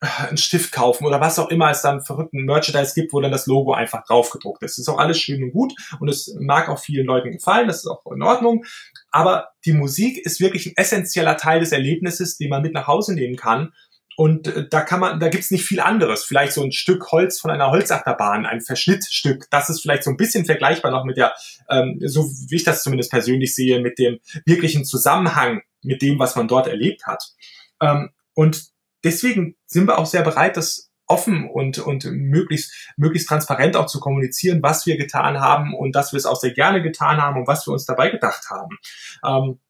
einen 0.00 0.36
Stift 0.36 0.72
kaufen 0.72 1.06
oder 1.06 1.20
was 1.20 1.38
auch 1.38 1.50
immer 1.50 1.70
es 1.70 1.82
dann 1.82 2.02
verrückten 2.02 2.44
Merchandise 2.44 2.94
gibt, 2.94 3.12
wo 3.12 3.20
dann 3.20 3.32
das 3.32 3.46
Logo 3.46 3.72
einfach 3.72 4.04
draufgedruckt 4.04 4.62
ist. 4.62 4.72
Das 4.72 4.80
ist 4.80 4.88
auch 4.88 4.98
alles 4.98 5.18
schön 5.18 5.42
und 5.42 5.52
gut 5.52 5.72
und 6.00 6.08
es 6.08 6.34
mag 6.38 6.68
auch 6.68 6.78
vielen 6.78 7.06
Leuten 7.06 7.32
gefallen, 7.32 7.66
das 7.66 7.78
ist 7.78 7.86
auch 7.86 8.04
in 8.12 8.22
Ordnung. 8.22 8.64
Aber 9.10 9.48
die 9.64 9.72
Musik 9.72 10.18
ist 10.24 10.40
wirklich 10.40 10.66
ein 10.66 10.76
essentieller 10.76 11.36
Teil 11.36 11.60
des 11.60 11.72
Erlebnisses, 11.72 12.36
den 12.36 12.50
man 12.50 12.62
mit 12.62 12.74
nach 12.74 12.86
Hause 12.86 13.14
nehmen 13.14 13.36
kann 13.36 13.72
und 14.16 14.46
äh, 14.46 14.68
da 14.68 14.80
kann 14.80 15.00
man, 15.00 15.20
da 15.20 15.28
gibt's 15.28 15.50
nicht 15.50 15.64
viel 15.64 15.80
anderes. 15.80 16.24
Vielleicht 16.24 16.52
so 16.52 16.62
ein 16.62 16.72
Stück 16.72 17.10
Holz 17.10 17.40
von 17.40 17.50
einer 17.50 17.70
Holzachterbahn, 17.70 18.46
ein 18.46 18.60
Verschnittstück. 18.60 19.48
Das 19.50 19.70
ist 19.70 19.80
vielleicht 19.80 20.04
so 20.04 20.10
ein 20.10 20.16
bisschen 20.16 20.44
vergleichbar 20.44 20.90
noch 20.90 21.04
mit 21.04 21.16
der, 21.16 21.32
ähm, 21.68 21.98
so 22.04 22.24
wie 22.48 22.56
ich 22.56 22.64
das 22.64 22.82
zumindest 22.82 23.10
persönlich 23.10 23.54
sehe, 23.54 23.80
mit 23.80 23.98
dem 23.98 24.18
wirklichen 24.44 24.84
Zusammenhang 24.84 25.62
mit 25.82 26.02
dem, 26.02 26.18
was 26.18 26.36
man 26.36 26.48
dort 26.48 26.66
erlebt 26.66 27.06
hat. 27.06 27.22
Ähm, 27.80 28.10
und 28.34 28.68
deswegen 29.02 29.56
sind 29.66 29.86
wir 29.86 29.98
auch 29.98 30.06
sehr 30.06 30.22
bereit, 30.22 30.56
das 30.56 30.90
offen 31.06 31.50
und, 31.50 31.78
und 31.78 32.04
möglichst, 32.04 32.72
möglichst 32.96 33.28
transparent 33.28 33.76
auch 33.76 33.86
zu 33.86 34.00
kommunizieren, 34.00 34.62
was 34.62 34.86
wir 34.86 34.96
getan 34.96 35.38
haben 35.40 35.74
und 35.74 35.94
dass 35.94 36.12
wir 36.12 36.16
es 36.16 36.24
auch 36.24 36.40
sehr 36.40 36.52
gerne 36.52 36.82
getan 36.82 37.20
haben 37.20 37.38
und 37.38 37.46
was 37.46 37.66
wir 37.66 37.72
uns 37.72 37.84
dabei 37.84 38.10
gedacht 38.10 38.48
haben. 38.48 38.78
Ähm, 39.24 39.60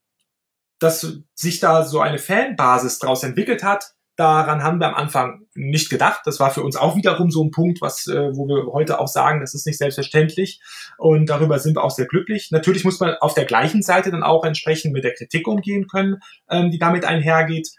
dass 0.79 1.19
sich 1.35 1.61
da 1.61 1.85
so 1.85 2.01
eine 2.01 2.19
Fanbasis 2.19 2.99
daraus 2.99 3.23
entwickelt 3.23 3.65
hat, 3.65 3.95
Daran 4.17 4.63
haben 4.63 4.79
wir 4.79 4.87
am 4.87 4.95
Anfang 4.95 5.47
nicht 5.55 5.91
gedacht. 5.91 6.21
Das 6.25 6.39
war 6.39 6.53
für 6.53 6.63
uns 6.63 6.77
auch 6.77 6.97
wiederum 6.97 7.33
so 7.33 7.43
ein 7.43 7.51
Punkt, 7.51 7.81
was, 7.81 8.07
äh, 8.07 8.31
wo 8.35 8.47
wir 8.47 8.73
heute 8.73 9.01
auch 9.01 9.09
sagen, 9.09 9.41
das 9.41 9.55
ist 9.55 9.67
nicht 9.67 9.79
selbstverständlich. 9.79 10.61
Und 10.99 11.29
darüber 11.29 11.59
sind 11.59 11.77
wir 11.77 11.83
auch 11.83 11.91
sehr 11.91 12.07
glücklich. 12.07 12.51
Natürlich 12.53 12.85
muss 12.85 13.01
man 13.01 13.15
auf 13.21 13.35
der 13.35 13.45
gleichen 13.45 13.83
Seite 13.83 14.13
dann 14.13 14.23
auch 14.23 14.45
entsprechend 14.45 14.93
mit 14.93 15.03
der 15.03 15.15
Kritik 15.15 15.49
umgehen 15.49 15.89
können, 15.89 16.19
ähm, 16.49 16.71
die 16.71 16.79
damit 16.79 17.05
einhergeht. 17.05 17.71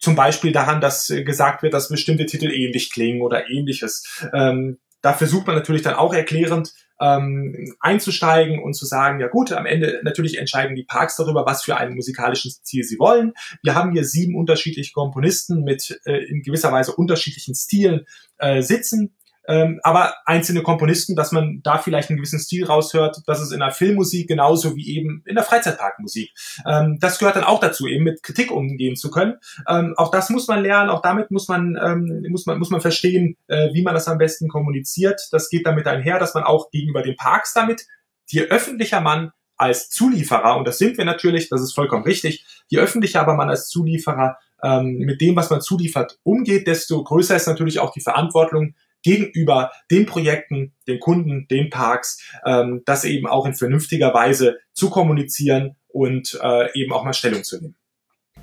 Zum 0.00 0.16
Beispiel 0.16 0.50
daran, 0.50 0.80
dass 0.80 1.08
äh, 1.10 1.22
gesagt 1.22 1.62
wird, 1.62 1.72
dass 1.72 1.88
bestimmte 1.88 2.26
Titel 2.26 2.50
ähnlich 2.50 2.90
klingen 2.92 3.22
oder 3.22 3.48
ähnliches. 3.48 4.26
Ähm, 4.32 4.78
da 5.02 5.12
versucht 5.12 5.46
man 5.46 5.54
natürlich 5.54 5.82
dann 5.82 5.94
auch 5.94 6.14
erklärend 6.14 6.72
ähm, 7.00 7.74
einzusteigen 7.80 8.62
und 8.62 8.74
zu 8.74 8.86
sagen, 8.86 9.20
ja 9.20 9.28
gut, 9.28 9.52
am 9.52 9.66
Ende 9.66 10.00
natürlich 10.04 10.38
entscheiden 10.38 10.76
die 10.76 10.84
Parks 10.84 11.16
darüber, 11.16 11.44
was 11.46 11.64
für 11.64 11.76
einen 11.76 11.94
musikalischen 11.94 12.50
Stil 12.50 12.84
sie 12.84 12.98
wollen. 12.98 13.32
Wir 13.62 13.74
haben 13.74 13.92
hier 13.92 14.04
sieben 14.04 14.36
unterschiedliche 14.36 14.92
Komponisten 14.92 15.64
mit 15.64 16.00
äh, 16.04 16.24
in 16.24 16.42
gewisser 16.42 16.72
Weise 16.72 16.92
unterschiedlichen 16.92 17.54
Stilen 17.54 18.06
äh, 18.38 18.62
sitzen 18.62 19.14
ähm, 19.46 19.80
aber 19.82 20.14
einzelne 20.24 20.62
Komponisten, 20.62 21.16
dass 21.16 21.32
man 21.32 21.60
da 21.62 21.78
vielleicht 21.78 22.08
einen 22.08 22.16
gewissen 22.16 22.38
Stil 22.38 22.64
raushört, 22.64 23.22
das 23.26 23.42
ist 23.42 23.52
in 23.52 23.60
der 23.60 23.72
Filmmusik 23.72 24.28
genauso 24.28 24.74
wie 24.76 24.96
eben 24.96 25.22
in 25.26 25.34
der 25.34 25.44
Freizeitparkmusik. 25.44 26.30
Ähm, 26.66 26.98
das 27.00 27.18
gehört 27.18 27.36
dann 27.36 27.44
auch 27.44 27.60
dazu, 27.60 27.86
eben 27.86 28.04
mit 28.04 28.22
Kritik 28.22 28.50
umgehen 28.50 28.96
zu 28.96 29.10
können. 29.10 29.34
Ähm, 29.68 29.94
auch 29.96 30.10
das 30.10 30.30
muss 30.30 30.48
man 30.48 30.62
lernen, 30.62 30.90
auch 30.90 31.02
damit 31.02 31.30
muss 31.30 31.48
man, 31.48 31.78
ähm, 31.82 32.24
muss 32.30 32.46
man, 32.46 32.58
muss 32.58 32.70
man 32.70 32.80
verstehen, 32.80 33.36
äh, 33.48 33.72
wie 33.74 33.82
man 33.82 33.94
das 33.94 34.08
am 34.08 34.18
besten 34.18 34.48
kommuniziert. 34.48 35.28
Das 35.30 35.50
geht 35.50 35.66
damit 35.66 35.86
einher, 35.86 36.18
dass 36.18 36.34
man 36.34 36.44
auch 36.44 36.70
gegenüber 36.70 37.02
den 37.02 37.16
Parks 37.16 37.52
damit, 37.52 37.86
je 38.28 38.42
öffentlicher 38.42 39.00
man 39.00 39.32
als 39.56 39.88
Zulieferer, 39.88 40.56
und 40.56 40.66
das 40.66 40.78
sind 40.78 40.98
wir 40.98 41.04
natürlich, 41.04 41.48
das 41.48 41.62
ist 41.62 41.74
vollkommen 41.74 42.04
richtig, 42.04 42.44
je 42.68 42.78
öffentlicher 42.78 43.20
aber 43.20 43.34
man 43.34 43.50
als 43.50 43.68
Zulieferer 43.68 44.36
ähm, 44.62 44.98
mit 44.98 45.20
dem, 45.20 45.36
was 45.36 45.50
man 45.50 45.60
zuliefert, 45.60 46.18
umgeht, 46.22 46.66
desto 46.66 47.04
größer 47.04 47.36
ist 47.36 47.46
natürlich 47.46 47.78
auch 47.78 47.92
die 47.92 48.00
Verantwortung, 48.00 48.74
gegenüber 49.04 49.70
den 49.90 50.06
Projekten, 50.06 50.72
den 50.88 50.98
Kunden, 50.98 51.46
den 51.48 51.70
Parks, 51.70 52.20
ähm, 52.44 52.82
das 52.84 53.04
eben 53.04 53.28
auch 53.28 53.46
in 53.46 53.54
vernünftiger 53.54 54.12
Weise 54.12 54.58
zu 54.72 54.90
kommunizieren 54.90 55.76
und 55.86 56.36
äh, 56.42 56.76
eben 56.76 56.92
auch 56.92 57.04
mal 57.04 57.12
Stellung 57.12 57.44
zu 57.44 57.60
nehmen. 57.60 57.76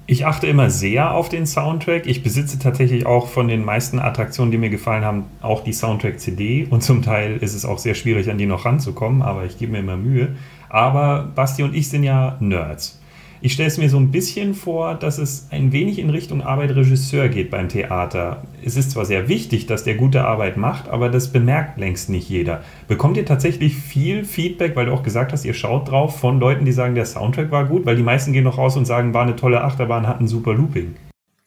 Ich 0.07 0.25
achte 0.25 0.47
immer 0.47 0.69
sehr 0.69 1.11
auf 1.11 1.29
den 1.29 1.45
Soundtrack. 1.45 2.05
Ich 2.05 2.23
besitze 2.23 2.59
tatsächlich 2.59 3.05
auch 3.05 3.27
von 3.27 3.47
den 3.47 3.63
meisten 3.63 3.99
Attraktionen, 3.99 4.51
die 4.51 4.57
mir 4.57 4.69
gefallen 4.69 5.05
haben, 5.05 5.25
auch 5.41 5.63
die 5.63 5.73
Soundtrack-CD. 5.73 6.67
Und 6.69 6.81
zum 6.81 7.01
Teil 7.01 7.37
ist 7.37 7.53
es 7.53 7.65
auch 7.65 7.77
sehr 7.77 7.93
schwierig, 7.93 8.29
an 8.29 8.37
die 8.37 8.45
noch 8.45 8.65
ranzukommen, 8.65 9.21
aber 9.21 9.45
ich 9.45 9.57
gebe 9.57 9.73
mir 9.73 9.79
immer 9.79 9.97
Mühe. 9.97 10.35
Aber 10.69 11.31
Basti 11.35 11.63
und 11.63 11.75
ich 11.75 11.89
sind 11.89 12.03
ja 12.03 12.37
Nerds. 12.39 13.00
Ich 13.43 13.53
stelle 13.53 13.69
es 13.69 13.79
mir 13.79 13.89
so 13.89 13.97
ein 13.97 14.11
bisschen 14.11 14.53
vor, 14.53 14.93
dass 14.93 15.17
es 15.17 15.47
ein 15.49 15.71
wenig 15.71 15.97
in 15.97 16.11
Richtung 16.11 16.43
Arbeit 16.43 16.75
Regisseur 16.75 17.27
geht 17.27 17.49
beim 17.49 17.69
Theater. 17.69 18.43
Es 18.63 18.77
ist 18.77 18.91
zwar 18.91 19.05
sehr 19.05 19.29
wichtig, 19.29 19.65
dass 19.65 19.83
der 19.83 19.95
gute 19.95 20.25
Arbeit 20.25 20.57
macht, 20.57 20.87
aber 20.87 21.09
das 21.09 21.31
bemerkt 21.31 21.79
längst 21.79 22.07
nicht 22.11 22.29
jeder. 22.29 22.63
Bekommt 22.87 23.17
ihr 23.17 23.25
tatsächlich 23.25 23.75
viel 23.75 24.25
Feedback, 24.25 24.75
weil 24.75 24.85
du 24.85 24.91
auch 24.91 25.01
gesagt 25.01 25.31
hast, 25.31 25.43
ihr 25.43 25.55
schaut 25.55 25.89
drauf 25.89 26.19
von 26.19 26.39
Leuten, 26.39 26.65
die 26.65 26.71
sagen, 26.71 26.93
der 26.93 27.07
Soundtrack 27.07 27.49
war 27.49 27.65
gut, 27.65 27.87
weil 27.87 27.95
die 27.95 28.03
meisten 28.03 28.31
gehen 28.31 28.43
noch 28.43 28.59
raus 28.59 28.77
und 28.77 28.85
sagen, 28.85 29.15
war 29.15 29.23
eine 29.23 29.35
tolle 29.35 29.63
Achterbahn, 29.63 30.07
hat 30.07 30.19
ein 30.19 30.27
super 30.27 30.53
Looping. 30.53 30.95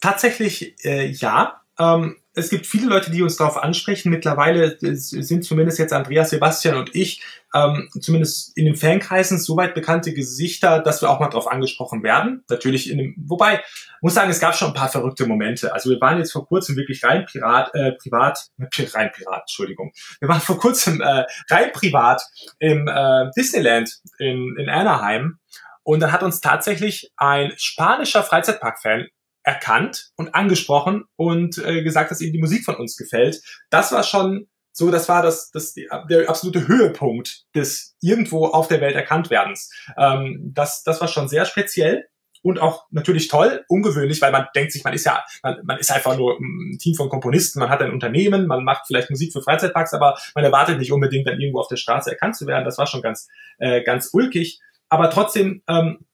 Tatsächlich 0.01 0.75
äh, 0.83 1.07
ja. 1.11 1.61
Ähm, 1.79 2.17
es 2.35 2.49
gibt 2.49 2.65
viele 2.65 2.87
Leute, 2.87 3.11
die 3.11 3.21
uns 3.21 3.37
darauf 3.37 3.57
ansprechen. 3.57 4.09
Mittlerweile 4.09 4.77
sind 4.79 5.43
zumindest 5.43 5.79
jetzt 5.79 5.93
Andreas, 5.93 6.29
Sebastian 6.29 6.75
und 6.75 6.93
ich, 6.93 7.23
ähm, 7.53 7.89
zumindest 7.99 8.55
in 8.57 8.65
den 8.65 8.75
Fankreisen, 8.75 9.39
soweit 9.39 9.73
bekannte 9.73 10.13
Gesichter, 10.13 10.79
dass 10.79 11.01
wir 11.01 11.09
auch 11.09 11.19
mal 11.19 11.29
darauf 11.29 11.49
angesprochen 11.49 12.03
werden. 12.03 12.43
Natürlich 12.49 12.89
in 12.89 12.97
dem, 12.97 13.15
wobei, 13.25 13.63
muss 14.01 14.13
sagen, 14.13 14.29
es 14.29 14.39
gab 14.39 14.55
schon 14.55 14.69
ein 14.69 14.73
paar 14.73 14.89
verrückte 14.89 15.25
Momente. 15.25 15.73
Also 15.73 15.89
wir 15.89 16.01
waren 16.01 16.17
jetzt 16.17 16.33
vor 16.33 16.45
kurzem 16.45 16.75
wirklich 16.75 17.03
rein 17.03 17.25
Pirat, 17.25 17.73
äh, 17.73 17.93
privat, 17.93 18.47
rein 18.93 19.11
Pirat, 19.13 19.41
Entschuldigung. 19.41 19.93
Wir 20.19 20.27
waren 20.27 20.41
vor 20.41 20.57
kurzem 20.57 21.01
äh, 21.01 21.23
rein 21.49 21.71
privat 21.71 22.21
im 22.59 22.87
äh, 22.87 23.31
Disneyland 23.37 23.89
in, 24.19 24.55
in 24.59 24.69
Anaheim. 24.69 25.39
Und 25.83 25.99
dann 25.99 26.11
hat 26.11 26.23
uns 26.23 26.41
tatsächlich 26.41 27.11
ein 27.15 27.53
spanischer 27.57 28.23
Freizeitpark-Fan 28.23 29.07
erkannt 29.45 30.11
und 30.17 30.33
angesprochen 30.33 31.05
und 31.15 31.57
äh, 31.59 31.83
gesagt, 31.83 32.11
dass 32.11 32.21
ihm 32.21 32.33
die 32.33 32.39
Musik 32.39 32.65
von 32.65 32.75
uns 32.75 32.97
gefällt. 32.97 33.41
Das 33.69 33.91
war 33.91 34.03
schon 34.03 34.47
so, 34.71 34.91
das 34.91 35.07
war 35.07 35.21
das, 35.21 35.51
das 35.51 35.73
der 35.73 36.27
absolute 36.27 36.67
Höhepunkt 36.67 37.45
des 37.55 37.95
irgendwo 38.01 38.47
auf 38.47 38.67
der 38.67 38.81
Welt 38.81 38.95
erkannt 38.95 39.29
werdens. 39.29 39.71
Ähm, 39.97 40.51
das, 40.53 40.83
das 40.83 40.99
war 40.99 41.07
schon 41.07 41.29
sehr 41.29 41.45
speziell 41.45 42.05
und 42.41 42.59
auch 42.59 42.85
natürlich 42.91 43.27
toll, 43.27 43.63
ungewöhnlich, 43.69 44.21
weil 44.21 44.31
man 44.31 44.47
denkt 44.55 44.71
sich, 44.71 44.83
man 44.83 44.93
ist 44.93 45.05
ja, 45.05 45.23
man, 45.41 45.61
man 45.63 45.77
ist 45.79 45.91
einfach 45.91 46.17
nur 46.17 46.37
ein 46.39 46.77
Team 46.77 46.95
von 46.95 47.09
Komponisten, 47.09 47.59
man 47.59 47.69
hat 47.69 47.81
ein 47.81 47.91
Unternehmen, 47.91 48.47
man 48.47 48.63
macht 48.63 48.85
vielleicht 48.87 49.09
Musik 49.09 49.31
für 49.31 49.41
Freizeitparks, 49.41 49.93
aber 49.93 50.17
man 50.33 50.43
erwartet 50.43 50.77
nicht 50.79 50.91
unbedingt 50.91 51.27
dann 51.27 51.39
irgendwo 51.39 51.59
auf 51.59 51.69
der 51.69 51.77
Straße 51.77 52.11
erkannt 52.11 52.35
zu 52.35 52.45
werden. 52.45 52.65
Das 52.65 52.77
war 52.77 52.87
schon 52.87 53.01
ganz, 53.01 53.27
äh, 53.59 53.81
ganz 53.83 54.09
ulkig. 54.11 54.59
Aber 54.89 55.09
trotzdem 55.09 55.63
ähm, 55.67 56.05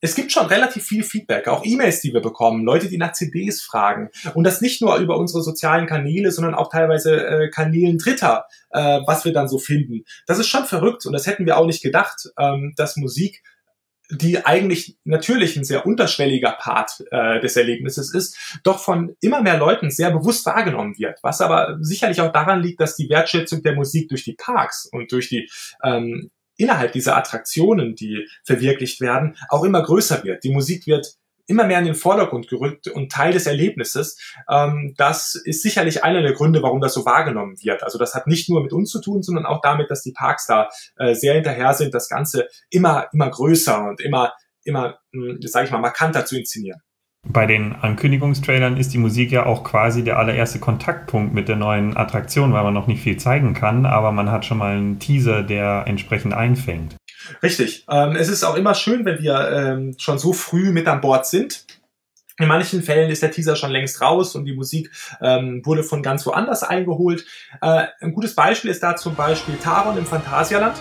es 0.00 0.14
gibt 0.14 0.32
schon 0.32 0.46
relativ 0.46 0.84
viel 0.84 1.02
Feedback, 1.02 1.48
auch 1.48 1.64
E-Mails, 1.64 2.00
die 2.00 2.12
wir 2.12 2.20
bekommen, 2.20 2.64
Leute, 2.64 2.88
die 2.88 2.96
nach 2.96 3.12
CDs 3.12 3.62
fragen. 3.62 4.10
Und 4.34 4.44
das 4.44 4.60
nicht 4.60 4.80
nur 4.80 4.96
über 4.96 5.18
unsere 5.18 5.42
sozialen 5.42 5.86
Kanäle, 5.86 6.30
sondern 6.32 6.54
auch 6.54 6.70
teilweise 6.70 7.26
äh, 7.26 7.48
Kanälen 7.50 7.98
Dritter, 7.98 8.46
äh, 8.70 9.00
was 9.06 9.24
wir 9.24 9.32
dann 9.32 9.48
so 9.48 9.58
finden. 9.58 10.04
Das 10.26 10.38
ist 10.38 10.48
schon 10.48 10.64
verrückt 10.64 11.04
und 11.06 11.12
das 11.12 11.26
hätten 11.26 11.46
wir 11.46 11.58
auch 11.58 11.66
nicht 11.66 11.82
gedacht, 11.82 12.30
ähm, 12.38 12.72
dass 12.76 12.96
Musik 12.96 13.42
die 14.12 14.44
eigentlich 14.44 14.96
natürlich 15.04 15.56
ein 15.56 15.62
sehr 15.62 15.86
unterschwelliger 15.86 16.52
Part 16.58 17.04
äh, 17.12 17.40
des 17.40 17.56
Erlebnisses 17.56 18.12
ist, 18.12 18.58
doch 18.64 18.80
von 18.80 19.14
immer 19.20 19.40
mehr 19.40 19.56
Leuten 19.56 19.90
sehr 19.90 20.10
bewusst 20.10 20.44
wahrgenommen 20.46 20.98
wird. 20.98 21.20
Was 21.22 21.40
aber 21.40 21.78
sicherlich 21.80 22.20
auch 22.20 22.32
daran 22.32 22.60
liegt, 22.60 22.80
dass 22.80 22.96
die 22.96 23.08
Wertschätzung 23.08 23.62
der 23.62 23.76
Musik 23.76 24.08
durch 24.08 24.24
die 24.24 24.34
Parks 24.34 24.88
und 24.90 25.12
durch 25.12 25.28
die 25.28 25.48
ähm, 25.84 26.30
innerhalb 26.60 26.92
dieser 26.92 27.16
Attraktionen, 27.16 27.94
die 27.94 28.26
verwirklicht 28.44 29.00
werden, 29.00 29.36
auch 29.48 29.64
immer 29.64 29.82
größer 29.82 30.22
wird. 30.24 30.44
Die 30.44 30.52
Musik 30.52 30.86
wird 30.86 31.14
immer 31.46 31.66
mehr 31.66 31.80
in 31.80 31.84
den 31.84 31.94
Vordergrund 31.94 32.48
gerückt 32.48 32.86
und 32.86 33.10
Teil 33.10 33.32
des 33.32 33.46
Erlebnisses. 33.46 34.18
Ähm, 34.48 34.94
das 34.96 35.34
ist 35.34 35.62
sicherlich 35.62 36.04
einer 36.04 36.22
der 36.22 36.32
Gründe, 36.32 36.62
warum 36.62 36.80
das 36.80 36.94
so 36.94 37.04
wahrgenommen 37.04 37.56
wird. 37.60 37.82
Also 37.82 37.98
das 37.98 38.14
hat 38.14 38.26
nicht 38.26 38.48
nur 38.48 38.62
mit 38.62 38.72
uns 38.72 38.90
zu 38.90 39.00
tun, 39.00 39.22
sondern 39.22 39.46
auch 39.46 39.60
damit, 39.60 39.90
dass 39.90 40.02
die 40.02 40.12
Parks 40.12 40.46
da 40.46 40.68
äh, 40.96 41.14
sehr 41.14 41.34
hinterher 41.34 41.74
sind, 41.74 41.92
das 41.92 42.08
Ganze 42.08 42.48
immer, 42.70 43.08
immer 43.12 43.30
größer 43.30 43.88
und 43.88 44.00
immer, 44.00 44.32
immer, 44.62 44.98
hm, 45.12 45.38
sage 45.42 45.66
ich 45.66 45.72
mal, 45.72 45.78
markanter 45.78 46.24
zu 46.24 46.38
inszenieren. 46.38 46.80
Bei 47.28 47.46
den 47.46 47.74
Ankündigungstrailern 47.74 48.76
ist 48.76 48.94
die 48.94 48.98
Musik 48.98 49.30
ja 49.30 49.44
auch 49.44 49.62
quasi 49.62 50.02
der 50.02 50.18
allererste 50.18 50.58
Kontaktpunkt 50.58 51.34
mit 51.34 51.48
der 51.48 51.56
neuen 51.56 51.96
Attraktion, 51.96 52.52
weil 52.52 52.64
man 52.64 52.74
noch 52.74 52.86
nicht 52.86 53.02
viel 53.02 53.18
zeigen 53.18 53.52
kann, 53.52 53.84
aber 53.84 54.10
man 54.10 54.30
hat 54.30 54.46
schon 54.46 54.58
mal 54.58 54.76
einen 54.76 54.98
Teaser, 54.98 55.42
der 55.42 55.84
entsprechend 55.86 56.32
einfängt. 56.32 56.96
Richtig. 57.42 57.84
Ähm, 57.90 58.16
es 58.16 58.28
ist 58.28 58.42
auch 58.42 58.56
immer 58.56 58.74
schön, 58.74 59.04
wenn 59.04 59.20
wir 59.20 59.50
ähm, 59.52 59.94
schon 59.98 60.18
so 60.18 60.32
früh 60.32 60.72
mit 60.72 60.88
an 60.88 61.02
Bord 61.02 61.26
sind. 61.26 61.66
In 62.38 62.48
manchen 62.48 62.82
Fällen 62.82 63.10
ist 63.10 63.22
der 63.22 63.30
Teaser 63.30 63.54
schon 63.54 63.70
längst 63.70 64.00
raus 64.00 64.34
und 64.34 64.46
die 64.46 64.54
Musik 64.54 64.90
ähm, 65.20 65.60
wurde 65.64 65.84
von 65.84 66.02
ganz 66.02 66.24
woanders 66.24 66.62
eingeholt. 66.62 67.26
Äh, 67.60 67.84
ein 68.00 68.14
gutes 68.14 68.34
Beispiel 68.34 68.70
ist 68.70 68.82
da 68.82 68.96
zum 68.96 69.14
Beispiel 69.14 69.56
Taron 69.56 69.98
im 69.98 70.06
Phantasialand 70.06 70.80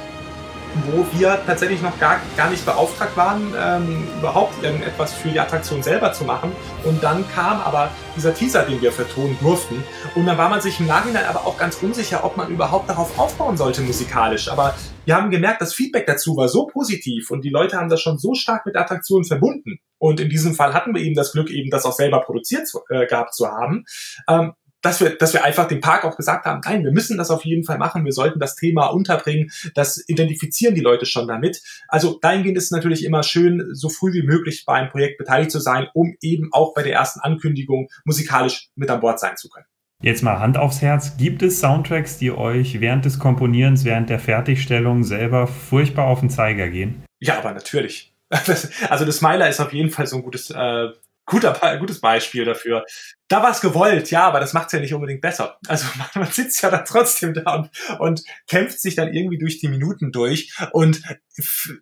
wo 0.86 1.06
wir 1.18 1.40
tatsächlich 1.46 1.82
noch 1.82 1.98
gar, 2.00 2.20
gar 2.38 2.50
nicht 2.50 2.66
beauftragt 2.66 3.16
waren, 3.18 3.54
ähm, 3.58 4.08
überhaupt 4.20 4.64
irgendetwas 4.64 5.14
für 5.14 5.30
die 5.30 5.40
Attraktion 5.40 5.84
selber 5.84 6.14
zu 6.14 6.24
machen. 6.24 6.52
Und 6.84 7.04
dann 7.04 7.28
kam 7.30 7.60
aber 7.62 7.92
dieser 8.16 8.34
Teaser, 8.34 8.64
den 8.64 8.82
wir 8.82 8.92
vertonen 8.92 9.38
durften. 9.42 9.84
Und 10.16 10.26
dann 10.26 10.38
war 10.38 10.50
man 10.50 10.62
sich 10.62 10.80
im 10.80 10.88
Nachhinein 10.88 11.26
aber 11.26 11.46
auch 11.46 11.58
ganz 11.58 11.78
unsicher, 11.82 12.24
ob 12.24 12.38
man 12.38 12.50
überhaupt 12.50 12.90
darauf 12.90 13.18
aufbauen 13.18 13.58
sollte 13.58 13.82
musikalisch. 13.82 14.50
Aber 14.50 14.76
wir 15.06 15.16
haben 15.16 15.32
gemerkt, 15.32 15.62
das 15.62 15.74
Feedback 15.74 16.06
dazu 16.06 16.36
war 16.38 16.48
so 16.48 16.68
positiv 16.68 17.32
und 17.32 17.44
die 17.44 17.50
Leute 17.50 17.78
haben 17.78 17.90
das 17.90 18.02
schon 18.02 18.18
so 18.18 18.36
stark 18.36 18.66
mit 18.66 18.76
Attraktionen 18.76 19.26
verbunden. 19.26 19.80
Und 19.98 20.20
in 20.20 20.30
diesem 20.30 20.54
Fall 20.54 20.74
hatten 20.74 20.94
wir 20.94 21.02
eben 21.02 21.16
das 21.16 21.34
Glück, 21.34 21.50
eben 21.50 21.70
das 21.70 21.86
auch 21.86 21.94
selber 21.94 22.22
produziert 22.22 22.68
zu, 22.68 22.82
äh, 22.90 23.06
gehabt 23.06 23.34
zu 23.34 23.48
haben, 23.48 23.86
ähm, 24.30 24.54
dass 24.82 25.00
wir, 25.00 25.12
dass 25.12 25.34
wir 25.34 25.44
einfach 25.44 25.68
dem 25.68 25.82
Park 25.82 26.06
auch 26.06 26.16
gesagt 26.16 26.46
haben, 26.46 26.62
nein, 26.64 26.84
wir 26.84 26.92
müssen 26.92 27.18
das 27.18 27.32
auf 27.32 27.46
jeden 27.46 27.64
Fall 27.64 27.78
machen, 27.78 28.06
wir 28.06 28.14
sollten 28.14 28.40
das 28.40 28.56
Thema 28.56 28.88
unterbringen, 28.88 29.52
das 29.76 30.04
identifizieren 30.08 30.76
die 30.76 30.82
Leute 30.82 31.06
schon 31.06 31.28
damit. 31.28 31.62
Also 31.88 32.18
dahingehend 32.20 32.58
ist 32.58 32.66
es 32.66 32.72
natürlich 32.72 33.06
immer 33.06 33.24
schön, 33.24 33.70
so 33.74 33.90
früh 33.90 34.14
wie 34.14 34.24
möglich 34.24 34.64
bei 34.66 34.74
einem 34.74 34.90
Projekt 34.90 35.18
beteiligt 35.18 35.52
zu 35.52 35.60
sein, 35.60 35.88
um 35.94 36.16
eben 36.22 36.50
auch 36.54 36.74
bei 36.74 36.84
der 36.84 36.94
ersten 36.94 37.20
Ankündigung 37.20 37.90
musikalisch 38.06 38.70
mit 38.76 38.90
an 38.90 39.02
Bord 39.02 39.20
sein 39.20 39.38
zu 39.38 39.50
können. 39.50 39.66
Jetzt 40.02 40.24
mal 40.24 40.40
Hand 40.40 40.58
aufs 40.58 40.82
Herz. 40.82 41.18
Gibt 41.18 41.44
es 41.44 41.60
Soundtracks, 41.60 42.18
die 42.18 42.32
euch 42.32 42.80
während 42.80 43.04
des 43.04 43.20
Komponierens, 43.20 43.84
während 43.84 44.10
der 44.10 44.20
Fertigstellung 44.20 45.04
selber 45.04 45.46
furchtbar 45.46 46.08
auf 46.08 46.22
den 46.22 46.30
Zeiger 46.30 46.70
gehen? 46.70 47.04
Ja, 47.20 47.38
aber 47.38 47.52
natürlich. 47.52 48.14
also 48.30 49.06
das 49.06 49.18
Smiler 49.18 49.50
ist 49.50 49.60
auf 49.60 49.74
jeden 49.74 49.90
Fall 49.90 50.08
so 50.08 50.16
ein 50.16 50.24
gutes 50.24 50.52
äh, 50.52 50.88
guter, 51.30 51.78
gutes 51.78 52.02
Beispiel 52.02 52.44
dafür. 52.44 52.86
Da 53.28 53.44
war 53.44 53.52
es 53.52 53.62
gewollt, 53.62 54.10
ja, 54.10 54.28
aber 54.28 54.40
das 54.40 54.54
macht 54.54 54.68
es 54.68 54.74
ja 54.74 54.80
nicht 54.80 54.94
unbedingt 54.94 55.22
besser. 55.22 55.60
Also 55.68 55.86
man, 55.98 56.08
man 56.16 56.32
sitzt 56.32 56.62
ja 56.62 56.72
dann 56.72 56.86
trotzdem 56.86 57.34
da 57.34 57.56
und, 57.56 57.70
und 58.00 58.24
kämpft 58.48 58.82
sich 58.82 58.96
dann 58.96 59.14
irgendwie 59.14 59.38
durch 59.38 59.60
die 59.60 59.68
Minuten 59.68 60.12
durch. 60.12 60.52
Und 60.72 61.02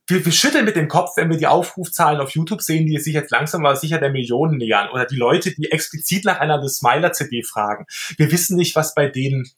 wir, 0.07 0.25
wir 0.25 0.31
schütteln 0.31 0.65
mit 0.65 0.75
dem 0.75 0.89
Kopf, 0.89 1.15
wenn 1.15 1.29
wir 1.29 1.37
die 1.37 1.47
Aufrufzahlen 1.47 2.19
auf 2.19 2.31
YouTube 2.31 2.61
sehen, 2.61 2.85
die 2.85 2.97
sich 2.99 3.13
jetzt 3.13 3.31
langsam 3.31 3.65
aber 3.65 3.77
sicher 3.77 3.99
der 3.99 4.11
Millionen 4.11 4.57
nähern. 4.57 4.89
Oder 4.89 5.05
die 5.05 5.15
Leute, 5.15 5.55
die 5.55 5.71
explizit 5.71 6.25
nach 6.25 6.39
einer 6.39 6.61
The 6.61 6.69
Smiler-CD 6.69 7.43
fragen. 7.43 7.85
Wir 8.17 8.31
wissen 8.31 8.57
nicht, 8.57 8.75
was 8.75 8.93
bei 8.93 9.07
denen 9.07 9.49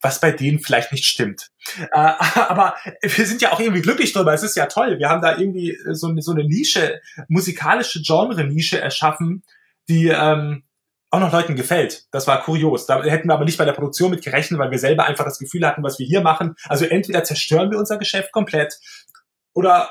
was 0.00 0.20
bei 0.20 0.32
denen 0.32 0.58
vielleicht 0.58 0.92
nicht 0.92 1.04
stimmt. 1.04 1.50
Äh, 1.76 1.86
aber 1.94 2.74
wir 3.02 3.26
sind 3.26 3.42
ja 3.42 3.52
auch 3.52 3.60
irgendwie 3.60 3.82
glücklich 3.82 4.12
drüber. 4.12 4.32
Es 4.32 4.42
ist 4.42 4.56
ja 4.56 4.66
toll. 4.66 4.98
Wir 4.98 5.08
haben 5.08 5.22
da 5.22 5.38
irgendwie 5.38 5.78
so, 5.90 6.08
eine, 6.08 6.22
so 6.22 6.32
eine 6.32 6.44
Nische, 6.44 7.00
musikalische 7.28 8.00
Genre-Nische 8.02 8.80
erschaffen, 8.80 9.42
die 9.88 10.08
ähm, 10.08 10.64
auch 11.10 11.20
noch 11.20 11.32
Leuten 11.32 11.56
gefällt. 11.56 12.06
Das 12.10 12.26
war 12.26 12.42
kurios. 12.42 12.86
Da 12.86 13.02
hätten 13.02 13.28
wir 13.28 13.34
aber 13.34 13.44
nicht 13.44 13.58
bei 13.58 13.66
der 13.66 13.74
Produktion 13.74 14.10
mit 14.10 14.24
gerechnet, 14.24 14.58
weil 14.58 14.70
wir 14.70 14.78
selber 14.78 15.04
einfach 15.04 15.24
das 15.24 15.38
Gefühl 15.38 15.66
hatten, 15.66 15.82
was 15.82 15.98
wir 15.98 16.06
hier 16.06 16.22
machen. 16.22 16.54
Also 16.68 16.86
entweder 16.86 17.22
zerstören 17.22 17.70
wir 17.70 17.78
unser 17.78 17.98
Geschäft 17.98 18.32
komplett 18.32 18.78
oder 19.52 19.90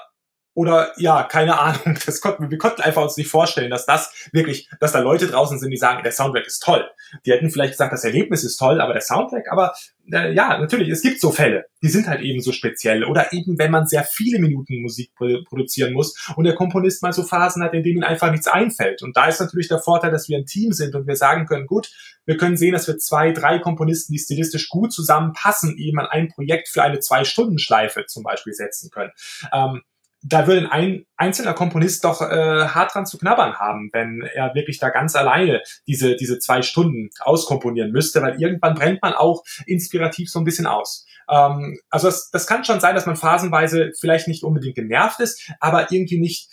oder 0.53 0.91
ja, 0.97 1.23
keine 1.23 1.59
Ahnung. 1.59 1.97
Das 2.05 2.19
konnten, 2.19 2.51
wir 2.51 2.57
konnten 2.57 2.81
einfach 2.81 3.03
uns 3.03 3.15
nicht 3.15 3.29
vorstellen, 3.29 3.69
dass 3.69 3.85
das 3.85 4.29
wirklich, 4.33 4.69
dass 4.79 4.91
da 4.91 4.99
Leute 4.99 5.27
draußen 5.27 5.59
sind, 5.59 5.71
die 5.71 5.77
sagen, 5.77 6.03
der 6.03 6.11
Soundtrack 6.11 6.45
ist 6.45 6.61
toll. 6.61 6.89
Die 7.25 7.31
hätten 7.31 7.49
vielleicht 7.49 7.73
gesagt, 7.73 7.93
das 7.93 8.03
Erlebnis 8.03 8.43
ist 8.43 8.57
toll, 8.57 8.81
aber 8.81 8.93
der 8.93 9.01
Soundtrack, 9.01 9.45
aber 9.49 9.73
äh, 10.11 10.33
ja, 10.33 10.57
natürlich, 10.57 10.89
es 10.89 11.01
gibt 11.01 11.21
so 11.21 11.31
Fälle, 11.31 11.65
die 11.81 11.87
sind 11.87 12.07
halt 12.07 12.21
eben 12.21 12.41
so 12.41 12.51
speziell. 12.51 13.03
Oder 13.05 13.31
eben, 13.33 13.57
wenn 13.57 13.71
man 13.71 13.87
sehr 13.87 14.03
viele 14.03 14.39
Minuten 14.39 14.81
Musik 14.81 15.13
produzieren 15.15 15.93
muss 15.93 16.33
und 16.35 16.43
der 16.43 16.55
Komponist 16.55 17.01
mal 17.01 17.13
so 17.13 17.23
Phasen 17.23 17.63
hat, 17.63 17.73
in 17.73 17.83
denen 17.83 17.97
ihm 17.97 18.03
einfach 18.03 18.31
nichts 18.31 18.47
einfällt. 18.47 19.03
Und 19.03 19.15
da 19.15 19.27
ist 19.27 19.39
natürlich 19.39 19.67
der 19.67 19.79
Vorteil, 19.79 20.11
dass 20.11 20.27
wir 20.27 20.37
ein 20.37 20.45
Team 20.45 20.73
sind 20.73 20.95
und 20.95 21.07
wir 21.07 21.15
sagen 21.15 21.45
können, 21.45 21.67
gut, 21.67 21.91
wir 22.25 22.37
können 22.37 22.57
sehen, 22.57 22.73
dass 22.73 22.87
wir 22.87 22.97
zwei, 22.97 23.31
drei 23.31 23.59
Komponisten, 23.59 24.13
die 24.13 24.19
stilistisch 24.19 24.69
gut 24.69 24.91
zusammenpassen, 24.93 25.77
eben 25.77 25.99
an 25.99 26.07
ein 26.07 26.27
Projekt 26.27 26.67
für 26.67 26.83
eine 26.83 26.99
Zwei-Stunden-Schleife 26.99 28.05
zum 28.05 28.23
Beispiel 28.23 28.53
setzen 28.53 28.89
können. 28.91 29.11
Ähm, 29.53 29.81
da 30.23 30.47
würde 30.47 30.71
ein 30.71 31.05
einzelner 31.17 31.53
Komponist 31.53 32.03
doch 32.03 32.21
äh, 32.21 32.67
hart 32.67 32.93
dran 32.93 33.05
zu 33.05 33.17
knabbern 33.17 33.55
haben, 33.55 33.89
wenn 33.91 34.21
er 34.21 34.53
wirklich 34.53 34.77
da 34.77 34.89
ganz 34.89 35.15
alleine 35.15 35.61
diese, 35.87 36.15
diese 36.15 36.39
zwei 36.39 36.61
Stunden 36.61 37.09
auskomponieren 37.19 37.91
müsste, 37.91 38.21
weil 38.21 38.39
irgendwann 38.39 38.75
brennt 38.75 39.01
man 39.01 39.13
auch 39.13 39.43
inspirativ 39.65 40.29
so 40.29 40.39
ein 40.39 40.45
bisschen 40.45 40.67
aus. 40.67 41.05
Ähm, 41.29 41.79
also 41.89 42.07
das, 42.07 42.29
das 42.29 42.45
kann 42.45 42.63
schon 42.63 42.79
sein, 42.79 42.95
dass 42.95 43.07
man 43.07 43.15
phasenweise 43.15 43.91
vielleicht 43.99 44.27
nicht 44.27 44.43
unbedingt 44.43 44.75
genervt 44.75 45.19
ist, 45.19 45.51
aber 45.59 45.91
irgendwie 45.91 46.19
nicht 46.19 46.49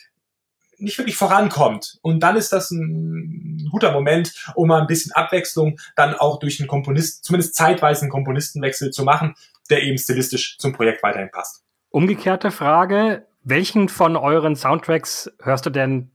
nicht 0.81 0.97
wirklich 0.97 1.17
vorankommt. 1.17 1.99
Und 2.03 2.23
dann 2.23 2.37
ist 2.37 2.53
das 2.53 2.71
ein 2.71 3.69
guter 3.73 3.91
Moment, 3.93 4.33
um 4.55 4.69
mal 4.69 4.81
ein 4.81 4.87
bisschen 4.87 5.11
Abwechslung 5.13 5.77
dann 5.97 6.15
auch 6.15 6.39
durch 6.39 6.61
einen 6.61 6.69
Komponist, 6.69 7.25
zumindest 7.25 7.57
zeitweise 7.57 8.03
einen 8.03 8.11
Komponistenwechsel 8.11 8.93
zu 8.93 9.03
machen, 9.03 9.35
der 9.71 9.83
eben 9.83 9.99
stilistisch 9.99 10.57
zum 10.59 10.73
Projekt 10.73 11.03
weiterhin 11.03 11.33
passt. 11.33 11.65
Umgekehrte 11.91 12.51
Frage, 12.51 13.27
welchen 13.49 13.89
von 13.89 14.17
euren 14.17 14.57
Soundtracks 14.57 15.31
hörst 15.43 15.67
du 15.67 15.71
denn 15.71 16.11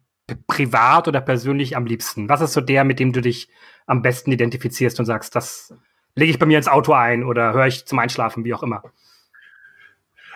privat 0.48 1.08
oder 1.08 1.22
persönlich 1.22 1.76
am 1.76 1.86
liebsten? 1.86 2.30
Was 2.30 2.42
ist 2.42 2.54
so 2.54 2.62
der, 2.62 2.84
mit 2.84 3.00
dem 3.00 3.12
du 3.12 3.22
dich 3.22 3.50
am 3.86 4.02
besten 4.02 4.32
identifizierst 4.32 5.00
und 5.00 5.06
sagst, 5.06 5.36
das 5.36 5.74
lege 6.16 6.32
ich 6.32 6.40
bei 6.40 6.46
mir 6.46 6.58
ins 6.58 6.68
Auto 6.68 6.94
ein 6.94 7.24
oder 7.24 7.54
höre 7.54 7.68
ich 7.68 7.86
zum 7.86 8.00
Einschlafen, 8.00 8.46
wie 8.46 8.54
auch 8.54 8.64
immer? 8.64 8.84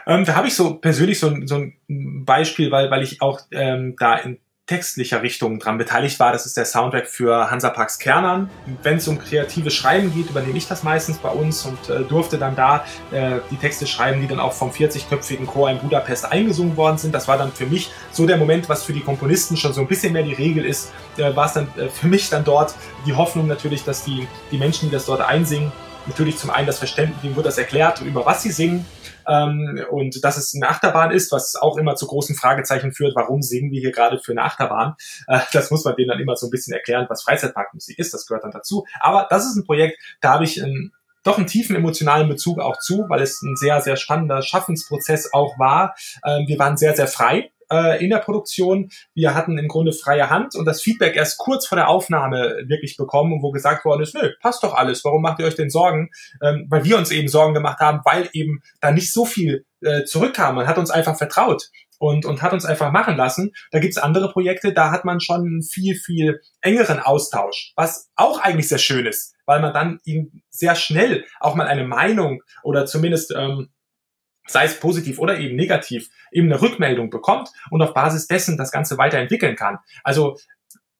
Ähm, 0.06 0.26
da 0.26 0.36
habe 0.36 0.48
ich 0.48 0.56
so 0.56 0.76
persönlich 0.76 1.20
so, 1.20 1.36
so 1.46 1.58
ein 1.58 2.26
Beispiel, 2.26 2.72
weil, 2.72 2.90
weil 2.90 3.04
ich 3.04 3.22
auch 3.22 3.42
ähm, 3.52 3.96
da 4.00 4.16
in 4.16 4.40
textlicher 4.68 5.22
Richtung 5.22 5.60
dran 5.60 5.78
beteiligt 5.78 6.20
war. 6.20 6.34
Das 6.34 6.46
ist 6.46 6.58
der 6.58 6.66
Soundtrack 6.66 7.08
für 7.08 7.50
Hansa 7.50 7.70
Parks 7.70 8.00
Kernern. 8.00 8.50
Wenn 8.84 8.98
es 8.98 9.08
um 9.08 9.18
kreatives 9.18 9.74
Schreiben 9.74 10.14
geht, 10.14 10.30
übernehme 10.30 10.58
ich 10.58 10.68
das 10.68 10.84
meistens 10.84 11.18
bei 11.18 11.30
uns 11.30 11.66
und 11.66 11.90
äh, 11.90 12.04
durfte 12.04 12.38
dann 12.38 12.56
da 12.56 12.84
äh, 13.12 13.40
die 13.50 13.56
Texte 13.56 13.88
schreiben, 13.88 14.20
die 14.20 14.28
dann 14.28 14.42
auch 14.42 14.52
vom 14.52 14.70
40-köpfigen 14.70 15.46
Chor 15.46 15.70
in 15.70 15.80
Budapest 15.80 16.26
eingesungen 16.26 16.76
worden 16.76 16.98
sind. 16.98 17.16
Das 17.16 17.30
war 17.30 17.38
dann 17.38 17.54
für 17.54 17.66
mich 17.66 17.90
so 18.12 18.28
der 18.28 18.38
Moment, 18.38 18.68
was 18.68 18.84
für 18.84 18.94
die 18.94 19.02
Komponisten 19.02 19.56
schon 19.56 19.72
so 19.72 19.82
ein 19.82 19.88
bisschen 19.88 20.12
mehr 20.12 20.24
die 20.24 20.34
Regel 20.34 20.66
ist, 20.66 20.92
äh, 21.18 21.34
war 21.34 21.46
es 21.46 21.54
dann 21.54 21.70
äh, 21.78 21.88
für 21.88 22.08
mich 22.08 22.30
dann 22.30 22.44
dort 22.44 22.76
die 23.06 23.14
Hoffnung 23.14 23.48
natürlich, 23.48 23.86
dass 23.86 24.04
die, 24.04 24.28
die 24.52 24.58
Menschen, 24.58 24.90
die 24.90 24.92
das 24.92 25.06
dort 25.06 25.22
einsingen, 25.22 25.72
natürlich 26.08 26.38
zum 26.38 26.50
einen 26.50 26.68
das 26.68 26.78
Verständnis, 26.78 27.24
ihnen 27.24 27.36
wird 27.36 27.46
das 27.46 27.58
erklärt, 27.58 28.02
über 28.02 28.26
was 28.26 28.44
sie 28.44 28.52
singen 28.52 28.86
ähm, 29.28 29.84
und 29.92 30.24
dass 30.24 30.38
es 30.38 30.54
eine 30.56 30.70
Achterbahn 30.70 31.12
ist, 31.12 31.32
was 31.32 31.56
auch 31.56 31.78
immer 31.78 31.96
zu 31.96 32.08
großen 32.08 32.36
Fragezeichen 32.36 32.92
führt, 32.92 33.16
warum 33.16 33.42
singen 33.42 33.72
wir 33.72 33.80
hier 33.80 33.92
gerade 33.92 34.20
für 34.20 34.32
eine 34.32 34.44
Achterbahn? 34.44 34.96
Äh, 35.28 35.40
das 35.54 35.72
muss 35.72 35.84
man 35.86 35.96
denen 35.96 36.10
dann 36.10 36.20
immer 36.20 36.36
so 36.36 36.48
ein 36.48 36.52
bisschen 36.52 36.74
erklären, 36.74 37.06
was 37.10 37.24
Freizeitparkmusik 37.24 38.00
ist, 38.00 38.14
das 38.14 38.26
gehört 38.26 38.44
dann 38.44 38.52
dazu. 38.52 38.86
Aber 39.00 39.28
das 39.30 39.46
ist 39.46 39.56
ein 39.56 39.66
Projekt, 39.66 40.00
da 40.22 40.34
habe 40.34 40.44
ich 40.44 40.62
ein 40.62 40.92
doch 41.24 41.38
einen 41.38 41.48
tiefen 41.48 41.76
emotionalen 41.76 42.30
Bezug 42.30 42.60
auch 42.60 42.80
zu, 42.80 43.06
weil 43.10 43.22
es 43.22 43.42
ein 43.42 43.58
sehr, 43.58 43.82
sehr 43.82 43.98
spannender 43.98 44.42
Schaffensprozess 44.42 45.34
auch 45.34 45.60
war. 45.60 45.94
Ähm, 46.26 46.48
wir 46.48 46.58
waren 46.58 46.78
sehr, 46.78 46.96
sehr 46.96 47.08
frei 47.08 47.52
äh, 47.72 48.04
in 48.04 48.10
der 48.10 48.20
Produktion. 48.20 48.90
Wir 49.14 49.34
hatten 49.36 49.58
im 49.58 49.68
Grunde 49.68 49.94
freie 49.94 50.30
Hand 50.30 50.56
und 50.56 50.66
das 50.66 50.82
Feedback 50.82 51.16
erst 51.16 51.38
kurz 51.38 51.68
vor 51.68 51.76
der 51.76 51.90
Aufnahme 51.90 52.64
wirklich 52.68 52.98
bekommen, 52.98 53.42
wo 53.42 53.52
gesagt 53.52 53.86
worden 53.86 54.02
ist, 54.02 54.16
nö, 54.16 54.32
passt 54.42 54.64
doch 54.64 54.74
alles, 54.74 55.04
warum 55.04 55.22
macht 55.22 55.40
ihr 55.40 55.46
euch 55.46 55.56
denn 55.56 55.70
Sorgen? 55.70 56.10
Ähm, 56.42 56.68
weil 56.70 56.84
wir 56.84 56.98
uns 56.98 57.12
eben 57.12 57.28
Sorgen 57.28 57.54
gemacht 57.54 57.80
haben, 57.80 58.02
weil 58.06 58.30
eben 58.34 58.62
da 58.82 58.92
nicht 58.92 59.12
so 59.12 59.26
viel 59.26 59.66
äh, 59.82 60.04
zurückkam. 60.04 60.56
Man 60.56 60.68
hat 60.68 60.78
uns 60.78 60.92
einfach 60.92 61.18
vertraut 61.18 61.70
und, 62.00 62.26
und 62.26 62.42
hat 62.42 62.54
uns 62.54 62.66
einfach 62.66 62.92
machen 62.92 63.18
lassen. 63.18 63.52
Da 63.72 63.80
gibt's 63.80 63.98
andere 63.98 64.32
Projekte, 64.32 64.74
da 64.74 64.92
hat 64.92 65.06
man 65.06 65.20
schon 65.20 65.42
einen 65.42 65.64
viel, 65.64 65.96
viel 65.96 66.42
engeren 66.62 67.00
Austausch, 67.00 67.74
was 67.76 68.10
auch 68.16 68.40
eigentlich 68.40 68.70
sehr 68.70 68.78
schön 68.78 69.06
ist, 69.06 69.36
weil 69.46 69.62
man 69.62 69.74
dann 69.74 70.00
eben 70.06 70.44
sehr 70.50 70.76
schnell 70.76 71.26
auch 71.40 71.56
mal 71.56 71.68
eine 71.68 71.86
Meinung 71.86 72.42
oder 72.64 72.86
zumindest 72.86 73.34
ähm, 73.36 73.70
sei 74.48 74.66
es 74.66 74.80
positiv 74.80 75.20
oder 75.20 75.40
eben 75.40 75.56
negativ, 75.56 76.10
eben 76.32 76.52
eine 76.52 76.62
Rückmeldung 76.62 77.10
bekommt 77.10 77.50
und 77.70 77.82
auf 77.82 77.94
Basis 77.94 78.28
dessen 78.28 78.58
das 78.58 78.72
Ganze 78.72 78.98
weiterentwickeln 78.98 79.56
kann. 79.56 79.78
Also 80.04 80.38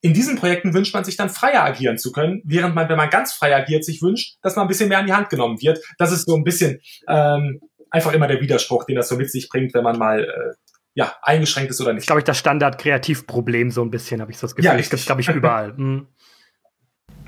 in 0.02 0.14
diesen 0.14 0.38
Projekten 0.38 0.74
wünscht 0.74 0.94
man 0.94 1.04
sich 1.04 1.18
dann 1.18 1.30
freier 1.30 1.64
agieren 1.64 1.98
zu 1.98 2.12
können, 2.12 2.42
während 2.46 2.76
man, 2.76 2.88
wenn 2.88 2.98
man 2.98 3.10
ganz 3.10 3.34
frei 3.34 3.56
agiert, 3.56 3.84
sich 3.84 4.02
wünscht, 4.02 4.38
dass 4.42 4.56
man 4.56 4.66
ein 4.66 4.68
bisschen 4.68 4.90
mehr 4.90 5.00
an 5.00 5.08
die 5.08 5.14
Hand 5.14 5.30
genommen 5.30 5.60
wird. 5.62 5.80
Das 5.98 6.12
ist 6.12 6.28
so 6.28 6.36
ein 6.36 6.44
bisschen 6.44 6.80
ähm, 7.08 7.60
einfach 7.90 8.14
immer 8.14 8.28
der 8.28 8.40
Widerspruch, 8.40 8.86
den 8.86 8.96
das 8.96 9.10
so 9.10 9.16
mit 9.16 9.32
sich 9.32 9.50
bringt, 9.50 9.74
wenn 9.74 9.84
man 9.84 9.98
mal 9.98 10.24
äh, 10.24 10.54
ja, 10.94 11.16
eingeschränkt 11.22 11.72
ist 11.72 11.82
oder 11.82 11.94
nicht. 11.94 12.04
Ich 12.04 12.08
glaube, 12.08 12.22
ich 12.22 12.26
das 12.26 12.38
Standard-Kreativproblem 12.38 13.72
so 13.72 13.82
ein 13.82 13.92
bisschen, 13.92 14.22
habe 14.22 14.32
ich 14.32 14.38
so 14.38 14.48
das 14.48 14.56
Gefühl. 14.56 14.72
Ja, 14.72 14.78
das 14.78 14.90
gibt 14.90 15.06
glaube 15.06 15.22
ich, 15.22 15.30
überall. 15.36 15.76
Hm. 15.76 16.08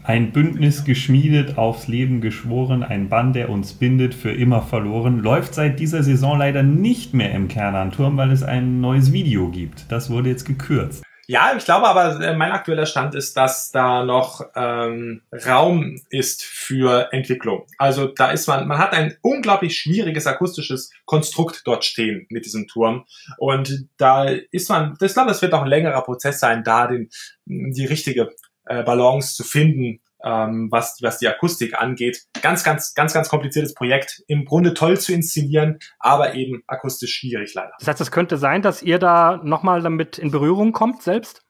Ein 0.03 0.31
Bündnis 0.31 0.85
geschmiedet, 0.85 1.57
aufs 1.57 1.87
Leben 1.87 2.21
geschworen, 2.21 2.83
ein 2.83 3.09
Bann, 3.09 3.33
der 3.33 3.49
uns 3.49 3.73
bindet, 3.73 4.13
für 4.13 4.31
immer 4.31 4.61
verloren, 4.61 5.19
läuft 5.19 5.53
seit 5.53 5.79
dieser 5.79 6.03
Saison 6.03 6.37
leider 6.37 6.63
nicht 6.63 7.13
mehr 7.13 7.31
im 7.31 7.47
Kernanturm, 7.47 8.17
weil 8.17 8.31
es 8.31 8.43
ein 8.43 8.81
neues 8.81 9.11
Video 9.11 9.49
gibt. 9.49 9.91
Das 9.91 10.09
wurde 10.09 10.29
jetzt 10.29 10.45
gekürzt. 10.45 11.03
Ja, 11.31 11.53
ich 11.55 11.63
glaube 11.63 11.87
aber, 11.87 12.19
äh, 12.25 12.35
mein 12.35 12.51
aktueller 12.51 12.87
Stand 12.87 13.13
ist, 13.13 13.37
dass 13.37 13.69
da 13.69 14.03
noch 14.03 14.41
ähm, 14.55 15.21
Raum 15.45 16.01
ist 16.09 16.43
für 16.43 17.13
Entwicklung. 17.13 17.67
Also 17.77 18.07
da 18.07 18.31
ist 18.31 18.47
man, 18.47 18.67
man 18.67 18.79
hat 18.79 18.93
ein 18.93 19.15
unglaublich 19.21 19.77
schwieriges 19.77 20.25
akustisches 20.25 20.89
Konstrukt 21.05 21.61
dort 21.65 21.85
stehen 21.85 22.25
mit 22.31 22.45
diesem 22.45 22.67
Turm. 22.67 23.05
Und 23.37 23.89
da 23.97 24.25
ist 24.49 24.69
man, 24.69 24.97
ich 24.99 25.13
glaube, 25.13 25.29
das 25.29 25.43
wird 25.43 25.53
auch 25.53 25.61
ein 25.61 25.67
längerer 25.67 26.01
Prozess 26.01 26.39
sein, 26.39 26.63
da 26.63 26.87
den, 26.87 27.11
die 27.45 27.85
richtige 27.85 28.31
äh, 28.69 28.83
Balance 28.83 29.35
zu 29.35 29.43
finden, 29.43 29.99
ähm, 30.23 30.67
was, 30.71 30.99
was 31.01 31.17
die 31.17 31.27
Akustik 31.27 31.79
angeht. 31.79 32.25
Ganz, 32.41 32.63
ganz, 32.63 32.93
ganz, 32.93 33.13
ganz 33.13 33.29
kompliziertes 33.29 33.73
Projekt. 33.73 34.23
Im 34.27 34.45
Grunde 34.45 34.73
toll 34.73 34.99
zu 34.99 35.11
inszenieren, 35.11 35.79
aber 35.99 36.35
eben 36.35 36.63
akustisch 36.67 37.15
schwierig 37.15 37.53
leider. 37.53 37.71
Das 37.79 37.87
heißt, 37.87 38.01
es 38.01 38.11
könnte 38.11 38.37
sein, 38.37 38.61
dass 38.61 38.81
ihr 38.83 38.99
da 38.99 39.41
nochmal 39.43 39.81
damit 39.81 40.17
in 40.17 40.31
Berührung 40.31 40.71
kommt 40.71 41.01
selbst? 41.01 41.43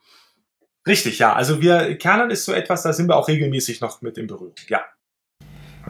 Richtig, 0.88 1.20
ja. 1.20 1.34
Also 1.34 1.62
wir, 1.62 1.98
Kernan 1.98 2.32
ist 2.32 2.46
so 2.46 2.54
etwas, 2.54 2.84
da 2.84 2.94
sind 2.94 3.10
wir 3.10 3.18
auch 3.18 3.28
regelmäßig 3.28 3.82
noch 3.82 4.02
mit 4.02 4.18
in 4.18 4.28
Berührung, 4.28 4.56
ja. 4.70 4.82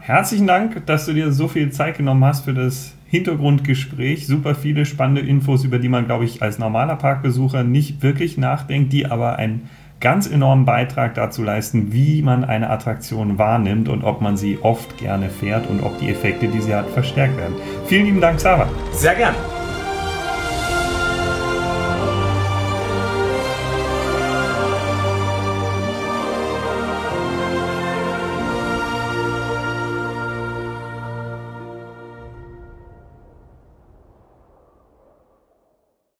Herzlichen 0.00 0.46
Dank, 0.46 0.86
dass 0.86 1.06
du 1.06 1.12
dir 1.12 1.30
so 1.30 1.46
viel 1.46 1.70
Zeit 1.72 1.98
genommen 1.98 2.24
hast 2.24 2.44
für 2.44 2.54
das 2.54 2.94
Hintergrundgespräch. 3.06 4.26
Super 4.26 4.54
viele 4.54 4.86
spannende 4.86 5.20
Infos, 5.20 5.64
über 5.64 5.78
die 5.78 5.88
man, 5.88 6.06
glaube 6.06 6.24
ich, 6.24 6.42
als 6.42 6.58
normaler 6.58 6.96
Parkbesucher 6.96 7.64
nicht 7.64 8.02
wirklich 8.02 8.38
nachdenkt, 8.38 8.92
die 8.92 9.06
aber 9.06 9.36
ein 9.36 9.68
ganz 10.00 10.26
enormen 10.26 10.64
Beitrag 10.64 11.14
dazu 11.14 11.42
leisten, 11.42 11.92
wie 11.92 12.22
man 12.22 12.44
eine 12.44 12.70
Attraktion 12.70 13.38
wahrnimmt 13.38 13.88
und 13.88 14.02
ob 14.02 14.20
man 14.20 14.36
sie 14.36 14.58
oft 14.62 14.96
gerne 14.96 15.28
fährt 15.28 15.68
und 15.68 15.82
ob 15.82 15.98
die 15.98 16.10
Effekte, 16.10 16.48
die 16.48 16.60
sie 16.60 16.74
hat, 16.74 16.88
verstärkt 16.88 17.36
werden. 17.36 17.54
Vielen 17.86 18.06
lieben 18.06 18.20
Dank, 18.20 18.40
Sarah. 18.40 18.68
Sehr 18.92 19.14
gern. 19.14 19.34